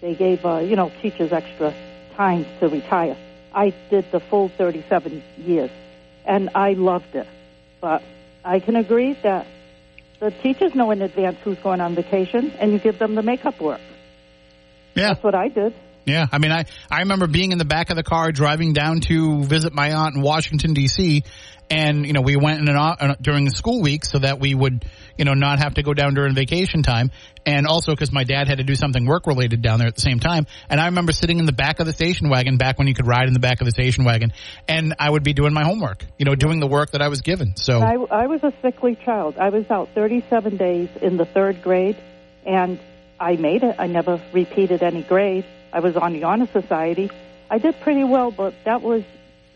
They 0.00 0.14
gave, 0.14 0.44
uh, 0.44 0.58
you 0.58 0.76
know, 0.76 0.90
teachers 1.00 1.32
extra 1.32 1.74
time 2.16 2.44
to 2.60 2.68
retire. 2.68 3.16
I 3.54 3.72
did 3.90 4.10
the 4.10 4.20
full 4.20 4.48
37 4.48 5.22
years, 5.38 5.70
and 6.26 6.50
I 6.54 6.72
loved 6.72 7.14
it. 7.14 7.28
But 7.80 8.02
I 8.44 8.60
can 8.60 8.76
agree 8.76 9.16
that 9.22 9.46
the 10.20 10.30
teachers 10.30 10.74
know 10.74 10.90
in 10.90 11.02
advance 11.02 11.36
who's 11.42 11.58
going 11.58 11.80
on 11.80 11.94
vacation, 11.94 12.52
and 12.58 12.72
you 12.72 12.78
give 12.78 12.98
them 12.98 13.14
the 13.14 13.22
makeup 13.22 13.60
work. 13.60 13.80
Yeah. 14.94 15.08
That's 15.08 15.22
what 15.22 15.34
I 15.34 15.48
did. 15.48 15.74
Yeah, 16.06 16.26
I 16.30 16.38
mean, 16.38 16.52
I, 16.52 16.66
I 16.90 17.00
remember 17.00 17.26
being 17.26 17.52
in 17.52 17.58
the 17.58 17.64
back 17.64 17.90
of 17.90 17.96
the 17.96 18.02
car 18.02 18.30
driving 18.30 18.72
down 18.72 19.00
to 19.02 19.42
visit 19.44 19.72
my 19.72 19.92
aunt 19.92 20.16
in 20.16 20.22
Washington 20.22 20.74
D.C. 20.74 21.24
And 21.70 22.06
you 22.06 22.12
know, 22.12 22.20
we 22.20 22.36
went 22.36 22.60
in 22.60 22.68
an, 22.68 22.76
uh, 22.76 23.14
during 23.22 23.46
the 23.46 23.50
school 23.50 23.80
week 23.80 24.04
so 24.04 24.18
that 24.18 24.38
we 24.38 24.54
would, 24.54 24.84
you 25.16 25.24
know, 25.24 25.32
not 25.32 25.60
have 25.60 25.74
to 25.74 25.82
go 25.82 25.94
down 25.94 26.12
during 26.12 26.34
vacation 26.34 26.82
time, 26.82 27.10
and 27.46 27.66
also 27.66 27.92
because 27.92 28.12
my 28.12 28.24
dad 28.24 28.48
had 28.48 28.58
to 28.58 28.64
do 28.64 28.74
something 28.74 29.06
work 29.06 29.26
related 29.26 29.62
down 29.62 29.78
there 29.78 29.88
at 29.88 29.94
the 29.94 30.02
same 30.02 30.20
time. 30.20 30.46
And 30.68 30.78
I 30.78 30.86
remember 30.86 31.12
sitting 31.12 31.38
in 31.38 31.46
the 31.46 31.52
back 31.52 31.80
of 31.80 31.86
the 31.86 31.92
station 31.94 32.28
wagon 32.28 32.58
back 32.58 32.78
when 32.78 32.86
you 32.86 32.94
could 32.94 33.06
ride 33.06 33.28
in 33.28 33.32
the 33.32 33.40
back 33.40 33.62
of 33.62 33.64
the 33.64 33.70
station 33.70 34.04
wagon, 34.04 34.32
and 34.68 34.94
I 34.98 35.08
would 35.08 35.24
be 35.24 35.32
doing 35.32 35.54
my 35.54 35.64
homework, 35.64 36.04
you 36.18 36.26
know, 36.26 36.34
doing 36.34 36.60
the 36.60 36.66
work 36.66 36.90
that 36.90 37.00
I 37.00 37.08
was 37.08 37.22
given. 37.22 37.56
So 37.56 37.80
I, 37.80 37.94
I 37.94 38.26
was 38.26 38.44
a 38.44 38.52
sickly 38.60 38.96
child. 38.96 39.38
I 39.38 39.48
was 39.48 39.64
out 39.70 39.88
37 39.94 40.58
days 40.58 40.90
in 41.00 41.16
the 41.16 41.24
third 41.24 41.62
grade, 41.62 41.96
and 42.44 42.78
I 43.18 43.36
made 43.36 43.62
it. 43.62 43.76
I 43.78 43.86
never 43.86 44.20
repeated 44.34 44.82
any 44.82 45.02
grade. 45.02 45.46
I 45.74 45.80
was 45.80 45.96
on 45.96 46.12
the 46.12 46.22
honor 46.22 46.46
society. 46.52 47.10
I 47.50 47.58
did 47.58 47.80
pretty 47.80 48.04
well, 48.04 48.30
but 48.30 48.54
that 48.64 48.80
was 48.80 49.02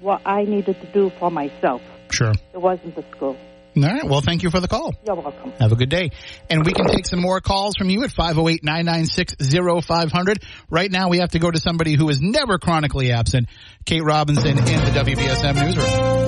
what 0.00 0.22
I 0.26 0.42
needed 0.42 0.80
to 0.80 0.92
do 0.92 1.10
for 1.18 1.30
myself. 1.30 1.80
sure. 2.10 2.32
It 2.52 2.60
wasn't 2.60 2.96
the 2.96 3.04
school. 3.16 3.36
All 3.76 3.82
right. 3.84 4.02
Well, 4.04 4.20
thank 4.20 4.42
you 4.42 4.50
for 4.50 4.58
the 4.58 4.66
call. 4.66 4.92
You're 5.06 5.14
welcome. 5.14 5.52
Have 5.60 5.70
a 5.70 5.76
good 5.76 5.90
day. 5.90 6.10
And 6.50 6.66
we 6.66 6.72
can 6.72 6.86
take 6.86 7.06
some 7.06 7.20
more 7.20 7.40
calls 7.40 7.76
from 7.76 7.88
you 7.90 8.02
at 8.02 8.10
508-996-0500. 8.10 10.42
Right 10.68 10.90
now 10.90 11.08
we 11.08 11.18
have 11.18 11.30
to 11.30 11.38
go 11.38 11.48
to 11.50 11.60
somebody 11.60 11.94
who 11.94 12.08
is 12.08 12.20
never 12.20 12.58
chronically 12.58 13.12
absent, 13.12 13.48
Kate 13.84 14.02
Robinson 14.02 14.58
in 14.58 14.64
the 14.64 14.90
WBSM 14.90 15.64
newsroom. 15.64 16.27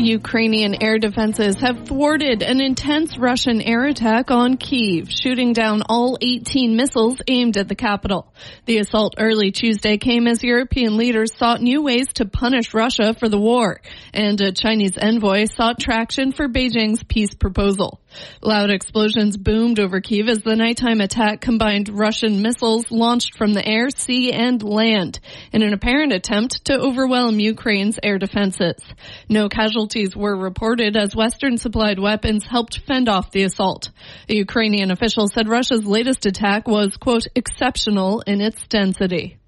Ukrainian 0.00 0.82
air 0.82 0.98
defenses 0.98 1.56
have 1.60 1.86
thwarted 1.86 2.42
an 2.42 2.60
intense 2.60 3.18
Russian 3.18 3.60
air 3.60 3.84
attack 3.84 4.30
on 4.30 4.56
Kiev, 4.56 5.10
shooting 5.10 5.52
down 5.52 5.82
all 5.88 6.16
18 6.20 6.74
missiles 6.74 7.20
aimed 7.28 7.56
at 7.56 7.68
the 7.68 7.74
capital. 7.74 8.32
The 8.64 8.78
assault 8.78 9.16
early 9.18 9.50
Tuesday 9.50 9.98
came 9.98 10.26
as 10.26 10.42
European 10.42 10.96
leaders 10.96 11.36
sought 11.36 11.60
new 11.60 11.82
ways 11.82 12.06
to 12.14 12.24
punish 12.24 12.72
Russia 12.72 13.14
for 13.14 13.28
the 13.28 13.38
war, 13.38 13.80
and 14.14 14.40
a 14.40 14.52
Chinese 14.52 14.96
envoy 14.96 15.44
sought 15.44 15.78
traction 15.78 16.32
for 16.32 16.48
Beijing's 16.48 17.04
peace 17.04 17.34
proposal. 17.34 18.00
Loud 18.42 18.70
explosions 18.70 19.36
boomed 19.36 19.80
over 19.80 20.00
Kiev 20.00 20.28
as 20.28 20.40
the 20.40 20.56
nighttime 20.56 21.00
attack 21.00 21.40
combined 21.40 21.88
Russian 21.88 22.42
missiles 22.42 22.90
launched 22.90 23.36
from 23.36 23.52
the 23.52 23.66
air, 23.66 23.90
sea, 23.90 24.32
and 24.32 24.62
land 24.62 25.20
in 25.52 25.62
an 25.62 25.72
apparent 25.72 26.12
attempt 26.12 26.64
to 26.66 26.78
overwhelm 26.78 27.40
Ukraine's 27.40 27.98
air 28.02 28.18
defenses. 28.18 28.82
No 29.28 29.48
casualties 29.48 30.14
were 30.16 30.36
reported 30.36 30.96
as 30.96 31.16
Western 31.16 31.58
supplied 31.58 31.98
weapons 31.98 32.46
helped 32.46 32.80
fend 32.86 33.08
off 33.08 33.30
the 33.30 33.44
assault. 33.44 33.90
A 34.28 34.34
Ukrainian 34.34 34.90
official 34.90 35.28
said 35.28 35.48
Russia's 35.48 35.84
latest 35.84 36.26
attack 36.26 36.68
was, 36.68 36.96
quote, 36.96 37.26
exceptional 37.34 38.20
in 38.20 38.40
its 38.40 38.66
density. 38.68 39.39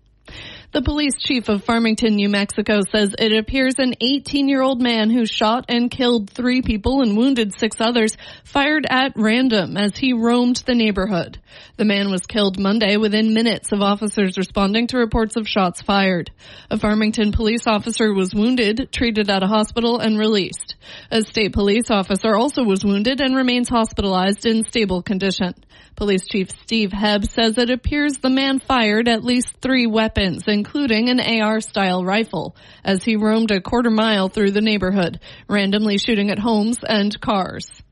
The 0.73 0.81
police 0.81 1.19
chief 1.19 1.51
of 1.51 1.65
Farmington, 1.65 2.17
New 2.17 2.31
Mexico 2.31 2.81
says 2.81 3.15
it 3.19 3.37
appears 3.37 3.75
an 3.79 3.93
18 4.01 4.49
year 4.49 4.63
old 4.63 4.81
man 4.81 5.11
who 5.11 5.27
shot 5.27 5.67
and 5.69 5.91
killed 5.91 6.31
three 6.31 6.63
people 6.63 7.03
and 7.03 7.15
wounded 7.15 7.53
six 7.55 7.77
others 7.79 8.17
fired 8.45 8.87
at 8.89 9.13
random 9.15 9.77
as 9.77 9.99
he 9.99 10.15
roamed 10.15 10.63
the 10.65 10.75
neighborhood. 10.75 11.39
The 11.77 11.85
man 11.85 12.11
was 12.11 12.25
killed 12.27 12.59
Monday 12.59 12.97
within 12.97 13.35
minutes 13.35 13.71
of 13.71 13.83
officers 13.83 14.39
responding 14.39 14.87
to 14.87 14.97
reports 14.97 15.37
of 15.37 15.47
shots 15.47 15.83
fired. 15.83 16.31
A 16.71 16.79
Farmington 16.79 17.33
police 17.33 17.67
officer 17.67 18.15
was 18.15 18.35
wounded, 18.35 18.89
treated 18.93 19.29
at 19.29 19.43
a 19.43 19.49
hospital, 19.49 19.99
and 19.99 20.19
released. 20.19 20.77
A 21.11 21.21
state 21.21 21.53
police 21.53 21.91
officer 21.91 22.35
also 22.35 22.65
was 22.65 22.83
wounded 22.83 23.21
and 23.21 23.37
remains 23.37 23.69
hospitalized 23.69 24.47
in 24.47 24.65
stable 24.65 25.03
condition. 25.03 25.53
Police 25.94 26.26
Chief 26.26 26.50
Steve 26.50 26.90
Hebbe 26.90 27.28
says 27.28 27.59
it 27.59 27.70
appears 27.70 28.18
the 28.18 28.31
man 28.31 28.59
fired 28.59 29.09
at 29.09 29.24
least 29.24 29.48
three 29.61 29.87
weapons, 29.87 30.44
including 30.48 31.09
an 31.09 31.20
AR 31.20 31.61
style 31.61 32.05
rifle, 32.05 32.57
as 32.85 33.05
he 33.05 33.16
roamed 33.16 33.50
a 33.50 33.61
quarter 33.61 33.90
mile 33.90 34.28
through 34.28 34.52
the 34.52 34.61
neighborhood, 34.61 35.20
randomly 35.48 35.98
shooting 35.98 36.31
at 36.31 36.38
homes 36.38 36.78
and 36.83 37.20
cars. 37.20 37.83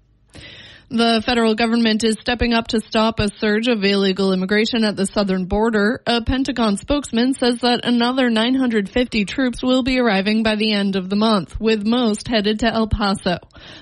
The 0.93 1.23
federal 1.25 1.55
government 1.55 2.03
is 2.03 2.17
stepping 2.21 2.53
up 2.53 2.67
to 2.69 2.81
stop 2.81 3.21
a 3.21 3.29
surge 3.29 3.69
of 3.69 3.85
illegal 3.85 4.33
immigration 4.33 4.83
at 4.83 4.97
the 4.97 5.07
southern 5.07 5.45
border. 5.45 6.03
A 6.05 6.21
Pentagon 6.21 6.77
spokesman 6.79 7.33
says 7.35 7.61
that 7.61 7.85
another 7.85 8.29
950 8.29 9.25
troops 9.25 9.63
will 9.63 9.85
be 9.85 10.01
arriving 10.01 10.43
by 10.43 10.57
the 10.57 10.73
end 10.73 10.97
of 10.97 11.09
the 11.09 11.15
month, 11.15 11.61
with 11.61 11.87
most 11.87 12.27
headed 12.27 12.59
to 12.61 12.75
El 12.75 12.89
Paso. 12.89 13.39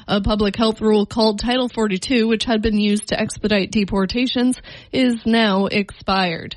A 0.06 0.20
public 0.20 0.54
health 0.54 0.82
rule 0.82 1.06
called 1.06 1.40
Title 1.40 1.70
42, 1.70 2.28
which 2.28 2.44
had 2.44 2.60
been 2.60 2.78
used 2.78 3.08
to 3.08 3.18
expedite 3.18 3.70
deportations, 3.70 4.60
is 4.92 5.24
now 5.24 5.64
expired. 5.64 6.56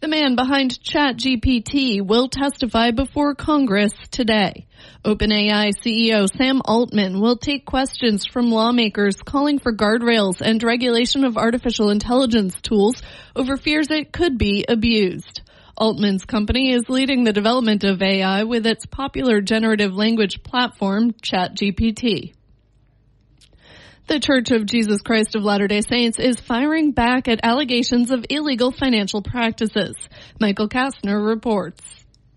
The 0.00 0.08
man 0.08 0.34
behind 0.34 0.78
ChatGPT 0.82 2.00
will 2.00 2.30
testify 2.30 2.90
before 2.90 3.34
Congress 3.34 3.92
today. 4.10 4.66
OpenAI 5.04 5.72
CEO 5.84 6.26
Sam 6.26 6.62
Altman 6.64 7.20
will 7.20 7.36
take 7.36 7.66
questions 7.66 8.24
from 8.24 8.50
lawmakers 8.50 9.20
calling 9.20 9.58
for 9.58 9.74
guardrails 9.74 10.40
and 10.40 10.62
regulation 10.62 11.22
of 11.22 11.36
artificial 11.36 11.90
intelligence 11.90 12.62
tools 12.62 13.02
over 13.36 13.58
fears 13.58 13.90
it 13.90 14.10
could 14.10 14.38
be 14.38 14.64
abused. 14.66 15.42
Altman's 15.76 16.24
company 16.24 16.72
is 16.72 16.88
leading 16.88 17.24
the 17.24 17.34
development 17.34 17.84
of 17.84 18.00
AI 18.00 18.44
with 18.44 18.64
its 18.64 18.86
popular 18.86 19.42
generative 19.42 19.94
language 19.94 20.42
platform, 20.42 21.12
ChatGPT. 21.12 22.32
The 24.10 24.18
Church 24.18 24.50
of 24.50 24.66
Jesus 24.66 25.02
Christ 25.02 25.36
of 25.36 25.44
Latter-day 25.44 25.82
Saints 25.82 26.18
is 26.18 26.40
firing 26.40 26.90
back 26.90 27.28
at 27.28 27.38
allegations 27.44 28.10
of 28.10 28.26
illegal 28.28 28.72
financial 28.72 29.22
practices. 29.22 29.94
Michael 30.40 30.68
Kastner 30.68 31.24
reports. 31.24 31.80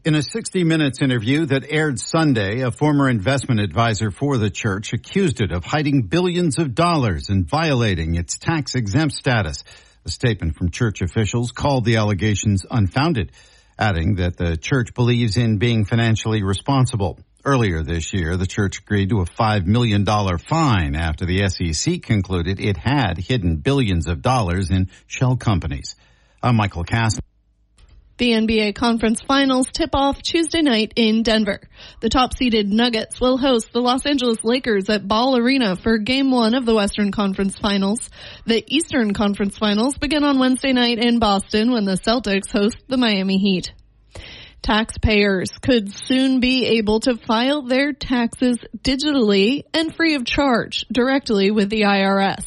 In 0.05 0.13
a 0.13 0.21
60 0.21 0.65
Minutes 0.65 1.01
interview 1.01 1.47
that 1.47 1.65
aired 1.67 1.99
Sunday, 1.99 2.61
a 2.61 2.69
former 2.69 3.09
investment 3.09 3.59
advisor 3.59 4.11
for 4.11 4.37
the 4.37 4.51
church 4.51 4.93
accused 4.93 5.41
it 5.41 5.51
of 5.51 5.65
hiding 5.65 6.03
billions 6.03 6.59
of 6.59 6.75
dollars 6.75 7.29
and 7.29 7.43
violating 7.43 8.13
its 8.13 8.37
tax 8.37 8.75
exempt 8.75 9.15
status. 9.15 9.63
A 10.05 10.11
statement 10.11 10.55
from 10.55 10.69
church 10.69 11.01
officials 11.01 11.51
called 11.51 11.85
the 11.85 11.95
allegations 11.95 12.67
unfounded, 12.69 13.31
adding 13.79 14.17
that 14.17 14.37
the 14.37 14.57
church 14.57 14.93
believes 14.93 15.37
in 15.37 15.57
being 15.57 15.85
financially 15.85 16.43
responsible. 16.43 17.17
Earlier 17.45 17.83
this 17.83 18.13
year, 18.13 18.37
the 18.37 18.47
church 18.47 18.79
agreed 18.79 19.09
to 19.09 19.19
a 19.19 19.25
$5 19.25 19.65
million 19.65 20.05
fine 20.05 20.95
after 20.95 21.25
the 21.25 21.49
SEC 21.49 22.01
concluded 22.01 22.61
it 22.61 22.77
had 22.77 23.17
hidden 23.17 23.57
billions 23.57 24.07
of 24.07 24.21
dollars 24.21 24.71
in 24.71 24.89
shell 25.07 25.35
companies. 25.35 25.97
I'm 26.41 26.55
Michael 26.55 26.85
Cass. 26.85 27.19
The 28.15 28.31
NBA 28.31 28.75
Conference 28.75 29.21
Finals 29.21 29.67
tip 29.73 29.89
off 29.93 30.21
Tuesday 30.21 30.61
night 30.61 30.93
in 30.95 31.23
Denver. 31.23 31.59
The 31.99 32.07
top 32.07 32.33
seeded 32.33 32.71
Nuggets 32.71 33.19
will 33.19 33.37
host 33.37 33.73
the 33.73 33.81
Los 33.81 34.05
Angeles 34.05 34.41
Lakers 34.45 34.89
at 34.89 35.05
Ball 35.05 35.35
Arena 35.35 35.75
for 35.75 35.97
game 35.97 36.31
one 36.31 36.55
of 36.55 36.65
the 36.65 36.75
Western 36.75 37.11
Conference 37.11 37.57
Finals. 37.57 38.09
The 38.45 38.63
Eastern 38.73 39.13
Conference 39.13 39.57
Finals 39.57 39.97
begin 39.97 40.23
on 40.23 40.39
Wednesday 40.39 40.71
night 40.71 40.97
in 40.97 41.19
Boston 41.19 41.73
when 41.73 41.83
the 41.83 41.97
Celtics 41.97 42.51
host 42.51 42.77
the 42.87 42.97
Miami 42.97 43.37
Heat. 43.37 43.73
Taxpayers 44.63 45.49
could 45.61 45.93
soon 45.93 46.39
be 46.39 46.77
able 46.77 47.01
to 47.01 47.17
file 47.17 47.63
their 47.63 47.91
taxes 47.91 48.57
digitally 48.81 49.63
and 49.73 49.93
free 49.93 50.15
of 50.15 50.23
charge 50.23 50.85
directly 50.89 51.51
with 51.51 51.69
the 51.69 51.81
IRS. 51.81 52.45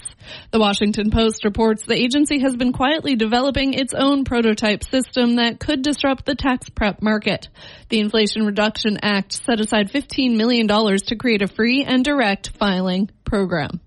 The 0.50 0.58
Washington 0.58 1.10
Post 1.10 1.44
reports 1.44 1.84
the 1.84 1.94
agency 1.94 2.38
has 2.40 2.56
been 2.56 2.72
quietly 2.72 3.16
developing 3.16 3.74
its 3.74 3.92
own 3.92 4.24
prototype 4.24 4.82
system 4.82 5.36
that 5.36 5.60
could 5.60 5.82
disrupt 5.82 6.24
the 6.24 6.34
tax 6.34 6.70
prep 6.70 7.02
market. 7.02 7.48
The 7.90 8.00
Inflation 8.00 8.46
Reduction 8.46 8.98
Act 9.02 9.34
set 9.34 9.60
aside 9.60 9.92
$15 9.92 10.36
million 10.36 10.66
to 10.66 11.16
create 11.16 11.42
a 11.42 11.48
free 11.48 11.84
and 11.84 12.02
direct 12.02 12.48
filing 12.58 13.10
program. 13.24 13.80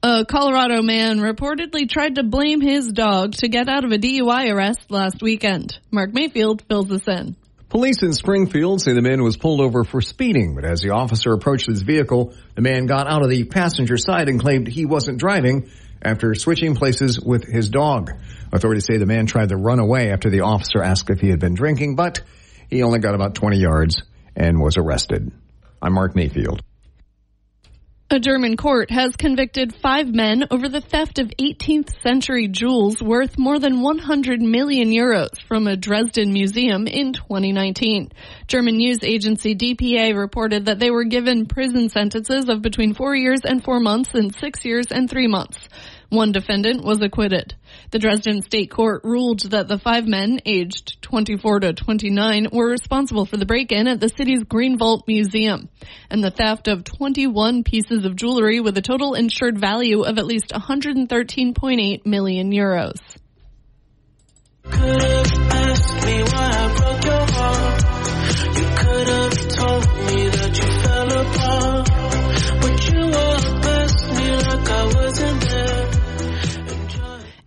A 0.00 0.24
Colorado 0.24 0.80
man 0.80 1.18
reportedly 1.18 1.88
tried 1.88 2.14
to 2.14 2.22
blame 2.22 2.60
his 2.60 2.92
dog 2.92 3.32
to 3.38 3.48
get 3.48 3.68
out 3.68 3.84
of 3.84 3.90
a 3.90 3.98
DUI 3.98 4.48
arrest 4.54 4.92
last 4.92 5.20
weekend. 5.20 5.76
Mark 5.90 6.14
Mayfield 6.14 6.62
fills 6.68 6.92
us 6.92 7.08
in. 7.08 7.34
Police 7.68 8.04
in 8.04 8.12
Springfield 8.12 8.80
say 8.80 8.92
the 8.92 9.02
man 9.02 9.24
was 9.24 9.36
pulled 9.36 9.60
over 9.60 9.82
for 9.82 10.00
speeding, 10.00 10.54
but 10.54 10.64
as 10.64 10.82
the 10.82 10.90
officer 10.90 11.32
approached 11.32 11.66
his 11.66 11.82
vehicle, 11.82 12.32
the 12.54 12.62
man 12.62 12.86
got 12.86 13.08
out 13.08 13.22
of 13.22 13.28
the 13.28 13.42
passenger 13.42 13.96
side 13.96 14.28
and 14.28 14.38
claimed 14.38 14.68
he 14.68 14.86
wasn't 14.86 15.18
driving 15.18 15.68
after 16.00 16.32
switching 16.36 16.76
places 16.76 17.20
with 17.20 17.42
his 17.42 17.68
dog. 17.68 18.12
Authorities 18.52 18.84
say 18.84 18.98
the 18.98 19.04
man 19.04 19.26
tried 19.26 19.48
to 19.48 19.56
run 19.56 19.80
away 19.80 20.12
after 20.12 20.30
the 20.30 20.42
officer 20.42 20.80
asked 20.80 21.10
if 21.10 21.18
he 21.18 21.28
had 21.28 21.40
been 21.40 21.54
drinking, 21.54 21.96
but 21.96 22.20
he 22.70 22.84
only 22.84 23.00
got 23.00 23.16
about 23.16 23.34
20 23.34 23.58
yards 23.58 24.00
and 24.36 24.60
was 24.60 24.76
arrested. 24.76 25.32
I'm 25.82 25.92
Mark 25.92 26.14
Mayfield. 26.14 26.62
A 28.10 28.18
German 28.18 28.56
court 28.56 28.90
has 28.90 29.14
convicted 29.16 29.74
five 29.74 30.08
men 30.08 30.46
over 30.50 30.66
the 30.70 30.80
theft 30.80 31.18
of 31.18 31.30
18th 31.38 31.90
century 32.00 32.48
jewels 32.48 33.02
worth 33.02 33.36
more 33.36 33.58
than 33.58 33.82
100 33.82 34.40
million 34.40 34.88
euros 34.88 35.38
from 35.46 35.66
a 35.66 35.76
Dresden 35.76 36.32
museum 36.32 36.86
in 36.86 37.12
2019. 37.12 38.10
German 38.46 38.78
news 38.78 39.00
agency 39.02 39.54
DPA 39.54 40.16
reported 40.16 40.64
that 40.64 40.78
they 40.78 40.90
were 40.90 41.04
given 41.04 41.44
prison 41.44 41.90
sentences 41.90 42.48
of 42.48 42.62
between 42.62 42.94
four 42.94 43.14
years 43.14 43.42
and 43.44 43.62
four 43.62 43.78
months 43.78 44.14
and 44.14 44.34
six 44.34 44.64
years 44.64 44.86
and 44.90 45.10
three 45.10 45.26
months. 45.26 45.68
One 46.10 46.32
defendant 46.32 46.82
was 46.84 47.02
acquitted. 47.02 47.54
The 47.90 47.98
Dresden 47.98 48.40
State 48.40 48.70
Court 48.70 49.02
ruled 49.04 49.40
that 49.50 49.68
the 49.68 49.78
five 49.78 50.06
men, 50.06 50.40
aged 50.46 51.02
24 51.02 51.60
to 51.60 51.72
29, 51.74 52.48
were 52.50 52.70
responsible 52.70 53.26
for 53.26 53.36
the 53.36 53.44
break-in 53.44 53.86
at 53.86 54.00
the 54.00 54.08
city's 54.08 54.44
Green 54.44 54.78
Vault 54.78 55.04
Museum 55.06 55.68
and 56.08 56.24
the 56.24 56.30
theft 56.30 56.66
of 56.66 56.84
21 56.84 57.62
pieces 57.62 58.06
of 58.06 58.16
jewelry 58.16 58.58
with 58.60 58.78
a 58.78 58.82
total 58.82 59.12
insured 59.12 59.58
value 59.58 60.02
of 60.02 60.16
at 60.16 60.24
least 60.24 60.48
113.8 60.48 62.06
million 62.06 62.52
euros. 62.52 63.18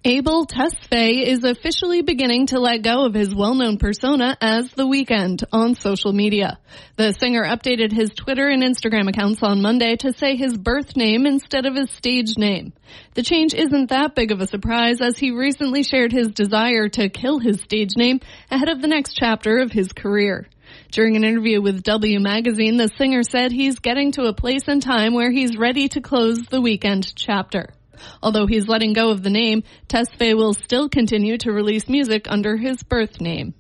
Abel 0.04 0.48
Tesfaye 0.48 1.28
is 1.28 1.44
officially 1.44 2.02
beginning 2.02 2.48
to 2.48 2.60
let 2.60 2.82
go 2.82 3.06
of 3.06 3.14
his 3.14 3.36
well-known 3.36 3.78
persona 3.78 4.36
as 4.42 4.72
The 4.72 4.88
Weeknd 4.88 5.44
on 5.52 5.76
social 5.76 6.12
media. 6.12 6.58
The 6.96 7.12
singer 7.12 7.44
updated 7.44 7.92
his 7.92 8.10
Twitter 8.10 8.48
and 8.48 8.64
Instagram 8.64 9.10
accounts 9.10 9.44
on 9.44 9.62
Monday 9.62 9.98
to 9.98 10.12
say 10.12 10.36
his 10.36 10.58
birth 10.58 10.98
name 10.98 11.28
instead 11.28 11.68
of 11.68 11.76
his 11.76 11.92
stage 11.92 12.36
name. 12.36 12.74
The 13.14 13.22
change 13.22 13.54
isn't 13.54 13.92
that 13.92 14.16
big 14.16 14.32
of 14.32 14.42
a 14.42 14.48
surprise 14.48 15.02
as 15.02 15.20
he 15.20 15.30
recently 15.30 15.84
shared 15.84 16.12
his 16.12 16.30
desire 16.30 16.90
to 16.90 17.10
kill 17.10 17.38
his 17.38 17.62
stage 17.62 17.96
name 17.96 18.22
ahead 18.50 18.70
of 18.70 18.82
the 18.82 18.88
next 18.88 19.14
chapter 19.14 19.60
of 19.60 19.72
his 19.72 19.94
career. 19.94 20.48
During 20.92 21.16
an 21.16 21.24
interview 21.24 21.62
with 21.62 21.84
W 21.84 22.20
Magazine, 22.20 22.78
the 22.78 22.88
singer 22.88 23.22
said 23.22 23.52
he's 23.52 23.78
getting 23.78 24.14
to 24.14 24.24
a 24.24 24.34
place 24.34 24.68
in 24.68 24.80
time 24.80 25.14
where 25.14 25.30
he's 25.30 25.58
ready 25.58 25.90
to 25.90 26.02
close 26.02 26.40
the 26.50 26.60
Weeknd 26.60 27.14
chapter. 27.16 27.68
Although 28.22 28.48
he's 28.48 28.68
letting 28.68 28.94
go 28.94 29.10
of 29.12 29.24
the 29.24 29.30
name, 29.30 29.64
Tesfaye 29.88 30.36
will 30.36 30.54
still 30.54 30.90
continue 30.90 31.38
to 31.40 31.52
release 31.52 31.88
music 31.90 32.28
under 32.30 32.58
his 32.58 32.84
birth 32.84 33.20
name. 33.22 33.54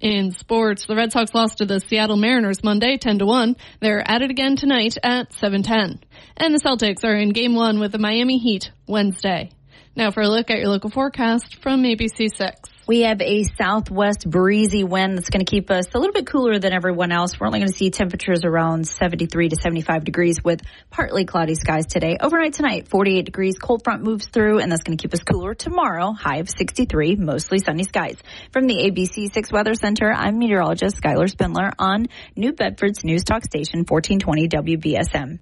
In 0.00 0.30
sports, 0.30 0.86
the 0.86 0.94
Red 0.94 1.10
Sox 1.10 1.34
lost 1.34 1.58
to 1.58 1.64
the 1.64 1.80
Seattle 1.80 2.16
Mariners 2.16 2.62
Monday 2.62 2.98
10 2.98 3.18
to 3.18 3.26
1. 3.26 3.56
They're 3.80 4.08
at 4.08 4.22
it 4.22 4.30
again 4.30 4.54
tonight 4.54 4.96
at 5.02 5.32
7:10. 5.32 5.98
And 6.36 6.54
the 6.54 6.60
Celtics 6.60 7.04
are 7.04 7.16
in 7.16 7.30
game 7.30 7.54
1 7.54 7.80
with 7.80 7.90
the 7.90 7.98
Miami 7.98 8.38
Heat 8.38 8.70
Wednesday. 8.86 9.50
Now 9.96 10.12
for 10.12 10.20
a 10.22 10.28
look 10.28 10.50
at 10.50 10.58
your 10.58 10.68
local 10.68 10.90
forecast 10.90 11.56
from 11.56 11.82
ABC6. 11.82 12.77
We 12.88 13.02
have 13.02 13.20
a 13.20 13.44
southwest 13.44 14.28
breezy 14.30 14.82
wind 14.82 15.18
that's 15.18 15.28
going 15.28 15.44
to 15.44 15.50
keep 15.50 15.70
us 15.70 15.94
a 15.94 15.98
little 15.98 16.14
bit 16.14 16.26
cooler 16.26 16.58
than 16.58 16.72
everyone 16.72 17.12
else. 17.12 17.38
We're 17.38 17.46
only 17.46 17.58
going 17.58 17.70
to 17.70 17.76
see 17.76 17.90
temperatures 17.90 18.46
around 18.46 18.88
73 18.88 19.50
to 19.50 19.56
75 19.56 20.04
degrees 20.04 20.42
with 20.42 20.62
partly 20.88 21.26
cloudy 21.26 21.54
skies 21.54 21.84
today. 21.84 22.16
Overnight 22.18 22.54
tonight, 22.54 22.88
48 22.88 23.26
degrees. 23.26 23.58
Cold 23.58 23.84
front 23.84 24.04
moves 24.04 24.28
through 24.28 24.60
and 24.60 24.72
that's 24.72 24.84
going 24.84 24.96
to 24.96 25.02
keep 25.02 25.12
us 25.12 25.22
cooler 25.22 25.52
tomorrow. 25.52 26.12
High 26.12 26.38
of 26.38 26.48
63, 26.48 27.16
mostly 27.16 27.58
sunny 27.58 27.84
skies. 27.84 28.16
From 28.52 28.66
the 28.66 28.76
ABC 28.76 29.34
6 29.34 29.52
Weather 29.52 29.74
Center, 29.74 30.10
I'm 30.10 30.38
meteorologist 30.38 30.96
Skylar 30.96 31.28
Spindler 31.28 31.72
on 31.78 32.06
New 32.36 32.54
Bedford's 32.54 33.04
News 33.04 33.22
Talk 33.22 33.44
Station 33.44 33.84
1420 33.86 34.48
WBSM. 34.48 35.40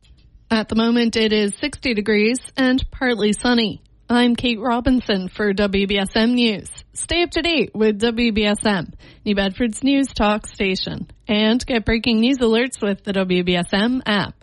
At 0.51 0.69
the 0.69 0.75
moment, 0.75 1.15
it 1.15 1.33
is 1.33 1.55
60 1.61 1.95
degrees 1.95 2.41
and 2.57 2.85
partly 2.91 3.33
sunny. 3.33 3.83
I'm 4.09 4.37
Kate 4.37 4.61
Robinson 4.61 5.29
for 5.29 5.53
WBSM 5.53 6.35
News. 6.35 6.71
Stay 6.93 7.25
up 7.25 7.31
to 7.31 7.43
date 7.43 7.73
with 7.75 8.01
WBSM, 8.01 8.93
New 9.25 9.35
Bedford's 9.35 9.83
news 9.83 10.07
talk 10.15 10.47
station, 10.47 11.09
and 11.27 11.67
get 11.67 11.85
breaking 11.85 12.21
news 12.21 12.39
alerts 12.39 12.81
with 12.81 13.03
the 13.03 13.13
WBSM 13.13 14.03
app. 14.07 14.36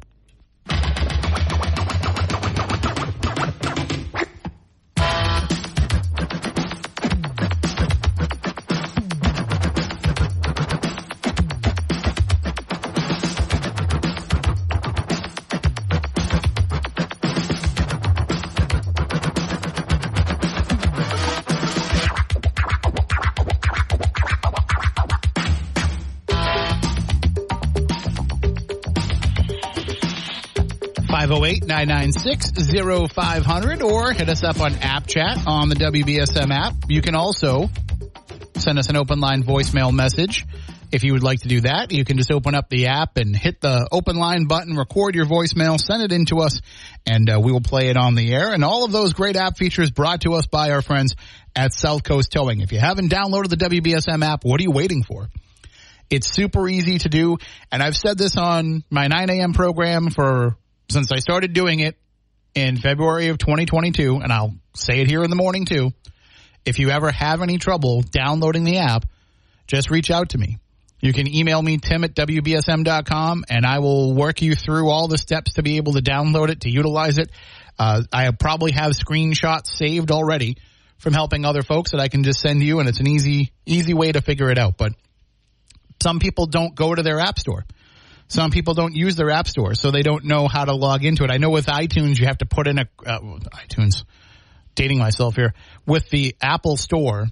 508-996-0500 31.68 33.84
or 33.84 34.12
hit 34.12 34.30
us 34.30 34.44
up 34.44 34.60
on 34.60 34.76
app 34.76 35.08
chat 35.08 35.40
on 35.48 35.70
the 35.70 35.76
WBSM 35.76 36.52
app. 36.52 36.74
You 36.88 37.02
can 37.02 37.16
also 37.16 37.70
send 38.58 38.78
us 38.80 38.90
an 38.90 38.98
open 38.98 39.20
line 39.20 39.44
voicemail 39.44 39.94
message. 39.94 40.46
If 40.92 41.04
you 41.04 41.14
would 41.14 41.24
like 41.24 41.40
to 41.40 41.48
do 41.48 41.62
that, 41.62 41.92
you 41.92 42.06
can 42.06 42.18
just 42.18 42.32
open 42.32 42.54
up 42.54 42.70
the 42.70 42.86
app 42.88 43.18
and 43.18 43.36
hit 43.36 43.62
the 43.62 43.88
open 43.92 44.16
line 44.16 44.46
button, 44.46 44.76
record 44.76 45.16
your 45.16 45.26
voicemail, 45.26 45.80
send 45.80 46.04
it 46.04 46.12
in 46.12 46.26
to 46.26 46.42
us, 46.42 46.62
and 47.08 47.28
uh, 47.30 47.40
we 47.40 47.52
will 47.52 47.62
play 47.62 47.90
it 47.90 47.98
on 47.98 48.14
the 48.14 48.32
air. 48.32 48.54
And 48.54 48.64
all 48.64 48.86
of 48.86 48.92
those 48.92 49.14
great 49.14 49.36
app 49.36 49.58
features 49.58 49.90
brought 49.90 50.22
to 50.22 50.34
us 50.34 50.46
by 50.46 50.70
our 50.72 50.84
friends 50.84 51.16
at 51.56 51.74
South 51.74 52.04
Coast 52.04 52.32
Towing. 52.32 52.62
If 52.62 52.72
you 52.72 52.78
haven't 52.80 53.10
downloaded 53.10 53.50
the 53.50 53.58
WBSM 53.58 54.24
app, 54.24 54.46
what 54.46 54.60
are 54.60 54.64
you 54.64 54.72
waiting 54.72 55.04
for? 55.04 55.30
It's 56.12 56.28
super 56.28 56.70
easy 56.70 57.00
to 57.00 57.10
do. 57.10 57.40
And 57.72 57.82
I've 57.82 57.96
said 57.96 58.20
this 58.20 58.38
on 58.38 58.84
my 58.92 59.08
9 59.08 59.32
a.m. 59.32 59.54
program 59.54 60.12
for 60.12 60.58
since 60.90 61.12
I 61.12 61.18
started 61.18 61.54
doing 61.54 61.80
it 61.80 61.98
in 62.56 62.78
February 62.78 63.28
of 63.28 63.38
2022, 63.38 64.18
and 64.18 64.32
I'll 64.32 64.56
say 64.76 65.02
it 65.02 65.08
here 65.08 65.24
in 65.24 65.30
the 65.30 65.36
morning 65.36 65.66
too. 65.66 65.92
If 66.66 66.80
you 66.80 66.90
ever 66.90 67.12
have 67.12 67.42
any 67.42 67.58
trouble 67.58 68.02
downloading 68.02 68.64
the 68.64 68.78
app, 68.78 69.06
just 69.68 69.90
reach 69.90 70.12
out 70.12 70.30
to 70.30 70.38
me. 70.38 70.60
You 71.02 71.12
can 71.12 71.28
email 71.28 71.62
me, 71.62 71.78
tim 71.80 72.06
at 72.06 72.16
WBSM.com, 72.16 73.44
and 73.50 73.66
I 73.66 73.80
will 73.80 74.14
work 74.14 74.42
you 74.42 74.56
through 74.56 74.90
all 74.90 75.10
the 75.10 75.18
steps 75.18 75.54
to 75.54 75.64
be 75.64 75.76
able 75.76 75.94
to 75.94 76.02
download 76.02 76.50
it, 76.50 76.62
to 76.62 76.70
utilize 76.70 77.18
it. 77.18 77.30
Uh, 77.78 78.04
I 78.14 78.32
probably 78.32 78.72
have 78.72 78.94
screenshots 78.94 79.68
saved 79.68 80.12
already 80.12 80.58
from 81.00 81.12
helping 81.12 81.44
other 81.44 81.62
folks 81.62 81.92
that 81.92 82.00
I 82.00 82.08
can 82.08 82.24
just 82.24 82.40
send 82.40 82.64
you, 82.64 82.80
and 82.80 82.88
it's 82.88 83.02
an 83.02 83.08
easy, 83.08 83.52
easy 83.66 83.94
way 83.94 84.14
to 84.14 84.22
figure 84.22 84.50
it 84.50 84.58
out. 84.58 84.78
But 84.78 84.94
some 86.02 86.20
people 86.20 86.46
don't 86.46 86.74
go 86.74 86.96
to 86.96 87.04
their 87.04 87.20
app 87.20 87.38
store. 87.38 87.66
Some 88.34 88.50
people 88.50 88.74
don't 88.74 88.96
use 88.96 89.16
their 89.16 89.30
app 89.30 89.48
store, 89.48 89.76
so 89.76 89.92
they 89.92 90.02
don't 90.02 90.26
know 90.26 90.48
how 90.48 90.66
to 90.66 90.74
log 90.74 91.06
into 91.06 91.24
it. 91.24 91.30
I 91.30 91.38
know 91.38 91.52
with 91.52 91.68
iTunes, 91.68 92.20
you 92.20 92.26
have 92.26 92.40
to 92.40 92.48
put 92.48 92.66
in 92.66 92.80
a 92.80 92.88
uh, 93.06 93.20
iTunes. 93.20 94.06
Dating 94.74 94.98
myself 94.98 95.36
here 95.36 95.54
with 95.86 96.10
the 96.10 96.36
Apple 96.42 96.76
Store, 96.76 97.28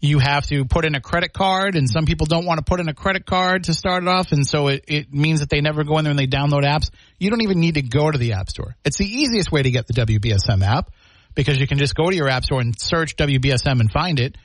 you 0.00 0.20
have 0.20 0.46
to 0.46 0.64
put 0.66 0.84
in 0.84 0.94
a 0.94 1.00
credit 1.00 1.32
card, 1.32 1.74
and 1.74 1.90
some 1.90 2.04
people 2.04 2.26
don't 2.26 2.46
want 2.46 2.58
to 2.58 2.64
put 2.64 2.78
in 2.78 2.88
a 2.88 2.94
credit 2.94 3.26
card 3.26 3.64
to 3.64 3.74
start 3.74 4.04
it 4.04 4.08
off, 4.08 4.30
and 4.30 4.46
so 4.46 4.68
it, 4.68 4.84
it 4.86 5.12
means 5.12 5.40
that 5.40 5.48
they 5.48 5.60
never 5.60 5.82
go 5.82 5.98
in 5.98 6.04
there 6.04 6.12
and 6.12 6.18
they 6.18 6.28
download 6.28 6.62
apps. 6.62 6.90
You 7.18 7.28
don't 7.28 7.42
even 7.42 7.58
need 7.58 7.74
to 7.74 7.82
go 7.82 8.08
to 8.08 8.16
the 8.16 8.34
App 8.34 8.50
Store. 8.50 8.76
It's 8.84 8.98
the 8.98 9.08
easiest 9.08 9.50
way 9.50 9.64
to 9.64 9.70
get 9.72 9.88
the 9.88 9.94
WBSM 9.94 10.62
app 10.62 10.90
because 11.34 11.58
you 11.58 11.66
can 11.66 11.78
just 11.78 11.96
go 11.96 12.08
to 12.08 12.14
your 12.14 12.28
App 12.28 12.44
Store 12.44 12.60
and 12.60 12.78
search 12.78 13.16
WBSM 13.16 13.80
and 13.80 13.90
find 13.90 14.20
it. 14.20 14.38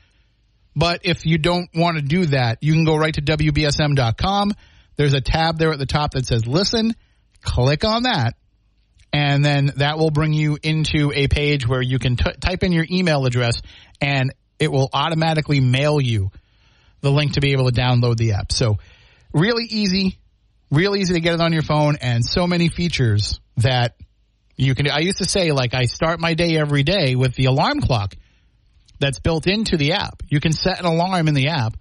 But 0.76 1.02
if 1.04 1.28
you 1.28 1.38
don't 1.38 1.70
want 1.76 1.98
to 1.98 2.02
do 2.02 2.26
that, 2.28 2.58
you 2.62 2.74
can 2.74 2.86
go 2.86 2.96
right 2.96 3.14
to 3.14 3.22
WBSM.com 3.22 4.54
there's 4.98 5.14
a 5.14 5.22
tab 5.22 5.58
there 5.58 5.72
at 5.72 5.80
the 5.80 5.86
top 5.86 6.12
that 6.12 6.26
says 6.26 6.46
listen. 6.46 6.96
Click 7.42 7.84
on 7.84 8.04
that. 8.04 8.36
And 9.14 9.46
then 9.46 9.72
that 9.78 9.98
will 9.98 10.12
bring 10.12 10.34
you 10.34 10.58
into 10.62 11.12
a 11.16 11.28
page 11.28 11.66
where 11.68 11.82
you 11.82 12.00
can 12.00 12.18
t- 12.18 12.34
type 12.42 12.64
in 12.64 12.72
your 12.72 12.86
email 12.90 13.26
address 13.26 13.62
and 14.02 14.34
it 14.60 14.72
will 14.72 14.90
automatically 14.92 15.60
mail 15.60 16.02
you 16.02 16.32
the 17.02 17.12
link 17.12 17.34
to 17.34 17.40
be 17.40 17.54
able 17.54 17.72
to 17.72 17.80
download 17.80 18.18
the 18.18 18.34
app. 18.34 18.52
So 18.52 18.78
really 19.32 19.66
easy, 19.66 20.18
real 20.72 20.96
easy 20.96 21.14
to 21.14 21.20
get 21.22 21.34
it 21.34 21.40
on 21.40 21.54
your 21.54 21.62
phone 21.62 21.98
and 22.02 22.26
so 22.26 22.48
many 22.48 22.68
features 22.68 23.40
that 23.58 23.96
you 24.58 24.76
can, 24.76 24.90
I 24.90 25.00
used 25.00 25.20
to 25.20 25.26
say 25.26 25.52
like 25.52 25.74
I 25.74 25.86
start 25.86 26.20
my 26.20 26.34
day 26.34 26.58
every 26.58 26.84
day 26.84 27.16
with 27.16 27.36
the 27.36 27.46
alarm 27.46 27.82
clock 27.82 28.16
that's 29.00 29.20
built 29.20 29.48
into 29.48 29.78
the 29.78 29.94
app. 29.94 30.24
You 30.30 30.40
can 30.40 30.52
set 30.52 30.80
an 30.80 30.86
alarm 30.86 31.28
in 31.28 31.36
the 31.36 31.50
app 31.50 31.78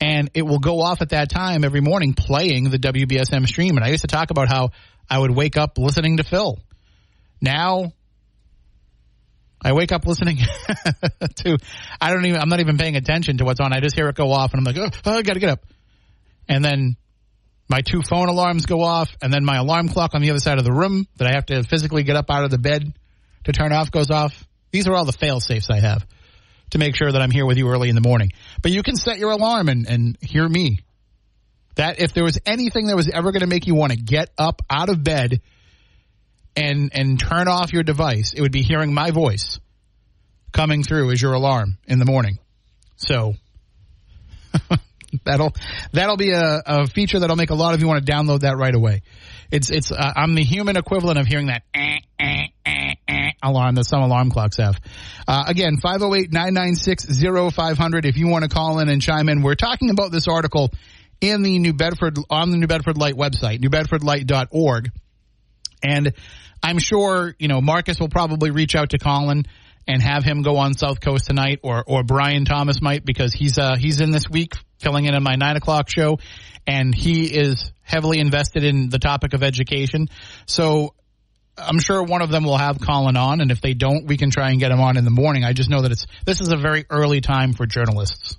and 0.00 0.30
it 0.34 0.42
will 0.42 0.58
go 0.58 0.80
off 0.80 1.02
at 1.02 1.10
that 1.10 1.30
time 1.30 1.64
every 1.64 1.80
morning 1.80 2.14
playing 2.14 2.70
the 2.70 2.78
WBSM 2.78 3.46
stream. 3.46 3.76
And 3.76 3.84
I 3.84 3.88
used 3.88 4.02
to 4.02 4.08
talk 4.08 4.30
about 4.30 4.48
how 4.48 4.70
I 5.08 5.18
would 5.18 5.30
wake 5.30 5.56
up 5.56 5.76
listening 5.76 6.16
to 6.16 6.24
Phil. 6.24 6.58
Now 7.40 7.92
I 9.62 9.72
wake 9.72 9.92
up 9.92 10.06
listening 10.06 10.38
to 11.36 11.58
I 12.00 12.12
don't 12.12 12.24
even 12.24 12.40
I'm 12.40 12.48
not 12.48 12.60
even 12.60 12.78
paying 12.78 12.96
attention 12.96 13.38
to 13.38 13.44
what's 13.44 13.60
on. 13.60 13.72
I 13.72 13.80
just 13.80 13.94
hear 13.94 14.08
it 14.08 14.16
go 14.16 14.32
off 14.32 14.54
and 14.54 14.60
I'm 14.60 14.64
like, 14.64 14.78
oh, 14.78 14.98
oh 15.04 15.18
I 15.18 15.22
got 15.22 15.34
to 15.34 15.40
get 15.40 15.50
up. 15.50 15.66
And 16.48 16.64
then 16.64 16.96
my 17.68 17.82
two 17.82 18.02
phone 18.02 18.28
alarms 18.28 18.66
go 18.66 18.80
off, 18.80 19.16
and 19.22 19.32
then 19.32 19.44
my 19.44 19.58
alarm 19.58 19.88
clock 19.88 20.16
on 20.16 20.22
the 20.22 20.30
other 20.30 20.40
side 20.40 20.58
of 20.58 20.64
the 20.64 20.72
room 20.72 21.06
that 21.18 21.28
I 21.28 21.34
have 21.34 21.46
to 21.46 21.62
physically 21.62 22.02
get 22.02 22.16
up 22.16 22.28
out 22.28 22.42
of 22.42 22.50
the 22.50 22.58
bed 22.58 22.92
to 23.44 23.52
turn 23.52 23.72
off 23.72 23.92
goes 23.92 24.10
off. 24.10 24.44
These 24.72 24.88
are 24.88 24.94
all 24.94 25.04
the 25.04 25.12
fail 25.12 25.38
safes 25.38 25.70
I 25.70 25.78
have 25.78 26.04
to 26.70 26.78
make 26.78 26.96
sure 26.96 27.10
that 27.10 27.20
I'm 27.20 27.30
here 27.30 27.46
with 27.46 27.58
you 27.58 27.68
early 27.68 27.88
in 27.88 27.94
the 27.94 28.00
morning. 28.00 28.30
But 28.62 28.72
you 28.72 28.82
can 28.82 28.96
set 28.96 29.18
your 29.18 29.30
alarm 29.30 29.68
and, 29.68 29.88
and 29.88 30.18
hear 30.20 30.48
me. 30.48 30.80
That 31.76 32.00
if 32.00 32.12
there 32.12 32.24
was 32.24 32.38
anything 32.46 32.88
that 32.88 32.96
was 32.96 33.08
ever 33.08 33.32
going 33.32 33.40
to 33.40 33.46
make 33.46 33.66
you 33.66 33.74
want 33.74 33.92
to 33.92 33.98
get 33.98 34.30
up 34.36 34.60
out 34.68 34.88
of 34.88 35.02
bed 35.02 35.40
and 36.56 36.90
and 36.92 37.18
turn 37.18 37.48
off 37.48 37.72
your 37.72 37.84
device, 37.84 38.32
it 38.34 38.40
would 38.40 38.52
be 38.52 38.62
hearing 38.62 38.92
my 38.92 39.12
voice 39.12 39.60
coming 40.52 40.82
through 40.82 41.10
as 41.12 41.22
your 41.22 41.32
alarm 41.32 41.78
in 41.86 41.98
the 41.98 42.04
morning. 42.04 42.38
So 42.96 43.34
that'll 45.24 45.54
that'll 45.92 46.16
be 46.16 46.32
a, 46.32 46.62
a, 46.66 46.86
feature 46.86 47.20
that'll 47.20 47.36
make 47.36 47.50
a 47.50 47.54
lot 47.54 47.74
of 47.74 47.80
you 47.80 47.86
want 47.86 48.04
to 48.04 48.12
download 48.12 48.40
that 48.40 48.56
right 48.56 48.74
away. 48.74 49.02
It's 49.50 49.70
it's 49.70 49.92
uh, 49.92 50.12
I'm 50.16 50.34
the 50.34 50.44
human 50.44 50.76
equivalent 50.76 51.18
of 51.18 51.26
hearing 51.26 51.46
that 51.46 51.62
eh, 51.74 51.89
alarm 53.42 53.74
that 53.76 53.84
some 53.84 54.02
alarm 54.02 54.30
clocks 54.30 54.58
have. 54.58 54.78
Uh, 55.26 55.44
again, 55.46 55.78
508-996-0500 55.82 58.04
if 58.04 58.16
you 58.16 58.28
want 58.28 58.44
to 58.44 58.48
call 58.48 58.78
in 58.78 58.88
and 58.88 59.02
chime 59.02 59.28
in. 59.28 59.42
We're 59.42 59.54
talking 59.54 59.90
about 59.90 60.12
this 60.12 60.28
article 60.28 60.70
in 61.20 61.42
the 61.42 61.58
New 61.58 61.72
Bedford 61.72 62.18
on 62.28 62.50
the 62.50 62.56
New 62.56 62.66
Bedford 62.66 62.96
Light 62.96 63.14
website, 63.14 63.60
newbedfordlight.org. 63.60 64.90
And 65.82 66.12
I'm 66.62 66.78
sure, 66.78 67.34
you 67.38 67.48
know, 67.48 67.60
Marcus 67.60 68.00
will 68.00 68.08
probably 68.08 68.50
reach 68.50 68.74
out 68.74 68.90
to 68.90 68.98
Colin 68.98 69.44
and 69.86 70.02
have 70.02 70.24
him 70.24 70.42
go 70.42 70.58
on 70.58 70.74
South 70.74 71.00
Coast 71.00 71.26
tonight, 71.26 71.60
or 71.62 71.82
or 71.86 72.04
Brian 72.04 72.44
Thomas 72.44 72.82
might 72.82 73.04
because 73.04 73.32
he's 73.32 73.58
uh 73.58 73.76
he's 73.76 74.00
in 74.00 74.10
this 74.10 74.28
week 74.28 74.54
filling 74.78 75.06
in 75.06 75.14
on 75.14 75.22
my 75.22 75.36
nine 75.36 75.56
o'clock 75.56 75.88
show, 75.88 76.18
and 76.66 76.94
he 76.94 77.24
is 77.24 77.72
heavily 77.82 78.20
invested 78.20 78.62
in 78.62 78.88
the 78.88 78.98
topic 78.98 79.32
of 79.32 79.42
education. 79.42 80.08
So 80.46 80.94
I'm 81.60 81.78
sure 81.78 82.02
one 82.02 82.22
of 82.22 82.30
them 82.30 82.44
will 82.44 82.58
have 82.58 82.80
Colin 82.80 83.16
on, 83.16 83.40
and 83.40 83.50
if 83.50 83.60
they 83.60 83.74
don't, 83.74 84.06
we 84.06 84.16
can 84.16 84.30
try 84.30 84.50
and 84.50 84.60
get 84.60 84.70
him 84.70 84.80
on 84.80 84.96
in 84.96 85.04
the 85.04 85.10
morning. 85.10 85.44
I 85.44 85.52
just 85.52 85.70
know 85.70 85.82
that 85.82 85.92
it's 85.92 86.06
this 86.24 86.40
is 86.40 86.52
a 86.52 86.56
very 86.56 86.84
early 86.90 87.20
time 87.20 87.52
for 87.52 87.66
journalists. 87.66 88.36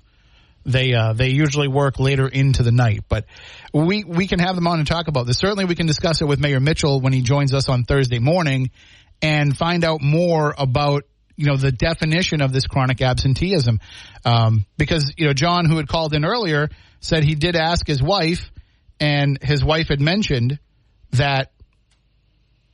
They 0.64 0.94
uh, 0.94 1.12
they 1.12 1.30
usually 1.30 1.68
work 1.68 1.98
later 1.98 2.28
into 2.28 2.62
the 2.62 2.70
night, 2.70 3.04
but 3.08 3.24
we 3.72 4.04
we 4.04 4.26
can 4.26 4.38
have 4.38 4.54
them 4.54 4.66
on 4.66 4.78
and 4.78 4.86
talk 4.86 5.08
about 5.08 5.26
this. 5.26 5.38
Certainly, 5.38 5.64
we 5.64 5.74
can 5.74 5.86
discuss 5.86 6.20
it 6.20 6.26
with 6.26 6.38
Mayor 6.38 6.60
Mitchell 6.60 7.00
when 7.00 7.12
he 7.12 7.22
joins 7.22 7.52
us 7.52 7.68
on 7.68 7.84
Thursday 7.84 8.20
morning, 8.20 8.70
and 9.20 9.56
find 9.56 9.84
out 9.84 10.00
more 10.00 10.54
about 10.56 11.04
you 11.36 11.46
know 11.46 11.56
the 11.56 11.72
definition 11.72 12.40
of 12.40 12.52
this 12.52 12.66
chronic 12.66 13.02
absenteeism. 13.02 13.80
Um, 14.24 14.66
because 14.76 15.12
you 15.16 15.26
know 15.26 15.32
John, 15.32 15.64
who 15.64 15.78
had 15.78 15.88
called 15.88 16.14
in 16.14 16.24
earlier, 16.24 16.68
said 17.00 17.24
he 17.24 17.34
did 17.34 17.56
ask 17.56 17.86
his 17.86 18.02
wife, 18.02 18.52
and 19.00 19.42
his 19.42 19.64
wife 19.64 19.88
had 19.88 20.00
mentioned 20.00 20.60
that 21.12 21.52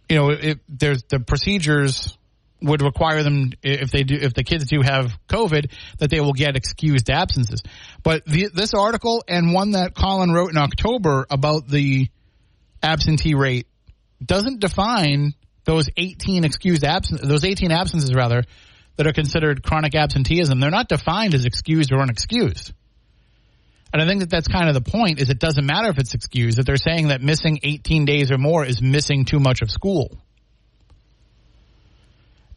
you 0.09 0.17
know 0.17 0.31
it, 0.31 0.59
there's 0.69 1.03
the 1.05 1.21
procedures 1.21 2.17
would 2.61 2.83
require 2.83 3.23
them 3.23 3.53
if 3.63 3.91
they 3.91 4.03
do 4.03 4.17
if 4.17 4.35
the 4.35 4.43
kids 4.43 4.67
do 4.67 4.81
have 4.83 5.17
COVID 5.29 5.71
that 5.99 6.11
they 6.11 6.21
will 6.21 6.33
get 6.33 6.57
excused 6.57 7.09
absences. 7.11 7.63
But 8.03 8.25
the, 8.25 8.49
this 8.53 8.75
article 8.75 9.23
and 9.29 9.53
one 9.53 9.73
that 9.73 9.95
Colin 9.95 10.33
wrote 10.33 10.51
in 10.51 10.57
October 10.57 11.27
about 11.31 11.69
the 11.69 12.09
absentee 12.83 13.35
rate 13.35 13.67
doesn't 14.25 14.61
define 14.61 15.35
those 15.65 15.89
18 15.97 16.45
excused 16.45 16.85
absence 16.85 17.21
those 17.21 17.45
18 17.45 17.71
absences 17.71 18.15
rather 18.15 18.43
that 18.97 19.07
are 19.07 19.13
considered 19.13 19.63
chronic 19.63 19.95
absenteeism. 19.95 20.59
They're 20.59 20.71
not 20.71 20.89
defined 20.89 21.35
as 21.35 21.45
excused 21.45 21.93
or 21.93 21.99
unexcused. 21.99 22.73
And 23.93 24.03
I 24.03 24.07
think 24.07 24.21
that 24.21 24.31
that's 24.31 24.49
kind 24.49 24.69
of 24.69 24.75
the 24.75 24.91
point 24.91 25.21
is 25.21 25.31
it 25.31 25.39
doesn't 25.39 25.65
matter 25.65 25.89
if 25.89 25.99
it's 25.99 26.15
excused 26.15 26.59
that 26.59 26.67
they're 26.67 26.77
saying 26.77 27.09
that 27.09 27.23
missing 27.23 27.59
18 27.63 28.05
days 28.05 28.31
or 28.31 28.37
more 28.37 28.65
is 28.65 28.83
missing 28.83 29.25
too 29.25 29.41
much 29.41 29.63
of 29.63 29.71
school. 29.71 30.19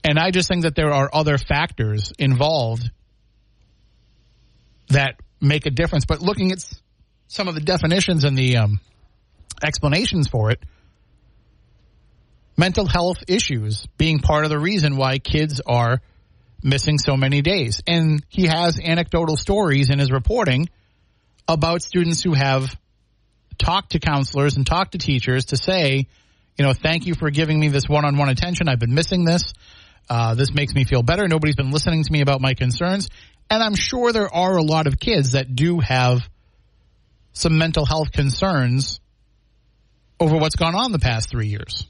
And 0.04 0.20
I 0.20 0.32
just 0.32 0.48
think 0.48 0.63
that 0.63 0.76
there 0.76 0.91
are 0.91 1.10
other 1.13 1.38
factors 1.38 2.12
involved 2.17 2.89
that 4.89 5.15
make 5.39 5.65
a 5.65 5.70
difference. 5.70 6.06
But 6.06 6.22
looking 6.22 6.52
at 6.52 6.60
some 7.28 7.48
of 7.48 7.56
the 7.56 7.62
definitions 7.62 8.26
and 8.26 8.38
the 8.38 8.58
um, 8.58 8.80
explanations 9.63 10.28
for 10.28 10.52
it, 10.52 10.62
mental 12.58 12.86
health 12.86 13.17
issues 13.28 13.86
being 13.98 14.20
part 14.20 14.44
of 14.44 14.50
the 14.50 14.60
reason 14.60 14.98
why 14.98 15.17
kids 15.20 15.62
are 15.65 16.02
missing 16.62 16.98
so 16.98 17.15
many 17.15 17.41
days. 17.41 17.82
And 17.88 18.24
he 18.28 18.48
has 18.48 18.80
anecdotal 18.80 19.38
stories 19.38 19.89
in 19.89 20.00
his 20.00 20.12
reporting 20.12 20.67
about 21.54 21.82
students 21.82 22.22
who 22.22 22.34
have 22.34 22.76
talked 23.58 23.92
to 23.92 24.00
counselors 24.00 24.58
and 24.58 24.66
talked 24.66 24.94
to 24.94 24.98
teachers 24.98 25.46
to 25.46 25.58
say, 25.58 26.08
you 26.58 26.66
know, 26.66 26.74
thank 26.74 27.06
you 27.06 27.14
for 27.16 27.30
giving 27.30 27.60
me 27.60 27.68
this 27.68 27.88
one 27.88 28.06
on 28.06 28.18
one 28.18 28.30
attention. 28.30 28.70
I've 28.70 28.80
been 28.80 28.94
missing 28.94 29.26
this. 29.26 29.54
Uh, 30.10 30.36
this 30.36 30.54
makes 30.54 30.74
me 30.74 30.84
feel 30.84 31.04
better. 31.04 31.28
Nobody's 31.28 31.56
been 31.56 31.72
listening 31.72 32.04
to 32.04 32.12
me 32.12 32.22
about 32.22 32.42
my 32.42 32.54
concerns. 32.54 33.10
And 33.50 33.62
I'm 33.62 33.76
sure 33.76 34.12
there 34.12 34.34
are 34.34 34.58
a 34.58 34.64
lot 34.64 34.88
of 34.88 35.00
kids 35.00 35.32
that 35.32 35.56
do 35.56 35.80
have 35.80 36.22
some 37.34 37.58
mental 37.58 37.86
health 37.86 38.12
concerns 38.12 39.00
over 40.20 40.38
what's 40.38 40.56
gone 40.56 40.76
on 40.76 40.92
the 40.92 41.00
past 41.00 41.30
three 41.30 41.48
years. 41.48 41.88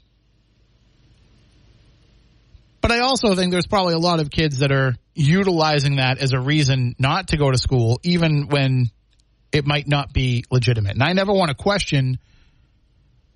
But 2.80 2.90
I 2.90 3.00
also 3.00 3.34
think 3.36 3.52
there's 3.52 3.66
probably 3.66 3.94
a 3.94 3.98
lot 3.98 4.18
of 4.18 4.30
kids 4.30 4.58
that 4.58 4.72
are 4.72 4.94
utilizing 5.14 5.96
that 5.96 6.18
as 6.18 6.32
a 6.32 6.40
reason 6.40 6.94
not 6.98 7.28
to 7.28 7.36
go 7.36 7.50
to 7.50 7.58
school, 7.58 8.00
even 8.02 8.48
when 8.48 8.90
it 9.52 9.66
might 9.66 9.86
not 9.86 10.12
be 10.12 10.44
legitimate. 10.50 10.94
And 10.94 11.02
I 11.02 11.12
never 11.12 11.32
want 11.32 11.50
to 11.50 11.54
question 11.54 12.18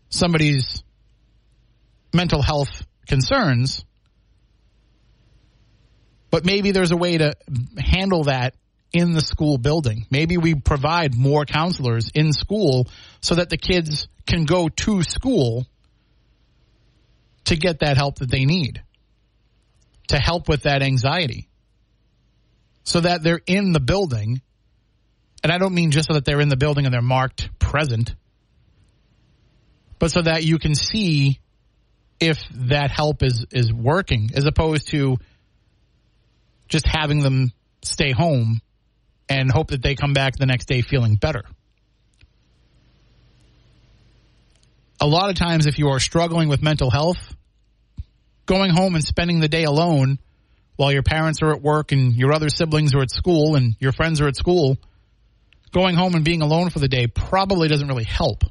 somebody's 0.09 0.83
mental 2.13 2.43
health 2.43 2.87
concerns 3.07 3.85
but 6.37 6.45
maybe 6.45 6.71
there's 6.71 6.91
a 6.91 6.97
way 6.99 7.17
to 7.17 7.35
handle 7.79 8.25
that 8.25 8.55
in 8.93 9.13
the 9.13 9.23
school 9.23 9.59
building. 9.59 10.07
Maybe 10.11 10.37
we 10.37 10.55
provide 10.55 11.15
more 11.15 11.47
counselors 11.47 12.11
in 12.15 12.33
school 12.33 12.89
so 13.23 13.37
that 13.37 13.49
the 13.49 13.57
kids 13.57 14.09
can 14.27 14.45
go 14.45 14.69
to 14.69 15.03
school 15.03 15.67
to 17.45 17.57
get 17.57 17.81
that 17.81 17.97
help 17.97 18.19
that 18.19 18.31
they 18.31 18.45
need, 18.45 18.83
to 20.09 20.19
help 20.19 20.47
with 20.47 20.65
that 20.65 20.83
anxiety, 20.83 21.49
so 22.85 23.01
that 23.01 23.23
they're 23.23 23.41
in 23.47 23.73
the 23.73 23.81
building. 23.81 24.43
And 25.47 25.53
I 25.53 25.59
don't 25.59 25.75
mean 25.75 25.93
just 25.93 26.09
so 26.09 26.15
that 26.15 26.25
they're 26.25 26.41
in 26.41 26.49
the 26.49 26.57
building 26.57 26.87
and 26.87 26.93
they're 26.93 27.01
marked 27.01 27.57
present, 27.61 28.17
but 30.01 30.11
so 30.11 30.21
that 30.23 30.43
you 30.43 30.59
can 30.59 30.75
see 30.75 31.39
if 32.19 32.43
that 32.51 32.91
help 32.91 33.23
is, 33.23 33.47
is 33.53 33.73
working 33.73 34.31
as 34.35 34.45
opposed 34.45 34.89
to 34.89 35.19
just 36.67 36.85
having 36.89 37.21
them 37.21 37.53
stay 37.83 38.11
home 38.11 38.61
and 39.29 39.49
hope 39.49 39.69
that 39.69 39.85
they 39.85 39.95
come 39.95 40.15
back 40.15 40.35
the 40.35 40.47
next 40.47 40.67
day 40.67 40.83
feeling 40.83 41.15
better. 41.15 41.45
A 45.01 45.07
lot 45.07 45.31
of 45.31 45.37
times, 45.37 45.69
if 45.69 45.79
you 45.79 45.91
are 45.91 46.01
struggling 46.01 46.49
with 46.49 46.61
mental 46.61 46.91
health, 46.91 47.37
going 48.47 48.73
home 48.73 48.97
and 48.97 49.05
spending 49.05 49.39
the 49.39 49.49
day 49.49 49.63
alone 49.63 50.19
while 50.75 50.91
your 50.91 51.05
parents 51.05 51.41
are 51.41 51.53
at 51.53 51.63
work 51.63 51.93
and 51.93 52.17
your 52.17 52.33
other 52.33 52.49
siblings 52.49 52.97
are 52.97 53.03
at 53.03 53.13
school 53.13 53.55
and 53.55 53.77
your 53.79 53.93
friends 53.93 54.21
are 54.21 54.27
at 54.27 54.35
school, 54.35 54.77
going 55.77 55.95
home 55.95 56.15
and 56.15 56.25
being 56.25 56.41
alone 56.41 56.71
for 56.71 56.79
the 56.79 56.89
day 56.89 57.07
probably 57.07 57.69
doesn't 57.69 57.87
really 57.87 58.05
help. 58.05 58.45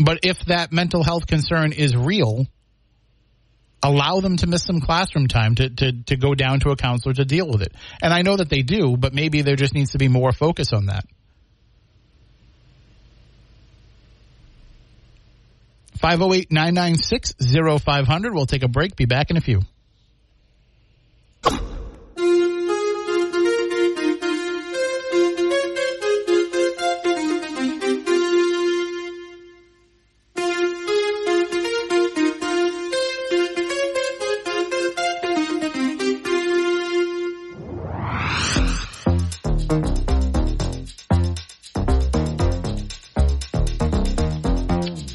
But 0.00 0.20
if 0.22 0.38
that 0.46 0.70
mental 0.70 1.02
health 1.02 1.26
concern 1.26 1.72
is 1.72 1.96
real, 1.96 2.46
allow 3.82 4.20
them 4.20 4.36
to 4.36 4.46
miss 4.46 4.62
some 4.62 4.80
classroom 4.80 5.26
time 5.26 5.56
to, 5.56 5.68
to, 5.68 5.92
to 6.04 6.16
go 6.16 6.36
down 6.36 6.60
to 6.60 6.70
a 6.70 6.76
counselor 6.76 7.14
to 7.14 7.24
deal 7.24 7.48
with 7.48 7.62
it. 7.62 7.72
And 8.00 8.14
I 8.14 8.22
know 8.22 8.36
that 8.36 8.50
they 8.50 8.62
do, 8.62 8.96
but 8.96 9.12
maybe 9.12 9.42
there 9.42 9.56
just 9.56 9.74
needs 9.74 9.90
to 9.92 9.98
be 9.98 10.06
more 10.06 10.30
focus 10.30 10.72
on 10.72 10.86
that. 10.86 11.06
508 15.98 16.52
996 16.52 17.34
0500. 17.82 18.32
We'll 18.32 18.46
take 18.46 18.62
a 18.62 18.68
break. 18.68 18.94
Be 18.94 19.06
back 19.06 19.30
in 19.30 19.36
a 19.36 19.40
few. 19.40 19.62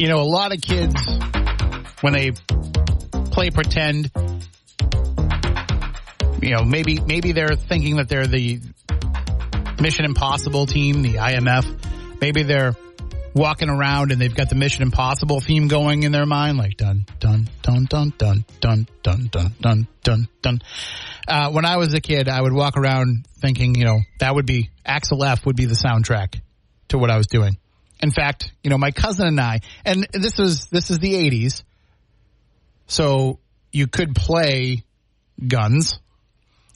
You 0.09 0.15
know, 0.15 0.23
a 0.23 0.23
lot 0.23 0.51
of 0.51 0.59
kids, 0.59 0.95
when 2.01 2.13
they 2.13 2.31
play 3.29 3.51
pretend, 3.51 4.09
you 6.41 6.49
know, 6.49 6.63
maybe 6.63 6.99
maybe 6.99 7.31
they're 7.31 7.55
thinking 7.55 7.97
that 7.97 8.09
they're 8.09 8.25
the 8.25 8.59
Mission 9.79 10.05
Impossible 10.05 10.65
team, 10.65 11.03
the 11.03 11.17
IMF. 11.17 12.19
Maybe 12.21 12.41
they're 12.41 12.75
walking 13.35 13.69
around 13.69 14.11
and 14.11 14.19
they've 14.19 14.33
got 14.33 14.49
the 14.49 14.55
Mission 14.55 14.81
Impossible 14.81 15.41
theme 15.41 15.67
going 15.67 16.01
in 16.01 16.11
their 16.11 16.25
mind, 16.25 16.57
like 16.57 16.75
dun 16.75 17.05
dun 17.19 17.47
dun 17.61 17.85
dun 17.85 18.11
dun 18.17 18.45
dun 18.61 18.87
dun 19.03 19.29
dun 19.31 19.53
dun 19.61 19.87
dun 20.01 20.27
dun. 20.41 20.61
Uh, 21.27 21.51
when 21.51 21.65
I 21.65 21.77
was 21.77 21.93
a 21.93 22.01
kid, 22.01 22.27
I 22.27 22.41
would 22.41 22.53
walk 22.53 22.77
around 22.77 23.27
thinking, 23.39 23.75
you 23.75 23.85
know, 23.85 23.99
that 24.21 24.33
would 24.33 24.47
be 24.47 24.71
Axel 24.83 25.23
F 25.23 25.45
would 25.45 25.55
be 25.55 25.65
the 25.65 25.75
soundtrack 25.75 26.41
to 26.87 26.97
what 26.97 27.11
I 27.11 27.17
was 27.17 27.27
doing. 27.27 27.59
In 28.01 28.11
fact, 28.11 28.51
you 28.63 28.69
know, 28.69 28.77
my 28.77 28.91
cousin 28.91 29.27
and 29.27 29.39
I, 29.39 29.59
and 29.85 30.07
this 30.13 30.37
was 30.37 30.67
this 30.67 30.89
is 30.89 30.99
the 30.99 31.13
'80s, 31.13 31.63
so 32.87 33.39
you 33.71 33.87
could 33.87 34.15
play 34.15 34.83
guns, 35.45 35.99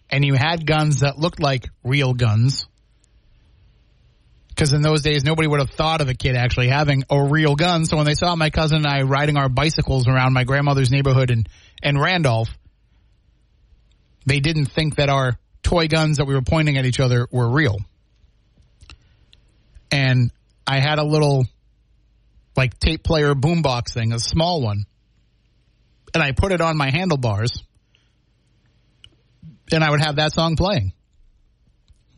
and 0.09 0.25
you 0.25 0.33
had 0.33 0.65
guns 0.65 0.99
that 0.99 1.17
looked 1.17 1.39
like 1.39 1.69
real 1.83 2.13
guns 2.13 2.65
because 4.53 4.73
in 4.73 4.81
those 4.81 5.01
days 5.01 5.23
nobody 5.23 5.47
would 5.47 5.59
have 5.59 5.71
thought 5.71 6.01
of 6.01 6.09
a 6.09 6.13
kid 6.13 6.35
actually 6.35 6.67
having 6.67 7.03
a 7.09 7.23
real 7.23 7.55
gun. 7.55 7.85
So 7.85 7.97
when 7.97 8.05
they 8.05 8.13
saw 8.13 8.35
my 8.35 8.49
cousin 8.49 8.77
and 8.77 8.87
I 8.87 9.01
riding 9.01 9.35
our 9.35 9.49
bicycles 9.49 10.07
around 10.07 10.33
my 10.33 10.43
grandmother's 10.43 10.91
neighborhood 10.91 11.31
in, 11.31 11.45
in 11.81 11.97
Randolph, 11.97 12.49
they 14.25 14.39
didn't 14.39 14.67
think 14.67 14.97
that 14.97 15.09
our 15.09 15.37
toy 15.63 15.87
guns 15.87 16.17
that 16.17 16.25
we 16.25 16.35
were 16.35 16.41
pointing 16.41 16.77
at 16.77 16.85
each 16.85 16.99
other 16.99 17.27
were 17.31 17.49
real. 17.49 17.79
And 19.91 20.31
I 20.65 20.79
had 20.79 20.99
a 20.99 21.03
little 21.03 21.45
like 22.55 22.79
tape 22.79 23.03
player 23.03 23.33
boombox 23.33 23.93
thing, 23.93 24.13
a 24.13 24.19
small 24.19 24.61
one. 24.61 24.85
And 26.13 26.21
I 26.21 26.31
put 26.31 26.51
it 26.51 26.61
on 26.61 26.77
my 26.77 26.91
handlebars 26.91 27.63
and 29.71 29.83
I 29.83 29.89
would 29.89 30.01
have 30.01 30.17
that 30.17 30.33
song 30.33 30.55
playing 30.55 30.93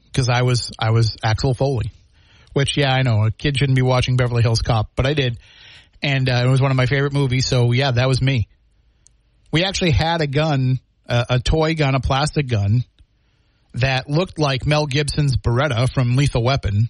because 0.06 0.30
I 0.30 0.42
was 0.42 0.72
I 0.80 0.92
was 0.92 1.18
Axel 1.24 1.54
Foley. 1.54 1.92
Which, 2.54 2.78
yeah, 2.78 2.94
I 2.94 3.02
know 3.02 3.26
a 3.26 3.32
kid 3.32 3.58
shouldn't 3.58 3.76
be 3.76 3.82
watching 3.82 4.16
Beverly 4.16 4.42
Hills 4.42 4.62
Cop, 4.62 4.92
but 4.96 5.06
I 5.06 5.14
did, 5.14 5.40
and 6.02 6.30
uh, 6.30 6.44
it 6.46 6.48
was 6.48 6.62
one 6.62 6.72
of 6.72 6.78
my 6.78 6.86
favorite 6.86 7.12
movies. 7.12 7.46
So 7.46 7.74
yeah, 7.74 7.92
that 7.92 8.08
was 8.08 8.22
me. 8.22 8.48
We 9.52 9.66
actually 9.66 9.92
had 9.92 10.22
a 10.22 10.28
gun, 10.28 10.80
uh, 11.08 11.26
a 11.30 11.40
toy 11.40 11.76
gun, 11.76 11.96
a 11.96 12.00
plastic 12.00 12.48
gun 12.48 12.86
that 13.74 14.10
looked 14.10 14.40
like 14.40 14.66
Mel 14.66 14.86
Gibson's 14.86 15.36
Beretta 15.36 15.92
from 15.94 16.16
Lethal 16.16 16.44
Weapon, 16.44 16.90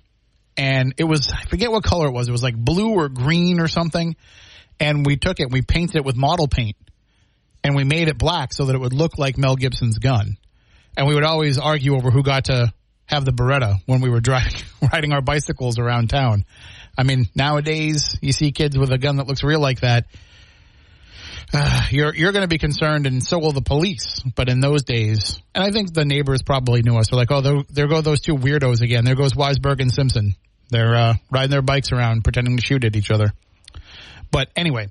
and 0.58 0.94
it 0.98 1.04
was 1.04 1.32
I 1.32 1.44
forget 1.46 1.72
what 1.72 1.84
color 1.84 2.08
it 2.08 2.12
was. 2.12 2.28
It 2.28 2.32
was 2.32 2.44
like 2.44 2.56
blue 2.56 2.94
or 2.94 3.10
green 3.10 3.60
or 3.60 3.68
something, 3.68 4.16
and 4.80 5.06
we 5.06 5.18
took 5.18 5.40
it, 5.40 5.52
we 5.52 5.62
painted 5.62 5.98
it 5.98 6.06
with 6.06 6.16
model 6.16 6.48
paint, 6.48 6.78
and 7.64 7.76
we 7.76 7.84
made 7.84 8.08
it 8.08 8.18
black 8.18 8.54
so 8.54 8.66
that 8.66 8.76
it 8.76 8.80
would 8.80 8.94
look 8.94 9.18
like 9.18 9.38
Mel 9.38 9.56
Gibson's 9.56 9.98
gun. 9.98 10.38
And 10.98 11.08
we 11.08 11.16
would 11.16 11.24
always 11.26 11.58
argue 11.58 11.96
over 11.96 12.10
who 12.10 12.24
got 12.24 12.46
to 12.46 12.74
have 13.06 13.26
the 13.26 13.32
Beretta 13.32 13.82
when 13.86 14.02
we 14.02 14.10
were 14.10 14.22
driving, 14.22 14.62
riding 14.94 15.12
our 15.12 15.22
bicycles 15.22 15.78
around 15.78 16.10
town. 16.10 16.46
I 16.98 17.04
mean, 17.04 17.28
nowadays 17.36 18.18
you 18.22 18.32
see 18.32 18.52
kids 18.52 18.78
with 18.78 18.92
a 18.92 18.98
gun 18.98 19.18
that 19.18 19.28
looks 19.28 19.44
real 19.44 19.60
like 19.60 19.82
that. 19.82 20.06
Uh, 21.54 21.82
you're 21.92 22.14
you're 22.16 22.32
going 22.32 22.44
to 22.44 22.48
be 22.48 22.58
concerned, 22.58 23.06
and 23.06 23.24
so 23.24 23.38
will 23.38 23.52
the 23.52 23.62
police. 23.62 24.22
But 24.36 24.50
in 24.50 24.62
those 24.62 24.84
days, 24.84 25.40
and 25.54 25.64
I 25.64 25.72
think 25.72 25.94
the 25.94 26.04
neighbors 26.04 26.42
probably 26.42 26.82
knew 26.82 26.98
us. 26.98 27.10
They're 27.10 27.18
like, 27.18 27.32
"Oh, 27.32 27.42
there, 27.42 27.64
there 27.70 27.88
go 27.88 28.02
those 28.02 28.22
two 28.22 28.36
weirdos 28.36 28.82
again. 28.82 29.06
There 29.06 29.16
goes 29.16 29.34
Weisberg 29.34 29.80
and 29.80 29.92
Simpson. 29.92 30.36
They're 30.70 30.96
uh, 30.96 31.14
riding 31.30 31.52
their 31.52 31.62
bikes 31.62 31.92
around, 31.92 32.24
pretending 32.24 32.58
to 32.58 32.66
shoot 32.66 32.84
at 32.84 32.96
each 32.96 33.12
other." 33.12 33.34
But 34.32 34.50
anyway, 34.56 34.90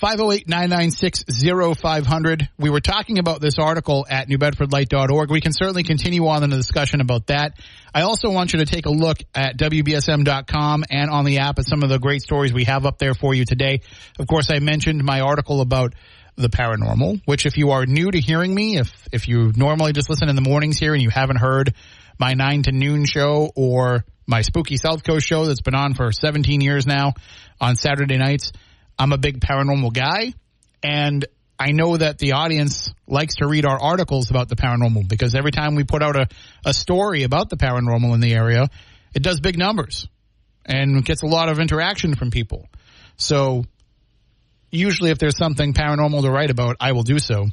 508-996-0500. 0.00 2.48
We 2.56 2.70
were 2.70 2.80
talking 2.80 3.18
about 3.18 3.40
this 3.40 3.58
article 3.58 4.06
at 4.08 4.28
newbedfordlight.org. 4.28 5.30
We 5.30 5.40
can 5.40 5.52
certainly 5.52 5.82
continue 5.82 6.28
on 6.28 6.44
in 6.44 6.50
the 6.50 6.56
discussion 6.56 7.00
about 7.00 7.26
that. 7.28 7.54
I 7.92 8.02
also 8.02 8.30
want 8.30 8.52
you 8.52 8.60
to 8.60 8.66
take 8.66 8.86
a 8.86 8.90
look 8.90 9.18
at 9.34 9.58
WBSM.com 9.58 10.84
and 10.88 11.10
on 11.10 11.24
the 11.24 11.38
app 11.38 11.58
at 11.58 11.66
some 11.66 11.82
of 11.82 11.88
the 11.88 11.98
great 11.98 12.22
stories 12.22 12.52
we 12.52 12.62
have 12.64 12.86
up 12.86 12.98
there 12.98 13.14
for 13.14 13.34
you 13.34 13.44
today. 13.44 13.80
Of 14.18 14.28
course, 14.28 14.50
I 14.50 14.60
mentioned 14.60 15.02
my 15.02 15.20
article 15.20 15.60
about 15.60 15.94
the 16.36 16.48
paranormal, 16.48 17.22
which 17.24 17.46
if 17.46 17.56
you 17.56 17.72
are 17.72 17.84
new 17.84 18.08
to 18.10 18.20
hearing 18.20 18.54
me, 18.54 18.78
if, 18.78 18.92
if 19.10 19.26
you 19.26 19.50
normally 19.56 19.92
just 19.92 20.08
listen 20.08 20.28
in 20.28 20.36
the 20.36 20.42
mornings 20.42 20.78
here 20.78 20.94
and 20.94 21.02
you 21.02 21.10
haven't 21.10 21.38
heard 21.38 21.74
my 22.20 22.34
nine 22.34 22.62
to 22.62 22.70
noon 22.70 23.04
show 23.04 23.50
or 23.56 24.04
my 24.28 24.42
spooky 24.42 24.76
South 24.76 25.02
Coast 25.02 25.26
show 25.26 25.46
that's 25.46 25.62
been 25.62 25.74
on 25.74 25.94
for 25.94 26.12
17 26.12 26.60
years 26.60 26.86
now 26.86 27.14
on 27.60 27.76
Saturday 27.76 28.18
nights, 28.18 28.52
I'm 28.98 29.12
a 29.12 29.18
big 29.18 29.40
paranormal 29.40 29.92
guy, 29.94 30.34
and 30.82 31.26
I 31.58 31.72
know 31.72 31.96
that 31.96 32.18
the 32.18 32.32
audience 32.32 32.90
likes 33.06 33.36
to 33.36 33.48
read 33.48 33.64
our 33.64 33.80
articles 33.80 34.30
about 34.30 34.48
the 34.48 34.54
paranormal 34.54 35.08
because 35.08 35.34
every 35.34 35.50
time 35.50 35.74
we 35.74 35.82
put 35.82 36.02
out 36.02 36.14
a, 36.14 36.28
a 36.64 36.74
story 36.74 37.22
about 37.24 37.48
the 37.48 37.56
paranormal 37.56 38.14
in 38.14 38.20
the 38.20 38.34
area, 38.34 38.68
it 39.14 39.22
does 39.22 39.40
big 39.40 39.58
numbers 39.58 40.06
and 40.64 41.04
gets 41.04 41.22
a 41.22 41.26
lot 41.26 41.48
of 41.48 41.58
interaction 41.58 42.14
from 42.14 42.30
people. 42.30 42.68
So 43.16 43.64
usually 44.70 45.10
if 45.10 45.18
there's 45.18 45.38
something 45.38 45.72
paranormal 45.72 46.20
to 46.22 46.30
write 46.30 46.50
about, 46.50 46.76
I 46.80 46.92
will 46.92 47.02
do 47.02 47.18
so. 47.18 47.46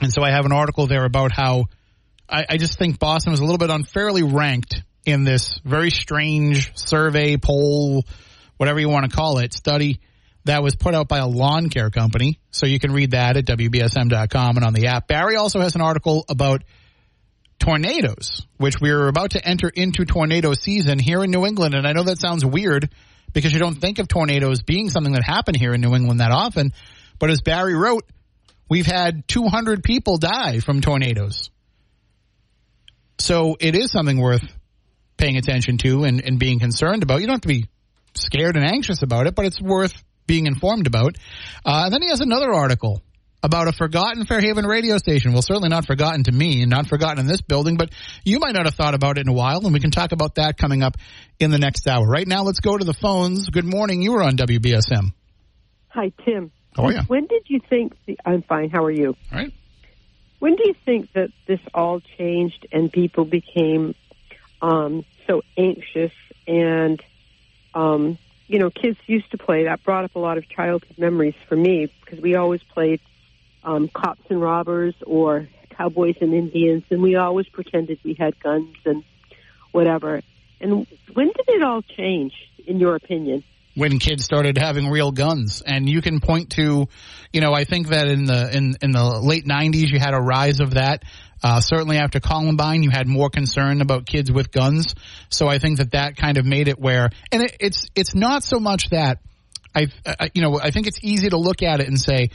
And 0.00 0.10
so 0.10 0.22
I 0.22 0.30
have 0.30 0.46
an 0.46 0.52
article 0.52 0.86
there 0.86 1.04
about 1.04 1.30
how 1.30 1.66
I, 2.26 2.46
I 2.48 2.56
just 2.56 2.78
think 2.78 2.98
Boston 2.98 3.32
was 3.32 3.40
a 3.40 3.44
little 3.44 3.58
bit 3.58 3.70
unfairly 3.70 4.22
ranked 4.22 4.82
in 5.04 5.24
this 5.24 5.60
very 5.64 5.90
strange 5.90 6.76
survey, 6.76 7.36
poll, 7.36 8.04
whatever 8.56 8.80
you 8.80 8.88
want 8.88 9.10
to 9.10 9.16
call 9.16 9.38
it, 9.38 9.52
study 9.52 10.00
that 10.44 10.62
was 10.62 10.74
put 10.74 10.94
out 10.94 11.08
by 11.08 11.18
a 11.18 11.26
lawn 11.26 11.68
care 11.68 11.90
company. 11.90 12.38
So 12.50 12.66
you 12.66 12.78
can 12.78 12.92
read 12.92 13.12
that 13.12 13.36
at 13.36 13.44
WBSM.com 13.46 14.56
and 14.56 14.64
on 14.64 14.72
the 14.72 14.88
app. 14.88 15.06
Barry 15.06 15.36
also 15.36 15.60
has 15.60 15.74
an 15.74 15.80
article 15.80 16.24
about 16.28 16.64
tornadoes, 17.58 18.46
which 18.56 18.76
we're 18.80 19.08
about 19.08 19.32
to 19.32 19.46
enter 19.46 19.68
into 19.68 20.04
tornado 20.04 20.54
season 20.54 20.98
here 20.98 21.22
in 21.22 21.30
New 21.30 21.44
England. 21.44 21.74
And 21.74 21.86
I 21.86 21.92
know 21.92 22.04
that 22.04 22.18
sounds 22.18 22.44
weird 22.44 22.90
because 23.32 23.52
you 23.52 23.58
don't 23.58 23.76
think 23.76 23.98
of 23.98 24.08
tornadoes 24.08 24.62
being 24.62 24.88
something 24.88 25.12
that 25.12 25.22
happen 25.22 25.54
here 25.54 25.74
in 25.74 25.80
New 25.80 25.94
England 25.94 26.20
that 26.20 26.32
often. 26.32 26.72
But 27.18 27.30
as 27.30 27.42
Barry 27.42 27.74
wrote, 27.74 28.04
we've 28.68 28.86
had 28.86 29.28
200 29.28 29.84
people 29.84 30.16
die 30.16 30.60
from 30.60 30.80
tornadoes. 30.80 31.50
So 33.18 33.56
it 33.60 33.74
is 33.74 33.90
something 33.90 34.18
worth 34.18 34.42
paying 35.20 35.36
attention 35.36 35.76
to 35.78 36.04
and, 36.04 36.20
and 36.24 36.38
being 36.38 36.58
concerned 36.58 37.02
about. 37.02 37.20
You 37.20 37.26
don't 37.26 37.34
have 37.34 37.40
to 37.42 37.48
be 37.48 37.66
scared 38.14 38.56
and 38.56 38.64
anxious 38.64 39.02
about 39.02 39.26
it, 39.26 39.34
but 39.34 39.44
it's 39.44 39.60
worth 39.60 39.92
being 40.26 40.46
informed 40.46 40.86
about. 40.86 41.16
Uh, 41.64 41.82
and 41.84 41.92
then 41.92 42.02
he 42.02 42.08
has 42.08 42.20
another 42.20 42.52
article 42.52 43.02
about 43.42 43.68
a 43.68 43.72
forgotten 43.72 44.24
Fairhaven 44.24 44.66
radio 44.66 44.98
station. 44.98 45.32
Well, 45.32 45.42
certainly 45.42 45.68
not 45.68 45.86
forgotten 45.86 46.24
to 46.24 46.32
me 46.32 46.62
and 46.62 46.70
not 46.70 46.86
forgotten 46.86 47.18
in 47.18 47.26
this 47.26 47.42
building, 47.42 47.76
but 47.76 47.90
you 48.24 48.38
might 48.38 48.54
not 48.54 48.66
have 48.66 48.74
thought 48.74 48.94
about 48.94 49.18
it 49.18 49.22
in 49.22 49.28
a 49.28 49.32
while, 49.32 49.64
and 49.64 49.72
we 49.72 49.80
can 49.80 49.90
talk 49.90 50.12
about 50.12 50.36
that 50.36 50.56
coming 50.56 50.82
up 50.82 50.96
in 51.38 51.50
the 51.50 51.58
next 51.58 51.86
hour. 51.86 52.06
Right 52.06 52.26
now, 52.26 52.42
let's 52.42 52.60
go 52.60 52.76
to 52.76 52.84
the 52.84 52.94
phones. 52.94 53.48
Good 53.48 53.64
morning. 53.64 54.02
You 54.02 54.12
were 54.12 54.22
on 54.22 54.36
WBSM. 54.36 55.12
Hi, 55.88 56.12
Tim. 56.24 56.50
How 56.76 56.84
are 56.84 56.92
you? 56.92 57.00
When 57.06 57.26
did 57.26 57.44
you 57.46 57.60
think? 57.68 57.94
The, 58.06 58.18
I'm 58.24 58.42
fine. 58.42 58.70
How 58.70 58.84
are 58.84 58.92
you? 58.92 59.16
All 59.32 59.38
right. 59.38 59.52
When 60.38 60.56
do 60.56 60.62
you 60.64 60.74
think 60.86 61.12
that 61.14 61.28
this 61.46 61.60
all 61.74 62.00
changed 62.16 62.66
and 62.72 62.90
people 62.90 63.24
became 63.24 63.94
um, 64.62 65.04
so 65.26 65.42
anxious 65.56 66.12
and 66.46 67.02
um, 67.74 68.18
you 68.50 68.58
know, 68.58 68.68
kids 68.68 68.98
used 69.06 69.30
to 69.30 69.38
play. 69.38 69.64
That 69.64 69.84
brought 69.84 70.04
up 70.04 70.16
a 70.16 70.18
lot 70.18 70.36
of 70.36 70.48
childhood 70.48 70.98
memories 70.98 71.36
for 71.48 71.54
me 71.54 71.88
because 72.04 72.20
we 72.20 72.34
always 72.34 72.62
played 72.62 73.00
um, 73.62 73.88
cops 73.88 74.22
and 74.28 74.42
robbers 74.42 74.94
or 75.06 75.48
cowboys 75.70 76.16
and 76.20 76.34
Indians, 76.34 76.82
and 76.90 77.00
we 77.00 77.14
always 77.14 77.48
pretended 77.48 78.00
we 78.02 78.14
had 78.14 78.38
guns 78.40 78.74
and 78.84 79.04
whatever. 79.70 80.20
And 80.60 80.86
when 81.14 81.28
did 81.28 81.48
it 81.48 81.62
all 81.62 81.82
change, 81.82 82.32
in 82.66 82.80
your 82.80 82.96
opinion? 82.96 83.44
When 83.76 84.00
kids 84.00 84.24
started 84.24 84.58
having 84.58 84.90
real 84.90 85.12
guns, 85.12 85.62
and 85.64 85.88
you 85.88 86.02
can 86.02 86.18
point 86.18 86.50
to, 86.50 86.88
you 87.32 87.40
know, 87.40 87.54
I 87.54 87.62
think 87.62 87.88
that 87.88 88.08
in 88.08 88.24
the 88.24 88.54
in 88.54 88.76
in 88.82 88.90
the 88.90 89.20
late 89.22 89.46
'90s 89.46 89.90
you 89.92 90.00
had 90.00 90.12
a 90.12 90.20
rise 90.20 90.58
of 90.58 90.74
that. 90.74 91.04
Uh, 91.42 91.60
certainly 91.60 91.96
after 91.96 92.20
Columbine, 92.20 92.82
you 92.82 92.90
had 92.90 93.06
more 93.06 93.30
concern 93.30 93.80
about 93.80 94.06
kids 94.06 94.30
with 94.30 94.50
guns. 94.52 94.94
So 95.30 95.48
I 95.48 95.58
think 95.58 95.78
that 95.78 95.92
that 95.92 96.16
kind 96.16 96.36
of 96.36 96.44
made 96.44 96.68
it 96.68 96.78
where, 96.78 97.10
and 97.32 97.42
it, 97.42 97.56
it's 97.60 97.86
it's 97.94 98.14
not 98.14 98.44
so 98.44 98.60
much 98.60 98.90
that 98.90 99.18
I, 99.74 99.86
I, 100.04 100.30
you 100.34 100.42
know, 100.42 100.60
I 100.60 100.70
think 100.70 100.86
it's 100.86 100.98
easy 101.02 101.30
to 101.30 101.38
look 101.38 101.62
at 101.62 101.80
it 101.80 101.88
and 101.88 101.98
say 101.98 102.30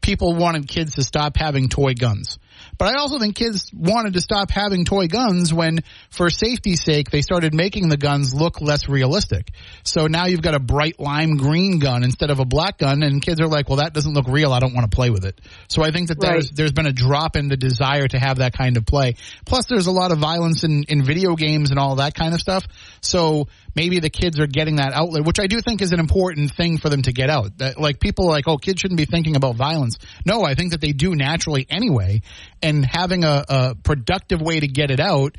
people 0.00 0.34
wanted 0.34 0.68
kids 0.68 0.96
to 0.96 1.02
stop 1.02 1.36
having 1.36 1.68
toy 1.68 1.94
guns. 1.94 2.38
But 2.78 2.94
I 2.94 2.98
also 2.98 3.18
think 3.18 3.36
kids 3.36 3.70
wanted 3.72 4.14
to 4.14 4.20
stop 4.20 4.50
having 4.50 4.84
toy 4.84 5.06
guns 5.06 5.52
when, 5.52 5.80
for 6.10 6.30
safety's 6.30 6.82
sake, 6.82 7.10
they 7.10 7.22
started 7.22 7.54
making 7.54 7.88
the 7.88 7.96
guns 7.96 8.34
look 8.34 8.60
less 8.60 8.88
realistic. 8.88 9.52
So 9.84 10.06
now 10.06 10.26
you've 10.26 10.42
got 10.42 10.54
a 10.54 10.60
bright 10.60 10.98
lime 10.98 11.36
green 11.36 11.78
gun 11.78 12.04
instead 12.04 12.30
of 12.30 12.40
a 12.40 12.44
black 12.44 12.78
gun, 12.78 13.02
and 13.02 13.22
kids 13.22 13.40
are 13.40 13.48
like, 13.48 13.68
"Well, 13.68 13.78
that 13.78 13.92
doesn't 13.92 14.14
look 14.14 14.28
real. 14.28 14.52
I 14.52 14.58
don't 14.58 14.74
want 14.74 14.90
to 14.90 14.94
play 14.94 15.10
with 15.10 15.24
it." 15.24 15.40
So 15.68 15.82
I 15.82 15.90
think 15.90 16.08
that 16.08 16.20
there's 16.20 16.50
there's 16.50 16.72
been 16.72 16.86
a 16.86 16.92
drop 16.92 17.36
in 17.36 17.48
the 17.48 17.56
desire 17.56 18.08
to 18.08 18.18
have 18.18 18.38
that 18.38 18.52
kind 18.56 18.76
of 18.76 18.86
play. 18.86 19.16
Plus, 19.46 19.66
there's 19.66 19.86
a 19.86 19.92
lot 19.92 20.12
of 20.12 20.18
violence 20.18 20.64
in 20.64 20.84
in 20.84 21.04
video 21.04 21.34
games 21.36 21.70
and 21.70 21.78
all 21.78 21.96
that 21.96 22.14
kind 22.14 22.34
of 22.34 22.40
stuff. 22.40 22.64
So 23.00 23.48
maybe 23.74 24.00
the 24.00 24.10
kids 24.10 24.38
are 24.40 24.46
getting 24.46 24.76
that 24.76 24.92
outlet, 24.92 25.24
which 25.24 25.40
I 25.40 25.46
do 25.46 25.60
think 25.60 25.82
is 25.82 25.92
an 25.92 26.00
important 26.00 26.52
thing 26.52 26.78
for 26.78 26.88
them 26.88 27.02
to 27.02 27.12
get 27.12 27.30
out. 27.30 27.58
That, 27.58 27.78
like 27.78 28.00
people 28.00 28.26
are 28.26 28.30
like, 28.30 28.48
oh, 28.48 28.56
kids 28.56 28.80
shouldn't 28.80 28.98
be 28.98 29.04
thinking 29.04 29.36
about 29.36 29.56
violence. 29.56 29.98
No, 30.24 30.42
I 30.44 30.54
think 30.54 30.72
that 30.72 30.80
they 30.80 30.92
do 30.92 31.14
naturally 31.14 31.66
anyway. 31.68 32.22
And 32.64 32.84
having 32.84 33.24
a, 33.24 33.44
a 33.48 33.74
productive 33.74 34.40
way 34.40 34.58
to 34.58 34.66
get 34.66 34.90
it 34.90 34.98
out 34.98 35.36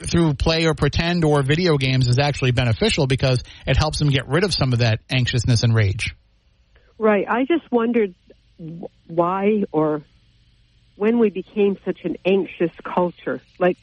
through 0.00 0.34
play 0.34 0.66
or 0.66 0.74
pretend 0.74 1.24
or 1.24 1.42
video 1.42 1.76
games 1.76 2.08
is 2.08 2.18
actually 2.18 2.50
beneficial 2.50 3.06
because 3.06 3.42
it 3.66 3.76
helps 3.76 3.98
them 3.98 4.08
get 4.08 4.28
rid 4.28 4.44
of 4.44 4.52
some 4.52 4.72
of 4.72 4.80
that 4.80 5.00
anxiousness 5.10 5.62
and 5.62 5.74
rage. 5.74 6.14
Right. 6.98 7.26
I 7.28 7.44
just 7.44 7.70
wondered 7.70 8.14
why 9.06 9.64
or 9.72 10.02
when 10.96 11.18
we 11.18 11.30
became 11.30 11.78
such 11.84 12.00
an 12.04 12.16
anxious 12.26 12.72
culture, 12.84 13.40
like 13.58 13.78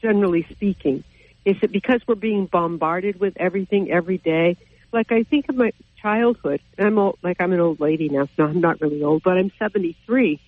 generally 0.00 0.46
speaking. 0.50 1.04
Is 1.44 1.56
it 1.62 1.72
because 1.72 2.00
we're 2.06 2.14
being 2.14 2.46
bombarded 2.46 3.20
with 3.20 3.34
everything 3.36 3.90
every 3.90 4.18
day? 4.18 4.56
Like 4.92 5.12
I 5.12 5.24
think 5.24 5.48
of 5.48 5.56
my 5.56 5.72
childhood, 6.00 6.60
and 6.76 6.86
I'm 6.86 6.98
old, 6.98 7.18
like 7.22 7.36
I'm 7.40 7.52
an 7.52 7.60
old 7.60 7.80
lady 7.80 8.08
now. 8.08 8.28
No, 8.38 8.46
I'm 8.46 8.60
not 8.60 8.80
really 8.80 9.02
old, 9.02 9.22
but 9.22 9.36
I'm 9.36 9.50
73. 9.58 10.40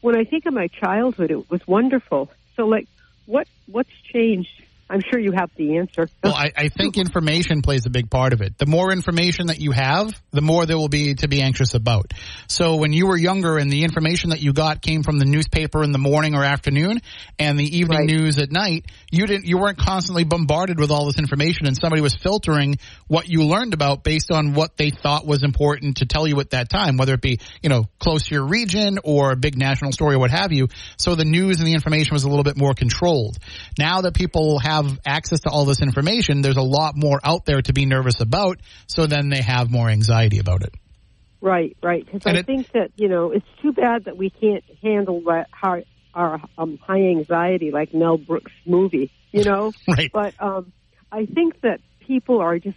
When 0.00 0.16
I 0.16 0.24
think 0.24 0.46
of 0.46 0.54
my 0.54 0.68
childhood, 0.68 1.30
it 1.30 1.50
was 1.50 1.66
wonderful. 1.66 2.30
So 2.56 2.66
like, 2.66 2.88
what 3.26 3.46
what's 3.66 3.90
changed 4.12 4.62
I'm 4.90 5.00
sure 5.08 5.20
you 5.20 5.30
have 5.30 5.50
the 5.56 5.78
answer. 5.78 6.08
Well, 6.24 6.34
I, 6.34 6.50
I, 6.56 6.68
think 6.68 6.98
information 6.98 7.62
plays 7.62 7.86
a 7.86 7.90
big 7.90 8.10
part 8.10 8.32
of 8.32 8.40
it. 8.40 8.58
The 8.58 8.66
more 8.66 8.90
information 8.90 9.46
that 9.46 9.60
you 9.60 9.70
have, 9.70 10.20
the 10.32 10.40
more 10.40 10.66
there 10.66 10.76
will 10.76 10.88
be 10.88 11.14
to 11.14 11.28
be 11.28 11.40
anxious 11.40 11.74
about. 11.74 12.12
So 12.48 12.74
when 12.76 12.92
you 12.92 13.06
were 13.06 13.16
younger 13.16 13.56
and 13.56 13.70
the 13.70 13.84
information 13.84 14.30
that 14.30 14.42
you 14.42 14.52
got 14.52 14.82
came 14.82 15.04
from 15.04 15.18
the 15.18 15.24
newspaper 15.24 15.84
in 15.84 15.92
the 15.92 15.98
morning 15.98 16.34
or 16.34 16.42
afternoon 16.44 17.00
and 17.38 17.56
the 17.56 17.78
evening 17.78 18.00
right. 18.00 18.10
news 18.10 18.38
at 18.38 18.50
night, 18.50 18.86
you 19.12 19.28
didn't, 19.28 19.46
you 19.46 19.58
weren't 19.58 19.78
constantly 19.78 20.24
bombarded 20.24 20.80
with 20.80 20.90
all 20.90 21.06
this 21.06 21.18
information 21.18 21.66
and 21.66 21.76
somebody 21.76 22.02
was 22.02 22.16
filtering 22.16 22.76
what 23.06 23.28
you 23.28 23.44
learned 23.44 23.74
about 23.74 24.02
based 24.02 24.32
on 24.32 24.54
what 24.54 24.76
they 24.76 24.90
thought 24.90 25.24
was 25.24 25.44
important 25.44 25.98
to 25.98 26.06
tell 26.06 26.26
you 26.26 26.40
at 26.40 26.50
that 26.50 26.68
time, 26.68 26.96
whether 26.96 27.14
it 27.14 27.20
be, 27.20 27.38
you 27.62 27.68
know, 27.68 27.84
close 28.00 28.24
to 28.24 28.34
your 28.34 28.44
region 28.44 28.98
or 29.04 29.30
a 29.30 29.36
big 29.36 29.56
national 29.56 29.92
story 29.92 30.16
or 30.16 30.18
what 30.18 30.32
have 30.32 30.52
you. 30.52 30.66
So 30.96 31.14
the 31.14 31.24
news 31.24 31.58
and 31.60 31.68
the 31.68 31.74
information 31.74 32.12
was 32.12 32.24
a 32.24 32.28
little 32.28 32.44
bit 32.44 32.56
more 32.56 32.74
controlled. 32.74 33.38
Now 33.78 34.00
that 34.00 34.14
people 34.14 34.58
have 34.58 34.79
have 34.82 34.98
access 35.04 35.40
to 35.40 35.50
all 35.50 35.64
this 35.64 35.82
information, 35.82 36.42
there's 36.42 36.56
a 36.56 36.62
lot 36.62 36.96
more 36.96 37.20
out 37.22 37.44
there 37.44 37.62
to 37.62 37.72
be 37.72 37.86
nervous 37.86 38.20
about. 38.20 38.58
So 38.86 39.06
then 39.06 39.28
they 39.28 39.42
have 39.42 39.70
more 39.70 39.88
anxiety 39.88 40.38
about 40.38 40.62
it. 40.62 40.74
Right, 41.40 41.76
right. 41.82 42.04
Because 42.04 42.26
I 42.26 42.38
it, 42.38 42.46
think 42.46 42.70
that 42.72 42.90
you 42.96 43.08
know 43.08 43.30
it's 43.30 43.46
too 43.62 43.72
bad 43.72 44.04
that 44.04 44.16
we 44.16 44.30
can't 44.30 44.64
handle 44.82 45.22
our, 45.62 45.82
our 46.14 46.40
um, 46.58 46.78
high 46.78 47.08
anxiety 47.08 47.70
like 47.70 47.94
Mel 47.94 48.18
Brooks' 48.18 48.52
movie. 48.66 49.10
You 49.32 49.44
know, 49.44 49.72
right. 49.88 50.10
But 50.12 50.34
um, 50.40 50.72
I 51.10 51.26
think 51.26 51.60
that 51.62 51.80
people 52.00 52.40
are 52.40 52.58
just 52.58 52.76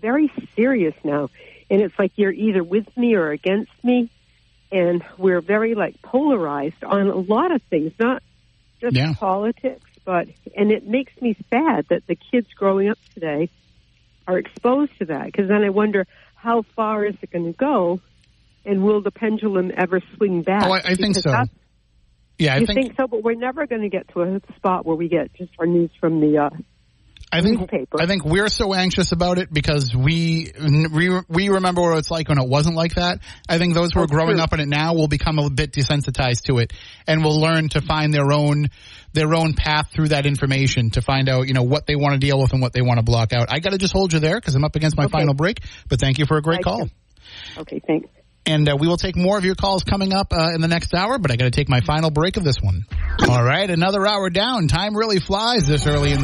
very 0.00 0.32
serious 0.54 0.94
now, 1.02 1.30
and 1.70 1.80
it's 1.80 1.98
like 1.98 2.12
you're 2.16 2.32
either 2.32 2.62
with 2.62 2.86
me 2.96 3.14
or 3.14 3.30
against 3.30 3.72
me, 3.82 4.10
and 4.70 5.02
we're 5.16 5.40
very 5.40 5.74
like 5.74 6.00
polarized 6.02 6.84
on 6.84 7.08
a 7.08 7.16
lot 7.16 7.52
of 7.52 7.62
things, 7.62 7.92
not 7.98 8.22
just 8.80 8.94
yeah. 8.94 9.14
politics 9.14 9.87
but 10.08 10.26
and 10.56 10.72
it 10.72 10.86
makes 10.86 11.12
me 11.20 11.36
sad 11.50 11.84
that 11.90 12.06
the 12.06 12.16
kids 12.16 12.46
growing 12.54 12.88
up 12.88 12.96
today 13.12 13.50
are 14.26 14.38
exposed 14.38 14.90
to 15.00 15.04
that 15.04 15.26
because 15.26 15.48
then 15.48 15.62
I 15.62 15.68
wonder 15.68 16.06
how 16.34 16.62
far 16.74 17.04
is 17.04 17.14
it 17.20 17.30
going 17.30 17.44
to 17.44 17.52
go, 17.52 18.00
and 18.64 18.82
will 18.82 19.02
the 19.02 19.10
pendulum 19.10 19.70
ever 19.76 20.00
swing 20.16 20.40
back? 20.40 20.64
Oh, 20.64 20.72
I, 20.72 20.78
I 20.78 20.94
think 20.94 21.14
so. 21.16 21.30
Yeah, 22.38 22.54
I 22.54 22.58
you 22.58 22.66
think, 22.66 22.78
think, 22.78 22.96
so, 22.96 23.06
but 23.06 23.22
we're 23.22 23.34
never 23.34 23.66
going 23.66 23.82
to 23.82 23.90
get 23.90 24.08
to 24.14 24.22
a 24.22 24.40
spot 24.56 24.86
where 24.86 24.96
we 24.96 25.08
get 25.08 25.34
just 25.34 25.52
our 25.58 25.66
news 25.66 25.90
from 26.00 26.20
the 26.22 26.38
uh, 26.38 26.50
I 27.30 27.42
think 27.42 27.60
newspaper. 27.60 28.00
I 28.00 28.06
think 28.06 28.24
we're 28.24 28.48
so 28.48 28.72
anxious 28.72 29.12
about 29.12 29.38
it 29.38 29.52
because 29.52 29.94
we 29.94 30.50
we 30.58 31.20
we 31.28 31.48
remember 31.50 31.82
what 31.82 31.98
it's 31.98 32.10
like 32.10 32.28
when 32.28 32.38
it 32.38 32.48
wasn't 32.48 32.74
like 32.74 32.94
that. 32.94 33.20
I 33.48 33.58
think 33.58 33.74
those 33.74 33.92
who 33.92 34.00
are 34.00 34.06
growing 34.06 34.36
true. 34.36 34.42
up 34.42 34.52
in 34.54 34.60
it 34.60 34.68
now 34.68 34.94
will 34.94 35.08
become 35.08 35.38
a 35.38 35.50
bit 35.50 35.72
desensitized 35.72 36.44
to 36.44 36.58
it 36.58 36.72
and 37.06 37.22
will 37.22 37.38
learn 37.38 37.68
to 37.70 37.82
find 37.82 38.14
their 38.14 38.32
own 38.32 38.68
their 39.12 39.34
own 39.34 39.54
path 39.54 39.90
through 39.92 40.08
that 40.08 40.24
information 40.24 40.90
to 40.90 41.02
find 41.02 41.28
out 41.28 41.48
you 41.48 41.54
know 41.54 41.62
what 41.62 41.86
they 41.86 41.96
want 41.96 42.14
to 42.14 42.18
deal 42.18 42.40
with 42.40 42.52
and 42.52 42.62
what 42.62 42.72
they 42.72 42.82
want 42.82 42.98
to 42.98 43.04
block 43.04 43.32
out. 43.32 43.48
I 43.50 43.58
got 43.58 43.70
to 43.70 43.78
just 43.78 43.92
hold 43.92 44.12
you 44.12 44.20
there 44.20 44.36
because 44.36 44.54
I'm 44.54 44.64
up 44.64 44.76
against 44.76 44.96
my 44.96 45.04
okay. 45.04 45.12
final 45.12 45.34
break. 45.34 45.60
But 45.88 46.00
thank 46.00 46.18
you 46.18 46.24
for 46.24 46.38
a 46.38 46.42
great 46.42 46.62
call. 46.62 46.88
Okay, 47.58 47.80
thanks. 47.86 48.08
And 48.48 48.66
uh, 48.66 48.76
we 48.80 48.88
will 48.88 48.96
take 48.96 49.14
more 49.14 49.36
of 49.36 49.44
your 49.44 49.54
calls 49.54 49.84
coming 49.84 50.14
up 50.14 50.32
uh, 50.32 50.48
in 50.54 50.62
the 50.62 50.68
next 50.68 50.94
hour, 50.94 51.18
but 51.18 51.30
I 51.30 51.36
got 51.36 51.44
to 51.44 51.50
take 51.50 51.68
my 51.68 51.80
final 51.80 52.10
break 52.10 52.38
of 52.38 52.44
this 52.44 52.56
one. 52.62 52.86
All 53.28 53.44
right, 53.44 53.68
another 53.68 54.06
hour 54.06 54.30
down. 54.30 54.68
Time 54.68 54.96
really 54.96 55.20
flies 55.20 55.66
this 55.66 55.86
early 55.86 56.12
in 56.12 56.14
the 56.14 56.16